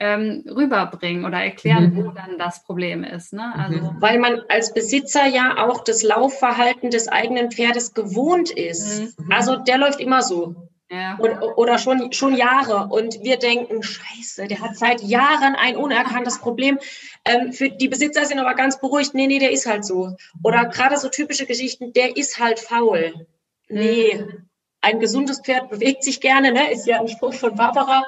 ähm, 0.00 0.44
rüberbringen 0.46 1.24
oder 1.24 1.38
erklären, 1.38 1.92
mhm. 1.92 2.04
wo 2.04 2.10
dann 2.10 2.38
das 2.38 2.62
Problem 2.62 3.02
ist. 3.02 3.32
Ne? 3.32 3.52
Mhm. 3.54 3.60
Also, 3.60 3.94
Weil 3.98 4.18
man 4.18 4.42
als 4.48 4.72
Besitzer 4.72 5.26
ja 5.26 5.66
auch 5.66 5.82
das 5.82 6.02
Laufverhalten 6.02 6.90
des 6.90 7.08
eigenen 7.08 7.50
Pferdes 7.50 7.94
gewohnt 7.94 8.50
ist. 8.50 9.18
Mhm. 9.18 9.32
Also 9.32 9.56
der 9.56 9.78
läuft 9.78 10.00
immer 10.00 10.22
so. 10.22 10.68
Ja. 10.90 11.16
Und, 11.16 11.42
oder 11.56 11.78
schon, 11.78 12.12
schon 12.12 12.34
Jahre. 12.34 12.88
Und 12.88 13.22
wir 13.22 13.36
denken, 13.38 13.82
scheiße, 13.82 14.46
der 14.46 14.60
hat 14.60 14.76
seit 14.76 15.02
Jahren 15.02 15.54
ein 15.54 15.76
unerkanntes 15.76 16.38
Problem. 16.40 16.78
Ähm, 17.24 17.52
für 17.52 17.68
die 17.68 17.88
Besitzer 17.88 18.24
sind 18.24 18.38
aber 18.38 18.54
ganz 18.54 18.80
beruhigt, 18.80 19.14
nee, 19.14 19.26
nee, 19.26 19.38
der 19.38 19.50
ist 19.50 19.66
halt 19.66 19.84
so. 19.84 20.16
Oder 20.42 20.66
gerade 20.66 20.96
so 20.96 21.08
typische 21.08 21.44
Geschichten, 21.44 21.92
der 21.92 22.16
ist 22.16 22.38
halt 22.38 22.60
faul. 22.60 23.26
Nee, 23.68 24.14
mhm 24.14 24.47
ein 24.80 25.00
gesundes 25.00 25.40
Pferd 25.40 25.70
bewegt 25.70 26.04
sich 26.04 26.20
gerne, 26.20 26.52
ne? 26.52 26.70
ist 26.70 26.86
ja 26.86 27.00
ein 27.00 27.08
Spruch 27.08 27.34
von 27.34 27.54
Barbara. 27.56 28.04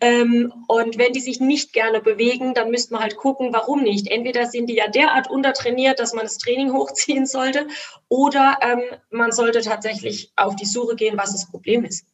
Ähm, 0.00 0.52
und 0.68 0.98
wenn 0.98 1.12
die 1.12 1.20
sich 1.20 1.40
nicht 1.40 1.72
gerne 1.72 2.00
bewegen, 2.00 2.54
dann 2.54 2.70
müsste 2.70 2.92
man 2.92 3.02
halt 3.02 3.16
gucken, 3.16 3.52
warum 3.52 3.82
nicht. 3.82 4.08
Entweder 4.08 4.46
sind 4.46 4.66
die 4.66 4.74
ja 4.74 4.88
derart 4.88 5.30
untertrainiert, 5.30 6.00
dass 6.00 6.12
man 6.12 6.24
das 6.24 6.38
Training 6.38 6.72
hochziehen 6.74 7.26
sollte, 7.26 7.66
oder 8.08 8.58
ähm, 8.60 8.82
man 9.10 9.32
sollte 9.32 9.62
tatsächlich 9.62 10.32
auf 10.36 10.56
die 10.56 10.66
Suche 10.66 10.96
gehen, 10.96 11.16
was 11.16 11.32
das 11.32 11.50
Problem 11.50 11.84
ist. 11.84 12.06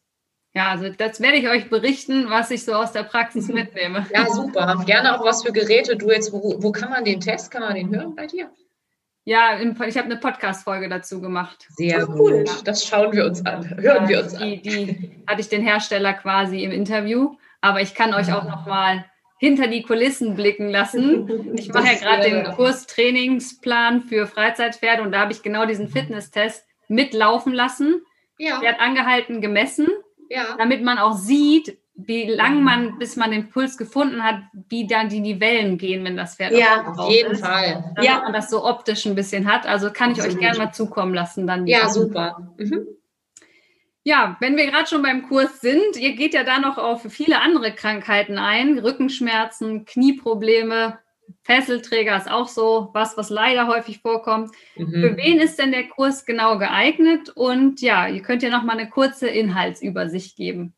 Ja, 0.55 0.71
also 0.71 0.89
das 0.89 1.19
werde 1.19 1.37
ich 1.37 1.47
euch 1.47 1.69
berichten, 1.69 2.29
was 2.29 2.49
ich 2.51 2.63
so 2.63 2.73
aus 2.73 2.91
der 2.91 3.03
Praxis 3.03 3.47
mitnehme. 3.49 4.07
Ja, 4.13 4.27
super. 4.29 4.81
Gerne 4.85 5.19
auch 5.19 5.25
was 5.25 5.43
für 5.43 5.51
Geräte. 5.51 5.95
Du 5.95 6.09
jetzt, 6.09 6.31
wo, 6.31 6.55
wo 6.59 6.71
kann 6.71 6.89
man 6.89 7.03
den 7.03 7.19
Test? 7.19 7.51
Kann 7.51 7.61
man 7.61 7.75
den 7.75 7.93
hören 7.93 8.15
bei 8.15 8.27
dir? 8.27 8.49
Ja, 9.25 9.59
ich 9.59 9.97
habe 9.97 10.05
eine 10.05 10.17
Podcast-Folge 10.17 10.89
dazu 10.89 11.21
gemacht. 11.21 11.67
Sehr 11.69 12.07
oh, 12.09 12.13
cool. 12.17 12.43
Gut. 12.43 12.67
Das 12.67 12.85
schauen 12.85 13.11
wir 13.13 13.25
uns 13.25 13.45
an. 13.45 13.69
Hören 13.77 14.03
ja, 14.03 14.09
wir 14.09 14.23
uns 14.23 14.35
die, 14.35 14.43
an. 14.43 14.61
Die 14.63 15.23
hatte 15.27 15.41
ich 15.41 15.49
den 15.49 15.61
Hersteller 15.61 16.13
quasi 16.13 16.63
im 16.63 16.71
Interview, 16.71 17.35
aber 17.61 17.81
ich 17.81 17.93
kann 17.93 18.13
euch 18.13 18.33
auch 18.33 18.45
noch 18.45 18.65
mal 18.65 19.05
hinter 19.39 19.67
die 19.67 19.83
Kulissen 19.83 20.35
blicken 20.35 20.69
lassen. 20.69 21.55
Ich 21.55 21.71
mache 21.73 21.87
ja 21.87 21.93
gerade 21.93 22.29
den 22.29 22.43
Kurs 22.55 22.87
Trainingsplan 22.87 24.01
für 24.01 24.27
Freizeitpferde 24.27 25.01
und 25.01 25.13
da 25.13 25.21
habe 25.21 25.31
ich 25.31 25.41
genau 25.41 25.65
diesen 25.65 25.87
Fitnesstest 25.87 26.65
mitlaufen 26.89 27.53
lassen. 27.53 28.01
Ja. 28.37 28.59
Der 28.59 28.73
hat 28.73 28.81
angehalten, 28.81 29.41
gemessen, 29.41 29.87
ja. 30.29 30.55
damit 30.57 30.83
man 30.83 30.97
auch 30.97 31.13
sieht, 31.13 31.78
wie 32.05 32.29
lang 32.29 32.63
man, 32.63 32.97
bis 32.99 33.15
man 33.15 33.31
den 33.31 33.49
Puls 33.49 33.77
gefunden 33.77 34.23
hat, 34.23 34.41
wie 34.69 34.87
dann 34.87 35.09
die, 35.09 35.21
die 35.21 35.39
Wellen 35.39 35.77
gehen, 35.77 36.03
wenn 36.03 36.17
das 36.17 36.35
Pferd 36.35 36.53
Ja, 36.53 36.93
auf 36.95 37.09
jeden 37.09 37.31
ist, 37.31 37.45
Fall. 37.45 37.91
Damit 37.95 38.09
ja. 38.09 38.21
man 38.21 38.33
das 38.33 38.49
so 38.49 38.65
optisch 38.65 39.05
ein 39.05 39.15
bisschen 39.15 39.51
hat. 39.51 39.65
Also 39.65 39.91
kann 39.91 40.11
ich 40.11 40.17
Absolut. 40.17 40.35
euch 40.35 40.41
gerne 40.41 40.57
mal 40.57 40.71
zukommen 40.71 41.13
lassen 41.13 41.47
dann. 41.47 41.67
Ja, 41.67 41.87
Sachen. 41.87 41.93
super. 41.93 42.53
Mhm. 42.57 42.87
Ja, 44.03 44.37
wenn 44.39 44.57
wir 44.57 44.65
gerade 44.67 44.87
schon 44.87 45.01
beim 45.01 45.27
Kurs 45.27 45.61
sind, 45.61 45.97
ihr 45.97 46.15
geht 46.15 46.33
ja 46.33 46.43
da 46.43 46.59
noch 46.59 46.77
auf 46.77 47.03
viele 47.09 47.41
andere 47.41 47.73
Krankheiten 47.73 48.37
ein, 48.37 48.79
Rückenschmerzen, 48.79 49.85
Knieprobleme, 49.85 50.99
Fesselträger 51.43 52.17
ist 52.17 52.29
auch 52.29 52.47
so 52.47 52.89
was, 52.93 53.17
was 53.17 53.29
leider 53.29 53.67
häufig 53.67 53.99
vorkommt. 53.99 54.51
Mhm. 54.75 54.91
Für 54.91 55.17
wen 55.17 55.39
ist 55.39 55.59
denn 55.59 55.71
der 55.71 55.87
Kurs 55.87 56.25
genau 56.25 56.57
geeignet? 56.57 57.29
Und 57.29 57.81
ja, 57.81 58.07
ihr 58.07 58.21
könnt 58.21 58.43
ja 58.43 58.49
noch 58.49 58.63
mal 58.63 58.77
eine 58.77 58.89
kurze 58.89 59.27
Inhaltsübersicht 59.27 60.35
geben. 60.35 60.73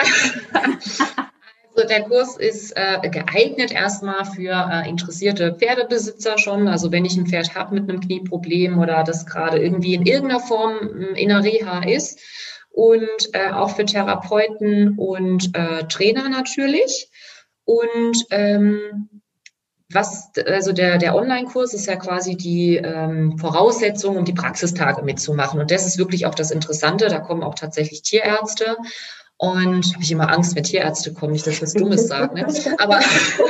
Also 1.80 1.88
der 1.88 2.02
Kurs 2.02 2.36
ist 2.36 2.72
äh, 2.76 2.98
geeignet 3.08 3.72
erstmal 3.72 4.24
für 4.24 4.52
äh, 4.70 4.88
interessierte 4.88 5.54
Pferdebesitzer 5.54 6.36
schon. 6.36 6.68
Also 6.68 6.92
wenn 6.92 7.04
ich 7.04 7.16
ein 7.16 7.26
Pferd 7.26 7.54
habe 7.54 7.74
mit 7.74 7.88
einem 7.88 8.00
Knieproblem 8.00 8.78
oder 8.78 9.04
das 9.04 9.24
gerade 9.24 9.58
irgendwie 9.58 9.94
in 9.94 10.04
irgendeiner 10.04 10.40
Form 10.40 10.78
hm, 10.80 11.14
in 11.14 11.28
der 11.28 11.42
Reha 11.42 11.82
ist. 11.84 12.18
Und 12.72 13.08
äh, 13.32 13.50
auch 13.50 13.76
für 13.76 13.84
Therapeuten 13.84 14.98
und 14.98 15.56
äh, 15.56 15.84
Trainer 15.84 16.28
natürlich. 16.28 17.08
Und 17.64 18.26
ähm, 18.30 19.08
was, 19.92 20.30
also 20.46 20.72
der, 20.72 20.98
der 20.98 21.16
Online-Kurs 21.16 21.74
ist 21.74 21.86
ja 21.86 21.96
quasi 21.96 22.36
die 22.36 22.76
ähm, 22.76 23.38
Voraussetzung, 23.38 24.16
um 24.16 24.24
die 24.24 24.34
Praxistage 24.34 25.02
mitzumachen. 25.02 25.60
Und 25.60 25.70
das 25.70 25.86
ist 25.86 25.98
wirklich 25.98 26.26
auch 26.26 26.34
das 26.34 26.50
Interessante. 26.50 27.08
Da 27.08 27.18
kommen 27.18 27.42
auch 27.42 27.54
tatsächlich 27.54 28.02
Tierärzte 28.02 28.76
und 29.40 29.94
habe 29.94 30.02
ich 30.02 30.12
immer 30.12 30.30
Angst, 30.30 30.54
wenn 30.54 30.64
Tierärzte 30.64 31.14
kommen, 31.14 31.32
nicht, 31.32 31.46
dass 31.46 31.54
ich 31.54 31.62
was 31.62 31.72
Dummes 31.72 32.08
sage. 32.08 32.34
Ne? 32.34 32.46
Aber, 32.76 33.00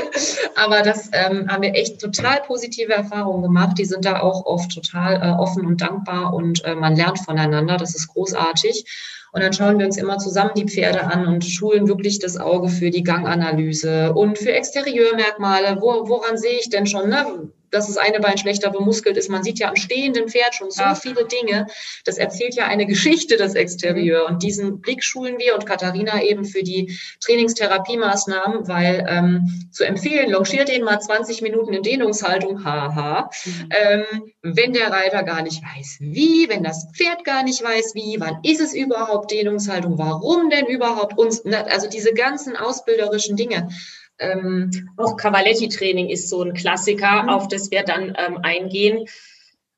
aber 0.55 0.83
das 0.83 1.11
ähm, 1.13 1.49
haben 1.49 1.63
wir 1.63 1.75
echt 1.75 2.01
total 2.01 2.43
positive 2.47 2.93
Erfahrungen 2.93 3.43
gemacht. 3.43 3.77
Die 3.77 3.85
sind 3.85 4.05
da 4.05 4.21
auch 4.21 4.47
oft 4.47 4.73
total 4.73 5.17
äh, 5.17 5.33
offen 5.33 5.67
und 5.67 5.81
dankbar 5.81 6.33
und 6.33 6.65
äh, 6.65 6.77
man 6.77 6.95
lernt 6.95 7.19
voneinander. 7.19 7.77
Das 7.77 7.97
ist 7.97 8.07
großartig. 8.07 8.85
Und 9.33 9.43
dann 9.43 9.53
schauen 9.53 9.81
wir 9.81 9.87
uns 9.87 9.97
immer 9.97 10.19
zusammen 10.19 10.53
die 10.55 10.69
Pferde 10.69 11.03
an 11.03 11.27
und 11.27 11.45
schulen 11.45 11.89
wirklich 11.89 12.21
das 12.21 12.37
Auge 12.37 12.69
für 12.69 12.91
die 12.91 13.03
Ganganalyse 13.03 14.13
und 14.13 14.39
für 14.39 14.53
Exterieurmerkmale. 14.53 15.79
Wo, 15.81 16.09
woran 16.09 16.39
sehe 16.39 16.61
ich 16.61 16.71
denn 16.71 16.87
schon, 16.87 17.09
ne? 17.09 17.51
Dass 17.71 17.87
das 17.87 17.97
eine 17.97 18.21
Bein 18.21 18.39
schlechter 18.39 18.71
bemuskelt 18.71 19.17
ist. 19.17 19.29
Man 19.29 19.43
sieht 19.43 19.59
ja 19.59 19.69
am 19.69 19.77
stehenden 19.77 20.29
Pferd 20.29 20.55
schon 20.55 20.71
so 20.71 20.83
ja. 20.83 20.95
viele 20.95 21.25
Dinge. 21.27 21.67
Das 22.05 22.19
erzählt 22.19 22.55
ja 22.55 22.67
eine 22.67 22.87
Geschichte, 22.91 23.37
das 23.37 23.55
Exterieur. 23.55 24.27
Und 24.27 24.43
diesen 24.43 24.81
Blick 24.81 25.03
schulen 25.03 25.39
wir 25.39 25.55
und 25.55 25.67
Katharina 25.67 26.23
eben 26.23 26.45
für 26.45 26.63
die 26.63 26.99
Trainingstherapiemaßnahmen, 27.21 28.69
weil 28.69 29.07
ähm, 29.09 29.69
zu 29.71 29.85
empfehlen, 29.85 30.31
longiert 30.31 30.69
den 30.69 30.85
mal 30.85 31.01
20 31.01 31.43
Minuten 31.43 31.73
in 31.73 31.83
Dehnungshaltung, 31.83 32.65
haha. 32.65 33.31
Mhm. 33.45 33.69
Ähm, 33.71 34.05
wenn 34.43 34.73
der 34.73 34.91
Reiter 34.91 35.23
gar 35.23 35.43
nicht 35.43 35.63
weiß, 35.63 35.99
wie, 36.01 36.49
wenn 36.49 36.63
das 36.63 36.89
Pferd 36.95 37.25
gar 37.25 37.43
nicht 37.43 37.63
weiß, 37.63 37.95
wie, 37.95 38.17
wann 38.19 38.39
ist 38.43 38.61
es 38.61 38.75
überhaupt 38.75 39.31
Dehnungshaltung, 39.31 39.99
warum 39.99 40.51
denn 40.51 40.67
überhaupt 40.67 41.19
uns, 41.19 41.45
also 41.45 41.89
diese 41.89 42.13
ganzen 42.15 42.57
ausbilderischen 42.57 43.37
Dinge. 43.37 43.69
Ähm, 44.21 44.91
auch 44.97 45.17
Cavaletti-Training 45.17 46.09
ist 46.09 46.29
so 46.29 46.43
ein 46.43 46.55
Klassiker, 46.55 47.25
mhm. 47.25 47.29
auf 47.31 47.49
das 47.49 47.71
wir 47.71 47.83
dann 47.83 48.17
ähm, 48.19 48.39
eingehen. 48.43 49.07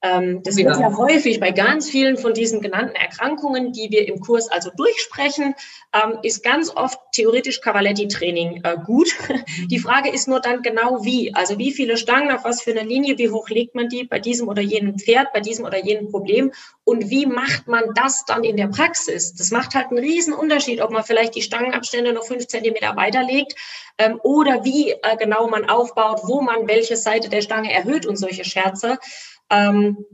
Ähm, 0.02 0.42
das 0.42 0.58
ja. 0.58 0.66
wird 0.66 0.80
ja 0.80 0.96
häufig 0.96 1.38
bei 1.38 1.52
ganz 1.52 1.88
vielen 1.88 2.16
von 2.16 2.34
diesen 2.34 2.60
genannten 2.60 2.96
Erkrankungen, 2.96 3.72
die 3.72 3.90
wir 3.90 4.08
im 4.08 4.20
Kurs 4.20 4.48
also 4.48 4.70
durchsprechen, 4.76 5.54
ähm, 5.92 6.18
ist 6.22 6.42
ganz 6.42 6.70
oft 6.74 6.98
theoretisch 7.12 7.60
Cavaletti-Training 7.60 8.62
äh, 8.64 8.76
gut. 8.84 9.14
Mhm. 9.28 9.68
Die 9.68 9.78
Frage 9.78 10.10
ist 10.10 10.28
nur 10.28 10.40
dann 10.40 10.62
genau 10.62 11.04
wie. 11.04 11.34
Also 11.34 11.58
wie 11.58 11.72
viele 11.72 11.96
Stangen, 11.96 12.32
auf 12.32 12.44
was 12.44 12.62
für 12.62 12.72
eine 12.72 12.82
Linie, 12.82 13.16
wie 13.18 13.30
hoch 13.30 13.48
legt 13.48 13.74
man 13.74 13.88
die 13.88 14.04
bei 14.04 14.18
diesem 14.18 14.48
oder 14.48 14.62
jenem 14.62 14.98
Pferd, 14.98 15.32
bei 15.32 15.40
diesem 15.40 15.64
oder 15.64 15.78
jenem 15.78 16.10
Problem 16.10 16.52
und 16.84 17.10
wie 17.10 17.26
macht 17.26 17.68
man 17.68 17.94
das 17.94 18.24
dann 18.24 18.42
in 18.42 18.56
der 18.56 18.66
Praxis? 18.66 19.34
Das 19.34 19.52
macht 19.52 19.74
halt 19.74 19.90
einen 19.90 20.00
riesen 20.00 20.34
Unterschied, 20.34 20.80
ob 20.80 20.90
man 20.90 21.04
vielleicht 21.04 21.36
die 21.36 21.42
Stangenabstände 21.42 22.12
noch 22.12 22.24
fünf 22.24 22.48
Zentimeter 22.48 22.96
weiterlegt 22.96 23.54
ähm, 23.98 24.18
oder 24.24 24.64
wie 24.64 24.90
äh, 24.90 25.16
genau 25.16 25.46
man 25.48 25.68
aufbaut, 25.68 26.22
wo 26.24 26.40
man 26.40 26.66
welche 26.66 26.96
Seite 26.96 27.28
der 27.28 27.42
Stange 27.42 27.72
erhöht 27.72 28.04
und 28.04 28.16
solche 28.16 28.44
Scherze. 28.44 28.98
Ähm, 29.52 30.04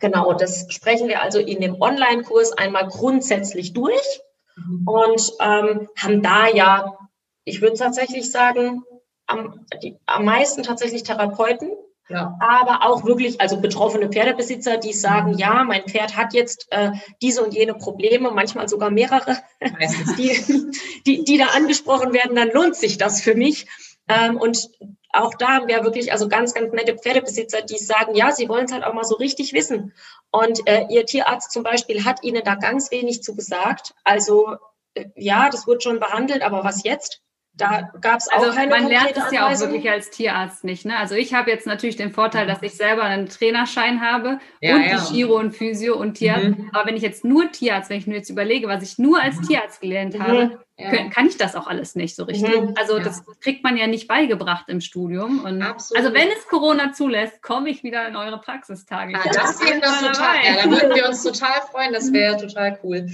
genau, 0.00 0.32
das 0.32 0.66
sprechen 0.70 1.08
wir 1.08 1.20
also 1.20 1.40
in 1.40 1.60
dem 1.60 1.80
Online-Kurs 1.80 2.52
einmal 2.52 2.86
grundsätzlich 2.88 3.72
durch 3.72 4.20
mhm. 4.56 4.86
und 4.86 5.32
ähm, 5.40 5.88
haben 5.98 6.22
da 6.22 6.46
ja, 6.46 6.96
ich 7.44 7.60
würde 7.60 7.76
tatsächlich 7.76 8.30
sagen, 8.30 8.84
am, 9.26 9.66
die, 9.82 9.96
am 10.06 10.24
meisten 10.24 10.62
tatsächlich 10.62 11.02
Therapeuten, 11.02 11.70
ja. 12.08 12.38
aber 12.40 12.88
auch 12.88 13.04
wirklich, 13.04 13.40
also 13.40 13.60
betroffene 13.60 14.08
Pferdebesitzer, 14.08 14.78
die 14.78 14.92
sagen, 14.92 15.34
ja, 15.34 15.64
mein 15.64 15.82
Pferd 15.82 16.16
hat 16.16 16.32
jetzt 16.32 16.68
äh, 16.70 16.92
diese 17.20 17.44
und 17.44 17.52
jene 17.52 17.74
Probleme, 17.74 18.30
manchmal 18.30 18.68
sogar 18.68 18.90
mehrere, 18.90 19.36
die, 20.16 20.70
die, 21.04 21.24
die 21.24 21.36
da 21.36 21.46
angesprochen 21.48 22.12
werden, 22.12 22.36
dann 22.36 22.50
lohnt 22.52 22.76
sich 22.76 22.96
das 22.96 23.20
für 23.20 23.34
mich. 23.34 23.66
Ähm, 24.08 24.38
und 24.38 24.70
auch 25.12 25.34
da 25.34 25.48
haben 25.48 25.68
wir 25.68 25.84
wirklich 25.84 26.12
also 26.12 26.28
ganz, 26.28 26.54
ganz 26.54 26.72
nette 26.72 26.96
Pferdebesitzer, 26.96 27.62
die 27.62 27.78
sagen, 27.78 28.14
ja, 28.14 28.32
sie 28.32 28.48
wollen 28.48 28.66
es 28.66 28.72
halt 28.72 28.84
auch 28.84 28.94
mal 28.94 29.04
so 29.04 29.16
richtig 29.16 29.52
wissen. 29.52 29.94
Und 30.30 30.66
äh, 30.66 30.86
ihr 30.90 31.06
Tierarzt 31.06 31.52
zum 31.52 31.62
Beispiel 31.62 32.04
hat 32.04 32.22
ihnen 32.22 32.42
da 32.44 32.54
ganz 32.54 32.90
wenig 32.90 33.22
zu 33.22 33.34
gesagt. 33.34 33.94
Also 34.04 34.56
äh, 34.94 35.06
ja, 35.16 35.48
das 35.50 35.66
wird 35.66 35.82
schon 35.82 36.00
behandelt, 36.00 36.42
aber 36.42 36.64
was 36.64 36.84
jetzt? 36.84 37.22
Da 37.54 37.90
gab 38.00 38.18
es 38.18 38.28
auch 38.30 38.38
also 38.38 38.52
keine 38.52 38.70
Man 38.70 38.86
lernt 38.86 39.16
es 39.16 39.32
ja 39.32 39.48
auch 39.48 39.58
wirklich 39.58 39.90
als 39.90 40.10
Tierarzt 40.10 40.62
nicht. 40.62 40.84
Ne? 40.84 40.96
Also 40.96 41.16
ich 41.16 41.34
habe 41.34 41.50
jetzt 41.50 41.66
natürlich 41.66 41.96
den 41.96 42.12
Vorteil, 42.12 42.46
dass 42.46 42.62
ich 42.62 42.74
selber 42.74 43.02
einen 43.02 43.28
Trainerschein 43.28 44.00
habe 44.00 44.38
ja, 44.60 44.76
und 44.76 44.84
ja. 44.84 44.96
die 44.96 45.12
Chiro 45.12 45.36
und 45.36 45.56
Physio 45.56 45.96
und 45.96 46.14
Tierarzt. 46.14 46.56
Mhm. 46.56 46.70
Aber 46.72 46.86
wenn 46.86 46.96
ich 46.96 47.02
jetzt 47.02 47.24
nur 47.24 47.50
Tierarzt, 47.50 47.90
wenn 47.90 47.98
ich 47.98 48.06
mir 48.06 48.14
jetzt 48.14 48.30
überlege, 48.30 48.68
was 48.68 48.84
ich 48.84 48.98
nur 48.98 49.20
als 49.20 49.36
mhm. 49.38 49.42
Tierarzt 49.42 49.80
gelernt 49.80 50.14
mhm. 50.14 50.22
habe, 50.22 50.64
ja. 50.78 51.10
kann 51.10 51.26
ich 51.26 51.36
das 51.36 51.56
auch 51.56 51.66
alles 51.66 51.96
nicht 51.96 52.14
so 52.14 52.24
richtig. 52.24 52.48
Mhm. 52.48 52.74
Also 52.78 52.98
das 53.00 53.24
kriegt 53.40 53.64
man 53.64 53.76
ja 53.76 53.86
nicht 53.86 54.06
beigebracht 54.06 54.68
im 54.68 54.80
Studium. 54.80 55.44
Und 55.44 55.60
also 55.62 56.14
wenn 56.14 56.28
es 56.28 56.46
Corona 56.48 56.92
zulässt, 56.92 57.42
komme 57.42 57.68
ich 57.70 57.82
wieder 57.82 58.06
in 58.06 58.14
eure 58.14 58.38
Praxistage. 58.40 59.14
Ah, 59.16 59.28
das 59.32 59.60
wäre 59.60 59.80
total, 59.80 60.36
ja, 60.44 60.62
da 60.62 60.70
würden 60.70 60.94
wir 60.94 61.08
uns 61.08 61.22
total 61.22 61.60
freuen. 61.70 61.92
Das 61.92 62.12
wäre 62.12 62.36
total 62.36 62.78
cool. 62.84 63.06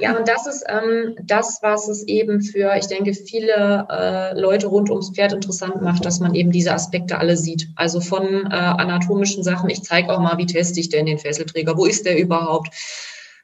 Ja, 0.00 0.16
und 0.16 0.28
das 0.28 0.46
ist 0.46 0.64
ähm, 0.68 1.16
das, 1.22 1.58
was 1.62 1.88
es 1.88 2.06
eben 2.06 2.40
für, 2.40 2.76
ich 2.76 2.86
denke, 2.86 3.12
viele 3.14 3.86
äh, 3.90 4.38
Leute 4.38 4.68
rund 4.68 4.88
ums 4.90 5.10
Pferd 5.10 5.32
interessant 5.32 5.82
macht, 5.82 6.04
dass 6.04 6.20
man 6.20 6.34
eben 6.34 6.52
diese 6.52 6.72
Aspekte 6.72 7.18
alle 7.18 7.36
sieht. 7.36 7.68
Also 7.74 8.00
von 8.00 8.46
äh, 8.46 8.54
anatomischen 8.54 9.42
Sachen. 9.42 9.70
Ich 9.70 9.82
zeige 9.82 10.12
auch 10.12 10.20
mal, 10.20 10.38
wie 10.38 10.46
teste 10.46 10.78
ich 10.78 10.88
denn 10.88 11.06
den 11.06 11.18
Fesselträger? 11.18 11.76
Wo 11.76 11.84
ist 11.84 12.06
der 12.06 12.18
überhaupt? 12.18 12.68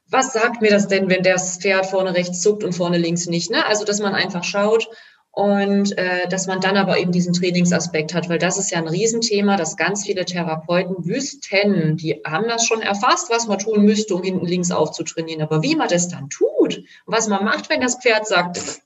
Was 0.09 0.33
sagt 0.33 0.61
mir 0.61 0.71
das 0.71 0.89
denn, 0.89 1.09
wenn 1.09 1.23
das 1.23 1.59
Pferd 1.59 1.87
vorne 1.87 2.15
rechts 2.15 2.41
zuckt 2.41 2.65
und 2.65 2.75
vorne 2.75 2.99
links 2.99 3.27
nicht? 3.27 3.51
Ne? 3.51 3.65
Also, 3.67 3.85
dass 3.85 4.01
man 4.01 4.15
einfach 4.15 4.45
schaut 4.45 4.89
und 5.35 5.99
äh, 5.99 6.29
dass 6.29 6.47
man 6.47 6.61
dann 6.61 6.77
aber 6.77 6.99
eben 6.99 7.11
diesen 7.11 7.33
Trainingsaspekt 7.33 8.15
hat, 8.15 8.29
weil 8.29 8.39
das 8.39 8.57
ist 8.57 8.71
ja 8.71 8.79
ein 8.79 8.87
Riesenthema, 8.87 9.57
dass 9.57 9.77
ganz 9.77 10.07
viele 10.07 10.25
Therapeuten 10.25 11.05
wüssten, 11.05 11.97
die 11.97 12.21
haben 12.25 12.47
das 12.49 12.67
schon 12.67 12.83
erfasst, 12.83 13.31
was 13.31 13.49
man 13.49 13.59
tun 13.59 13.85
müsste, 13.85 14.15
um 14.15 14.23
hinten 14.23 14.47
links 14.47 14.71
aufzutrainieren. 14.71 15.43
Aber 15.43 15.63
wie 15.63 15.75
man 15.75 15.89
das 15.89 16.09
dann 16.09 16.31
tut, 16.31 16.83
was 17.07 17.27
man 17.29 17.45
macht, 17.45 17.69
wenn 17.69 17.81
das 17.81 17.97
Pferd 17.97 18.29
sagt, 18.29 18.59
pff, 18.59 18.81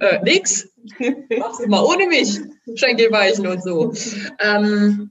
äh, 0.00 0.20
nix, 0.24 0.68
mach's 1.38 1.66
mal 1.66 1.84
ohne 1.84 2.08
mich, 2.08 2.40
Schenkelweichen 2.74 3.46
und 3.46 3.62
so. 3.62 3.92
Ähm, 4.40 5.10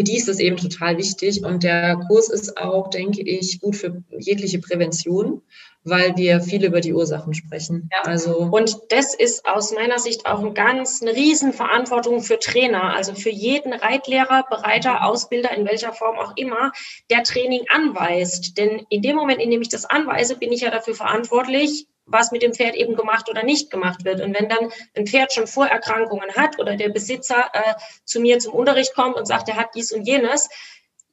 für 0.00 0.04
die 0.04 0.16
ist 0.16 0.28
das 0.28 0.38
eben 0.38 0.56
total 0.56 0.96
wichtig. 0.96 1.44
Und 1.44 1.62
der 1.62 1.94
Kurs 2.08 2.30
ist 2.30 2.56
auch, 2.56 2.88
denke 2.88 3.20
ich, 3.20 3.60
gut 3.60 3.76
für 3.76 4.02
jegliche 4.18 4.58
Prävention, 4.58 5.42
weil 5.84 6.16
wir 6.16 6.40
viel 6.40 6.64
über 6.64 6.80
die 6.80 6.94
Ursachen 6.94 7.34
sprechen. 7.34 7.90
Ja. 7.92 8.10
Also 8.10 8.48
und 8.50 8.78
das 8.88 9.12
ist 9.14 9.44
aus 9.44 9.74
meiner 9.74 9.98
Sicht 9.98 10.24
auch 10.24 10.42
ein 10.42 10.54
ganz 10.54 11.02
eine 11.02 11.14
Riesenverantwortung 11.14 12.22
für 12.22 12.38
Trainer, 12.38 12.94
also 12.94 13.14
für 13.14 13.28
jeden 13.28 13.74
Reitlehrer, 13.74 14.46
Bereiter, 14.48 15.04
Ausbilder, 15.04 15.54
in 15.54 15.66
welcher 15.66 15.92
Form 15.92 16.16
auch 16.16 16.34
immer, 16.34 16.72
der 17.10 17.22
Training 17.22 17.66
anweist. 17.68 18.56
Denn 18.56 18.86
in 18.88 19.02
dem 19.02 19.16
Moment, 19.16 19.38
in 19.42 19.50
dem 19.50 19.60
ich 19.60 19.68
das 19.68 19.84
anweise, 19.84 20.34
bin 20.34 20.50
ich 20.50 20.62
ja 20.62 20.70
dafür 20.70 20.94
verantwortlich, 20.94 21.88
was 22.10 22.32
mit 22.32 22.42
dem 22.42 22.52
Pferd 22.52 22.74
eben 22.74 22.96
gemacht 22.96 23.28
oder 23.28 23.42
nicht 23.42 23.70
gemacht 23.70 24.04
wird. 24.04 24.20
Und 24.20 24.38
wenn 24.38 24.48
dann 24.48 24.70
ein 24.96 25.06
Pferd 25.06 25.32
schon 25.32 25.46
Vorerkrankungen 25.46 26.34
hat 26.34 26.58
oder 26.58 26.76
der 26.76 26.88
Besitzer 26.88 27.50
äh, 27.52 27.74
zu 28.04 28.20
mir 28.20 28.38
zum 28.38 28.54
Unterricht 28.54 28.94
kommt 28.94 29.16
und 29.16 29.26
sagt, 29.26 29.48
er 29.48 29.56
hat 29.56 29.74
dies 29.74 29.92
und 29.92 30.06
jenes, 30.06 30.48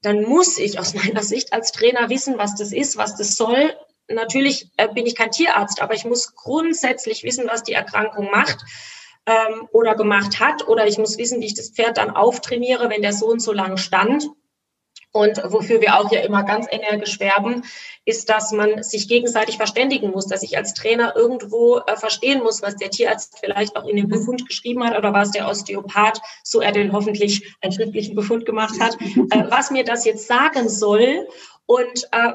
dann 0.02 0.24
muss 0.24 0.58
ich 0.58 0.80
aus 0.80 0.94
meiner 1.06 1.24
Sicht 1.24 1.54
als 1.54 1.72
Trainer 1.72 2.10
wissen, 2.10 2.38
was 2.38 2.56
das 2.56 2.72
ist, 2.72 2.98
was 2.98 3.16
das 3.16 3.36
soll. 3.36 3.76
Natürlich 4.10 4.70
äh, 4.78 4.88
bin 4.88 5.06
ich 5.06 5.16
kein 5.16 5.32
Tierarzt, 5.32 5.82
aber 5.82 5.94
ich 5.94 6.06
muss 6.06 6.34
grundsätzlich 6.36 7.24
wissen, 7.24 7.48
was 7.48 7.64
die 7.64 7.74
Erkrankung 7.74 8.30
macht 8.32 8.58
ähm, 9.26 9.68
oder 9.72 9.96
gemacht 9.96 10.40
hat. 10.40 10.68
Oder 10.68 10.88
ich 10.88 10.98
muss 10.98 11.18
wissen, 11.18 11.42
wie 11.42 11.46
ich 11.46 11.56
das 11.56 11.72
Pferd 11.72 11.98
dann 11.98 12.12
auftrainiere, 12.12 12.90
wenn 12.90 13.02
der 13.02 13.14
so 13.14 13.28
und 13.28 13.42
so 13.42 13.52
lang 13.52 13.78
stand. 13.78 14.28
Und 15.18 15.42
wofür 15.44 15.82
wir 15.82 15.98
auch 15.98 16.12
ja 16.12 16.20
immer 16.20 16.44
ganz 16.44 16.68
energisch 16.70 17.20
werben, 17.20 17.64
ist, 18.06 18.30
dass 18.30 18.52
man 18.52 18.84
sich 18.84 19.08
gegenseitig 19.08 19.58
verständigen 19.58 20.12
muss, 20.12 20.28
dass 20.28 20.44
ich 20.44 20.56
als 20.58 20.76
Trainer 20.76 21.16
irgendwo 21.16 21.80
äh, 21.80 21.96
verstehen 21.96 22.44
muss, 22.44 22.62
was 22.62 22.76
der 22.76 22.92
Tierarzt 22.92 23.40
vielleicht 23.40 23.76
auch 23.76 23.88
in 23.88 23.96
dem 23.96 24.10
Befund 24.10 24.48
geschrieben 24.48 24.84
hat 24.84 24.96
oder 24.96 25.14
was 25.14 25.32
der 25.32 25.48
Osteopath, 25.48 26.22
so 26.44 26.62
er 26.62 26.72
denn 26.72 26.94
hoffentlich 26.94 27.52
einen 27.62 27.74
schriftlichen 27.74 28.14
Befund 28.16 28.46
gemacht 28.46 28.80
hat, 28.80 28.96
äh, 29.02 29.44
was 29.50 29.72
mir 29.72 29.84
das 29.84 30.06
jetzt 30.06 30.28
sagen 30.28 30.70
soll 30.70 31.28
und 31.66 32.08
äh, 32.12 32.34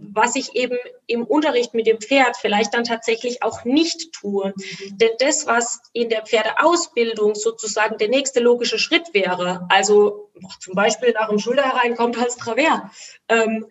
was 0.00 0.36
ich 0.36 0.54
eben 0.54 0.78
im 1.06 1.24
Unterricht 1.24 1.74
mit 1.74 1.86
dem 1.86 2.00
Pferd 2.00 2.36
vielleicht 2.36 2.74
dann 2.74 2.84
tatsächlich 2.84 3.42
auch 3.42 3.64
nicht 3.64 4.12
tue. 4.12 4.54
Denn 4.92 5.10
das, 5.18 5.46
was 5.46 5.80
in 5.92 6.08
der 6.08 6.24
Pferdeausbildung 6.24 7.34
sozusagen 7.34 7.98
der 7.98 8.08
nächste 8.08 8.40
logische 8.40 8.78
Schritt 8.78 9.12
wäre, 9.14 9.66
also 9.68 10.30
zum 10.60 10.74
Beispiel 10.74 11.12
nach 11.12 11.28
dem 11.28 11.38
Schulter 11.38 11.64
hereinkommt 11.64 12.18
als 12.18 12.36
Travers, 12.36 12.80
ähm, 13.28 13.66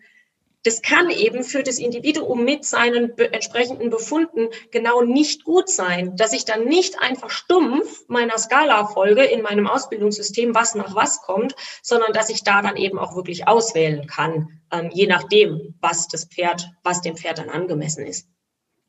das 0.62 0.82
kann 0.82 1.08
eben 1.08 1.42
für 1.42 1.62
das 1.62 1.78
Individuum 1.78 2.44
mit 2.44 2.66
seinen 2.66 3.16
entsprechenden 3.16 3.88
Befunden 3.88 4.48
genau 4.70 5.00
nicht 5.02 5.44
gut 5.44 5.70
sein, 5.70 6.16
dass 6.16 6.34
ich 6.34 6.44
dann 6.44 6.66
nicht 6.66 7.00
einfach 7.00 7.30
stumpf 7.30 8.04
meiner 8.08 8.36
Skala 8.36 8.86
folge 8.86 9.24
in 9.24 9.40
meinem 9.40 9.66
Ausbildungssystem, 9.66 10.54
was 10.54 10.74
nach 10.74 10.94
was 10.94 11.22
kommt, 11.22 11.54
sondern 11.82 12.12
dass 12.12 12.28
ich 12.28 12.44
da 12.44 12.60
dann 12.60 12.76
eben 12.76 12.98
auch 12.98 13.16
wirklich 13.16 13.48
auswählen 13.48 14.06
kann, 14.06 14.59
ähm, 14.72 14.90
je 14.92 15.06
nachdem, 15.06 15.74
was 15.80 16.08
das 16.08 16.24
Pferd, 16.24 16.70
was 16.82 17.02
dem 17.02 17.16
Pferd 17.16 17.38
dann 17.38 17.48
angemessen 17.48 18.06
ist. 18.06 18.28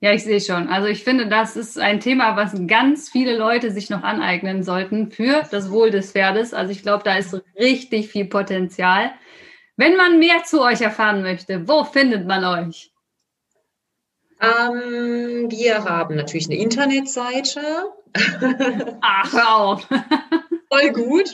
Ja, 0.04 0.12
ich 0.14 0.24
sehe 0.24 0.42
schon. 0.42 0.68
Also 0.68 0.88
ich 0.88 1.04
finde, 1.04 1.28
das 1.28 1.56
ist 1.56 1.78
ein 1.78 2.00
Thema, 2.00 2.36
was 2.36 2.54
ganz 2.66 3.10
viele 3.10 3.38
Leute 3.38 3.70
sich 3.70 3.92
noch 3.92 4.02
aneignen 4.02 4.64
sollten 4.64 5.12
für 5.12 5.44
das 5.52 5.70
Wohl 5.70 5.92
des 5.92 6.12
Pferdes. 6.12 6.56
Also 6.56 6.72
ich 6.72 6.82
glaube, 6.82 7.04
da 7.04 7.18
ist 7.18 7.40
richtig 7.56 8.10
viel 8.10 8.26
Potenzial. 8.26 9.12
Wenn 9.78 9.96
man 9.96 10.18
mehr 10.18 10.44
zu 10.44 10.62
euch 10.64 10.82
erfahren 10.82 11.22
möchte, 11.22 11.68
wo 11.68 11.84
findet 11.84 12.26
man 12.26 12.44
euch? 12.44 12.92
Ähm, 14.42 15.52
wir 15.52 15.84
haben 15.84 16.16
natürlich 16.16 16.48
eine 16.48 16.58
Internetseite. 16.58 17.62
Ach, 19.02 19.34
auf. 19.48 19.88
Voll 20.72 20.92
gut. 20.94 21.30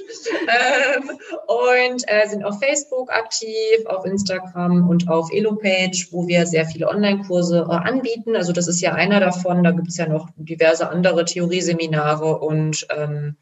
Ähm, 0.47 1.11
und 1.47 2.03
äh, 2.07 2.27
sind 2.27 2.43
auf 2.43 2.59
Facebook 2.59 3.11
aktiv, 3.11 3.85
auf 3.85 4.05
Instagram 4.05 4.89
und 4.89 5.09
auf 5.09 5.31
Elopage, 5.31 6.07
wo 6.11 6.27
wir 6.27 6.47
sehr 6.47 6.65
viele 6.65 6.87
Online-Kurse 6.87 7.67
äh, 7.69 7.73
anbieten. 7.73 8.35
Also 8.35 8.51
das 8.51 8.67
ist 8.67 8.81
ja 8.81 8.93
einer 8.93 9.19
davon. 9.19 9.63
Da 9.63 9.71
gibt 9.71 9.89
es 9.89 9.97
ja 9.97 10.07
noch 10.07 10.29
diverse 10.37 10.89
andere 10.89 11.25
Theorieseminare 11.25 12.39
und 12.39 12.87
ähm, 12.89 13.37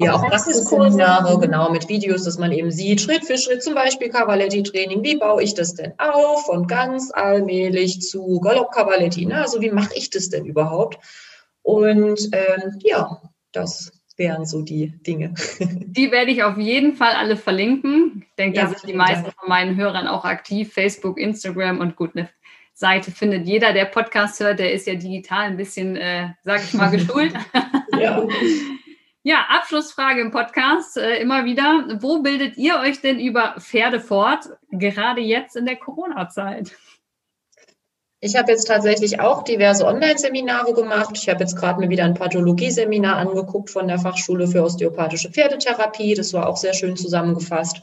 Ja, 0.00 0.14
auch 0.14 0.26
Praxisseminare, 0.26 1.38
genau, 1.38 1.70
mit 1.70 1.88
Videos, 1.88 2.24
dass 2.24 2.38
man 2.38 2.52
eben 2.52 2.70
sieht, 2.70 3.00
Schritt 3.00 3.24
für 3.24 3.36
Schritt, 3.36 3.62
zum 3.62 3.74
Beispiel 3.74 4.08
Cavaletti-Training, 4.08 5.02
wie 5.02 5.16
baue 5.16 5.42
ich 5.42 5.54
das 5.54 5.74
denn 5.74 5.92
auf? 5.98 6.46
Von 6.46 6.66
ganz 6.66 7.10
allmählich 7.12 8.00
zu 8.00 8.40
Galopp-Cavaletti, 8.40 9.26
ne? 9.26 9.42
also 9.42 9.60
wie 9.60 9.70
mache 9.70 9.94
ich 9.94 10.10
das 10.10 10.30
denn 10.30 10.46
überhaupt? 10.46 10.98
Und 11.62 12.28
ähm, 12.32 12.78
ja, 12.80 13.20
das 13.52 13.92
wären 14.18 14.44
so 14.44 14.62
die 14.62 14.88
Dinge. 15.02 15.34
Die 15.60 16.10
werde 16.10 16.30
ich 16.30 16.42
auf 16.42 16.58
jeden 16.58 16.94
Fall 16.94 17.12
alle 17.12 17.36
verlinken. 17.36 18.24
Ich 18.28 18.34
denke, 18.34 18.58
ja, 18.58 18.64
da 18.64 18.70
sind 18.70 18.90
die 18.90 18.96
meisten 18.96 19.24
Dank. 19.24 19.36
von 19.38 19.48
meinen 19.48 19.76
Hörern 19.76 20.08
auch 20.08 20.24
aktiv. 20.24 20.72
Facebook, 20.72 21.18
Instagram 21.18 21.78
und 21.78 21.96
gut, 21.96 22.10
eine 22.14 22.28
Seite 22.74 23.10
findet 23.10 23.46
jeder, 23.46 23.72
der 23.72 23.86
Podcast 23.86 24.40
hört, 24.40 24.58
der 24.58 24.72
ist 24.72 24.86
ja 24.86 24.94
digital 24.94 25.46
ein 25.46 25.56
bisschen, 25.56 25.96
äh, 25.96 26.30
sag 26.42 26.62
ich 26.62 26.74
mal, 26.74 26.90
geschult. 26.90 27.32
ja. 27.98 28.26
Ja, 29.24 29.46
Abschlussfrage 29.50 30.20
im 30.20 30.30
Podcast 30.30 30.96
äh, 30.96 31.20
immer 31.20 31.44
wieder. 31.44 31.98
Wo 32.00 32.22
bildet 32.22 32.56
ihr 32.56 32.78
euch 32.78 33.00
denn 33.00 33.20
über 33.20 33.56
Pferde 33.58 34.00
fort, 34.00 34.48
gerade 34.70 35.20
jetzt 35.20 35.56
in 35.56 35.66
der 35.66 35.76
Corona-Zeit? 35.76 36.72
Ich 38.20 38.34
habe 38.34 38.50
jetzt 38.50 38.66
tatsächlich 38.66 39.20
auch 39.20 39.44
diverse 39.44 39.86
Online-Seminare 39.86 40.72
gemacht. 40.72 41.10
Ich 41.14 41.28
habe 41.28 41.40
jetzt 41.40 41.56
gerade 41.56 41.78
mir 41.78 41.88
wieder 41.88 42.04
ein 42.04 42.14
Pathologie-Seminar 42.14 43.16
angeguckt 43.16 43.70
von 43.70 43.86
der 43.86 44.00
Fachschule 44.00 44.48
für 44.48 44.64
osteopathische 44.64 45.30
Pferdetherapie. 45.30 46.14
Das 46.14 46.32
war 46.32 46.48
auch 46.48 46.56
sehr 46.56 46.74
schön 46.74 46.96
zusammengefasst 46.96 47.80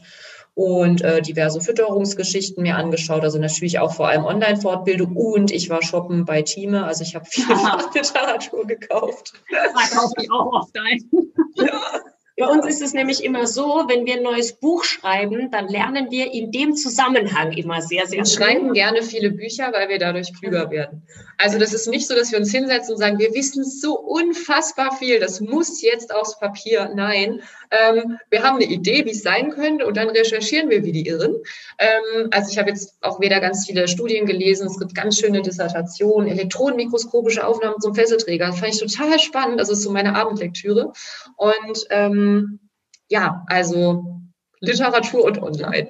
und 0.56 1.02
äh, 1.02 1.20
diverse 1.20 1.60
Fütterungsgeschichten 1.60 2.62
mir 2.62 2.76
angeschaut. 2.76 3.22
Also 3.22 3.38
natürlich 3.38 3.78
auch 3.78 3.94
vor 3.94 4.08
allem 4.08 4.24
Online-Fortbildung 4.24 5.16
und 5.16 5.50
ich 5.50 5.70
war 5.70 5.82
shoppen 5.82 6.24
bei 6.24 6.42
Thieme. 6.42 6.84
Also 6.84 7.02
ich 7.02 7.14
habe 7.14 7.24
viel 7.26 7.44
Fachliteratur 7.56 8.66
gekauft. 8.66 9.34
Da 9.50 9.96
kaufe 9.98 10.14
ich 10.18 10.30
auch 10.30 10.52
oft 10.52 10.76
ein. 10.78 11.10
Ja. 11.54 12.00
Bei 12.38 12.46
uns 12.48 12.66
ist 12.66 12.82
es 12.82 12.92
nämlich 12.92 13.24
immer 13.24 13.46
so, 13.46 13.84
wenn 13.88 14.04
wir 14.04 14.16
ein 14.16 14.22
neues 14.22 14.52
Buch 14.52 14.84
schreiben, 14.84 15.50
dann 15.50 15.68
lernen 15.68 16.10
wir 16.10 16.30
in 16.32 16.52
dem 16.52 16.74
Zusammenhang 16.74 17.52
immer 17.52 17.80
sehr, 17.80 18.06
sehr 18.06 18.24
viel. 18.24 18.38
Wir 18.38 18.46
schreiben 18.46 18.72
gerne 18.74 19.02
viele 19.02 19.30
Bücher, 19.30 19.72
weil 19.72 19.88
wir 19.88 19.98
dadurch 19.98 20.34
klüger 20.38 20.70
werden. 20.70 21.06
Also 21.38 21.58
das 21.58 21.72
ist 21.72 21.88
nicht 21.88 22.06
so, 22.06 22.14
dass 22.14 22.32
wir 22.32 22.38
uns 22.38 22.50
hinsetzen 22.50 22.94
und 22.94 23.00
sagen, 23.00 23.18
wir 23.18 23.32
wissen 23.32 23.64
so 23.64 23.98
unfassbar 23.98 24.94
viel, 24.96 25.18
das 25.18 25.40
muss 25.40 25.80
jetzt 25.80 26.14
aufs 26.14 26.38
Papier. 26.38 26.90
Nein, 26.94 27.40
ähm, 27.70 28.18
wir 28.30 28.42
haben 28.42 28.56
eine 28.56 28.64
Idee, 28.64 29.04
wie 29.04 29.10
es 29.10 29.22
sein 29.22 29.50
könnte 29.50 29.86
und 29.86 29.96
dann 29.96 30.08
recherchieren 30.10 30.70
wir 30.70 30.84
wie 30.84 30.92
die 30.92 31.06
Irren. 31.06 31.36
Ähm, 31.78 32.28
also 32.30 32.50
ich 32.50 32.58
habe 32.58 32.70
jetzt 32.70 32.96
auch 33.02 33.20
wieder 33.20 33.40
ganz 33.40 33.66
viele 33.66 33.88
Studien 33.88 34.26
gelesen, 34.26 34.66
es 34.66 34.78
gibt 34.78 34.94
ganz 34.94 35.18
schöne 35.18 35.42
Dissertationen, 35.42 36.28
elektronenmikroskopische 36.28 37.46
Aufnahmen 37.46 37.80
zum 37.80 37.94
Fesselträger. 37.94 38.46
Das 38.46 38.58
fand 38.58 38.74
ich 38.74 38.80
total 38.80 39.18
spannend, 39.18 39.60
das 39.60 39.68
ist 39.68 39.82
so 39.82 39.90
meine 39.90 40.14
Abendlektüre. 40.14 40.92
Und 41.36 41.86
ähm, 41.90 42.60
ja, 43.08 43.44
also 43.48 44.16
Literatur 44.60 45.24
und 45.24 45.42
Online. 45.42 45.88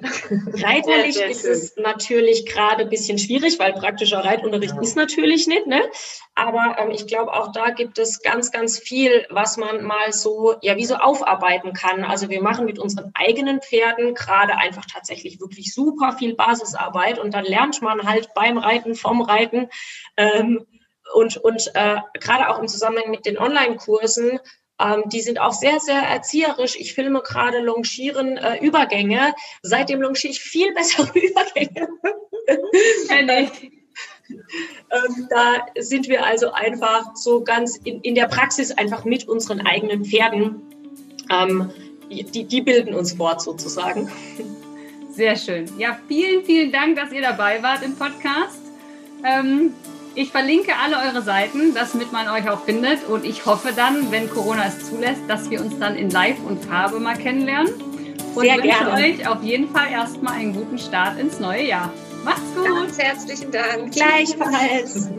Reiterlich 0.53 1.19
ist 1.21 1.45
es 1.45 1.77
natürlich 1.77 2.45
gerade 2.45 2.83
ein 2.83 2.89
bisschen 2.89 3.17
schwierig, 3.17 3.59
weil 3.59 3.73
praktischer 3.73 4.25
Reitunterricht 4.25 4.75
ja. 4.75 4.81
ist 4.81 4.97
natürlich 4.97 5.47
nicht, 5.47 5.67
ne? 5.67 5.81
Aber 6.35 6.75
ähm, 6.77 6.91
ich 6.91 7.07
glaube, 7.07 7.33
auch 7.33 7.51
da 7.51 7.69
gibt 7.69 7.97
es 7.97 8.21
ganz, 8.21 8.51
ganz 8.51 8.77
viel, 8.77 9.25
was 9.29 9.57
man 9.57 9.83
mal 9.83 10.11
so, 10.11 10.55
ja, 10.61 10.75
wie 10.75 10.85
so 10.85 10.95
aufarbeiten 10.95 11.73
kann. 11.73 12.03
Also 12.03 12.29
wir 12.29 12.41
machen 12.41 12.65
mit 12.65 12.77
unseren 12.77 13.11
eigenen 13.13 13.61
Pferden 13.61 14.13
gerade 14.13 14.57
einfach 14.57 14.85
tatsächlich 14.85 15.39
wirklich 15.39 15.73
super 15.73 16.15
viel 16.17 16.35
Basisarbeit 16.35 17.19
und 17.19 17.33
dann 17.33 17.45
lernt 17.45 17.81
man 17.81 18.07
halt 18.07 18.33
beim 18.35 18.57
Reiten, 18.57 18.95
vom 18.95 19.21
Reiten 19.21 19.69
ähm, 20.17 20.65
und, 21.13 21.37
und 21.37 21.71
äh, 21.73 21.97
gerade 22.19 22.49
auch 22.49 22.59
im 22.59 22.67
Zusammenhang 22.67 23.09
mit 23.09 23.25
den 23.25 23.37
Online-Kursen 23.37 24.39
ähm, 24.79 25.03
die 25.07 25.21
sind 25.21 25.39
auch 25.39 25.53
sehr, 25.53 25.79
sehr 25.79 26.01
erzieherisch. 26.01 26.75
Ich 26.79 26.93
filme 26.93 27.21
gerade 27.21 27.59
Longieren 27.59 28.37
äh, 28.37 28.57
Übergänge. 28.63 29.33
Seitdem 29.61 30.01
longiere 30.01 30.31
ich 30.31 30.39
viel 30.39 30.73
bessere 30.75 31.07
Übergänge. 31.17 31.87
ähm, 34.29 35.27
da 35.29 35.65
sind 35.79 36.07
wir 36.07 36.25
also 36.25 36.51
einfach 36.51 37.15
so 37.15 37.43
ganz 37.43 37.77
in, 37.83 38.01
in 38.01 38.15
der 38.15 38.27
Praxis 38.27 38.71
einfach 38.71 39.03
mit 39.05 39.27
unseren 39.27 39.65
eigenen 39.65 40.05
Pferden. 40.05 40.61
Ähm, 41.29 41.71
die, 42.09 42.45
die 42.45 42.61
bilden 42.61 42.93
uns 42.93 43.13
fort 43.13 43.41
sozusagen. 43.41 44.09
Sehr 45.11 45.35
schön. 45.35 45.65
Ja, 45.77 45.99
vielen, 46.07 46.45
vielen 46.45 46.71
Dank, 46.71 46.95
dass 46.95 47.11
ihr 47.11 47.21
dabei 47.21 47.61
wart 47.63 47.83
im 47.83 47.95
Podcast. 47.95 48.61
Ähm, 49.25 49.73
ich 50.17 50.31
verlinke 50.31 50.71
alle 50.83 50.97
eure 50.97 51.21
Seiten, 51.21 51.75
damit 51.75 52.11
man 52.11 52.27
euch 52.27 52.49
auch 52.49 52.63
findet. 52.65 53.07
Und 53.07 53.23
ich 53.23 53.45
hoffe 53.45 53.71
dann, 53.75 54.11
wenn 54.11 54.27
Corona 54.27 54.65
es 54.65 54.89
zulässt, 54.89 55.21
dass 55.27 55.51
wir 55.51 55.61
uns 55.61 55.77
dann 55.77 55.95
in 55.95 56.09
Live 56.09 56.39
und 56.43 56.65
Farbe 56.65 56.99
mal 56.99 57.15
kennenlernen. 57.15 57.71
Und 58.33 58.41
Sehr 58.41 58.55
wünsche 58.55 58.67
gerne. 58.67 58.93
euch 58.93 59.27
auf 59.27 59.43
jeden 59.43 59.69
Fall 59.69 59.91
erstmal 59.91 60.33
einen 60.33 60.53
guten 60.53 60.79
Start 60.79 61.19
ins 61.19 61.39
neue 61.39 61.67
Jahr. 61.67 61.93
Macht's 62.25 62.41
gut. 62.55 62.65
Ganz 62.65 62.97
herzlichen 62.97 63.51
Dank. 63.51 63.91
Gleichfalls. 63.91 65.11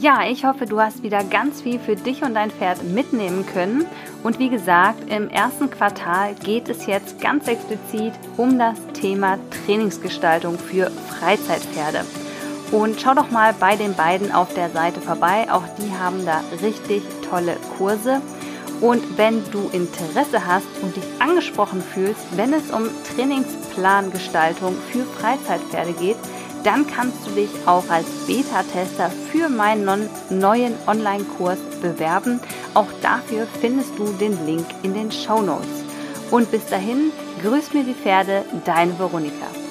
Ja, 0.00 0.28
ich 0.28 0.44
hoffe, 0.44 0.66
du 0.66 0.80
hast 0.80 1.04
wieder 1.04 1.22
ganz 1.22 1.62
viel 1.62 1.78
für 1.78 1.94
dich 1.94 2.22
und 2.24 2.34
dein 2.34 2.50
Pferd 2.50 2.82
mitnehmen 2.82 3.46
können. 3.46 3.86
Und 4.24 4.40
wie 4.40 4.48
gesagt, 4.48 5.08
im 5.12 5.30
ersten 5.30 5.70
Quartal 5.70 6.34
geht 6.34 6.68
es 6.68 6.86
jetzt 6.86 7.20
ganz 7.20 7.46
explizit 7.46 8.14
um 8.36 8.58
das 8.58 8.74
Thema 8.94 9.38
Trainingsgestaltung 9.64 10.58
für 10.58 10.90
Freizeitpferde. 10.90 12.04
Und 12.70 13.00
schau 13.00 13.14
doch 13.14 13.30
mal 13.30 13.54
bei 13.58 13.76
den 13.76 13.94
beiden 13.94 14.32
auf 14.32 14.52
der 14.54 14.70
Seite 14.70 15.00
vorbei. 15.00 15.46
Auch 15.50 15.64
die 15.78 15.92
haben 15.96 16.24
da 16.26 16.40
richtig 16.62 17.02
tolle 17.28 17.56
Kurse. 17.76 18.20
Und 18.80 19.16
wenn 19.16 19.42
du 19.50 19.70
Interesse 19.72 20.46
hast 20.46 20.66
und 20.82 20.96
dich 20.96 21.04
angesprochen 21.20 21.82
fühlst, 21.82 22.20
wenn 22.36 22.52
es 22.52 22.70
um 22.70 22.88
Trainingsplangestaltung 23.14 24.76
für 24.90 25.04
Freizeitpferde 25.04 25.92
geht, 25.92 26.16
dann 26.64 26.86
kannst 26.86 27.26
du 27.26 27.30
dich 27.30 27.50
auch 27.66 27.88
als 27.90 28.06
Beta-Tester 28.26 29.10
für 29.30 29.48
meinen 29.48 30.08
neuen 30.30 30.74
Online-Kurs 30.86 31.58
bewerben. 31.80 32.40
Auch 32.72 32.88
dafür 33.02 33.46
findest 33.60 33.98
du 33.98 34.04
den 34.14 34.44
Link 34.46 34.66
in 34.82 34.94
den 34.94 35.12
Show 35.12 35.42
Notes. 35.42 35.84
Und 36.30 36.50
bis 36.50 36.66
dahin, 36.66 37.12
grüß 37.42 37.74
mir 37.74 37.84
die 37.84 37.94
Pferde, 37.94 38.44
deine 38.64 38.98
Veronika. 38.98 39.63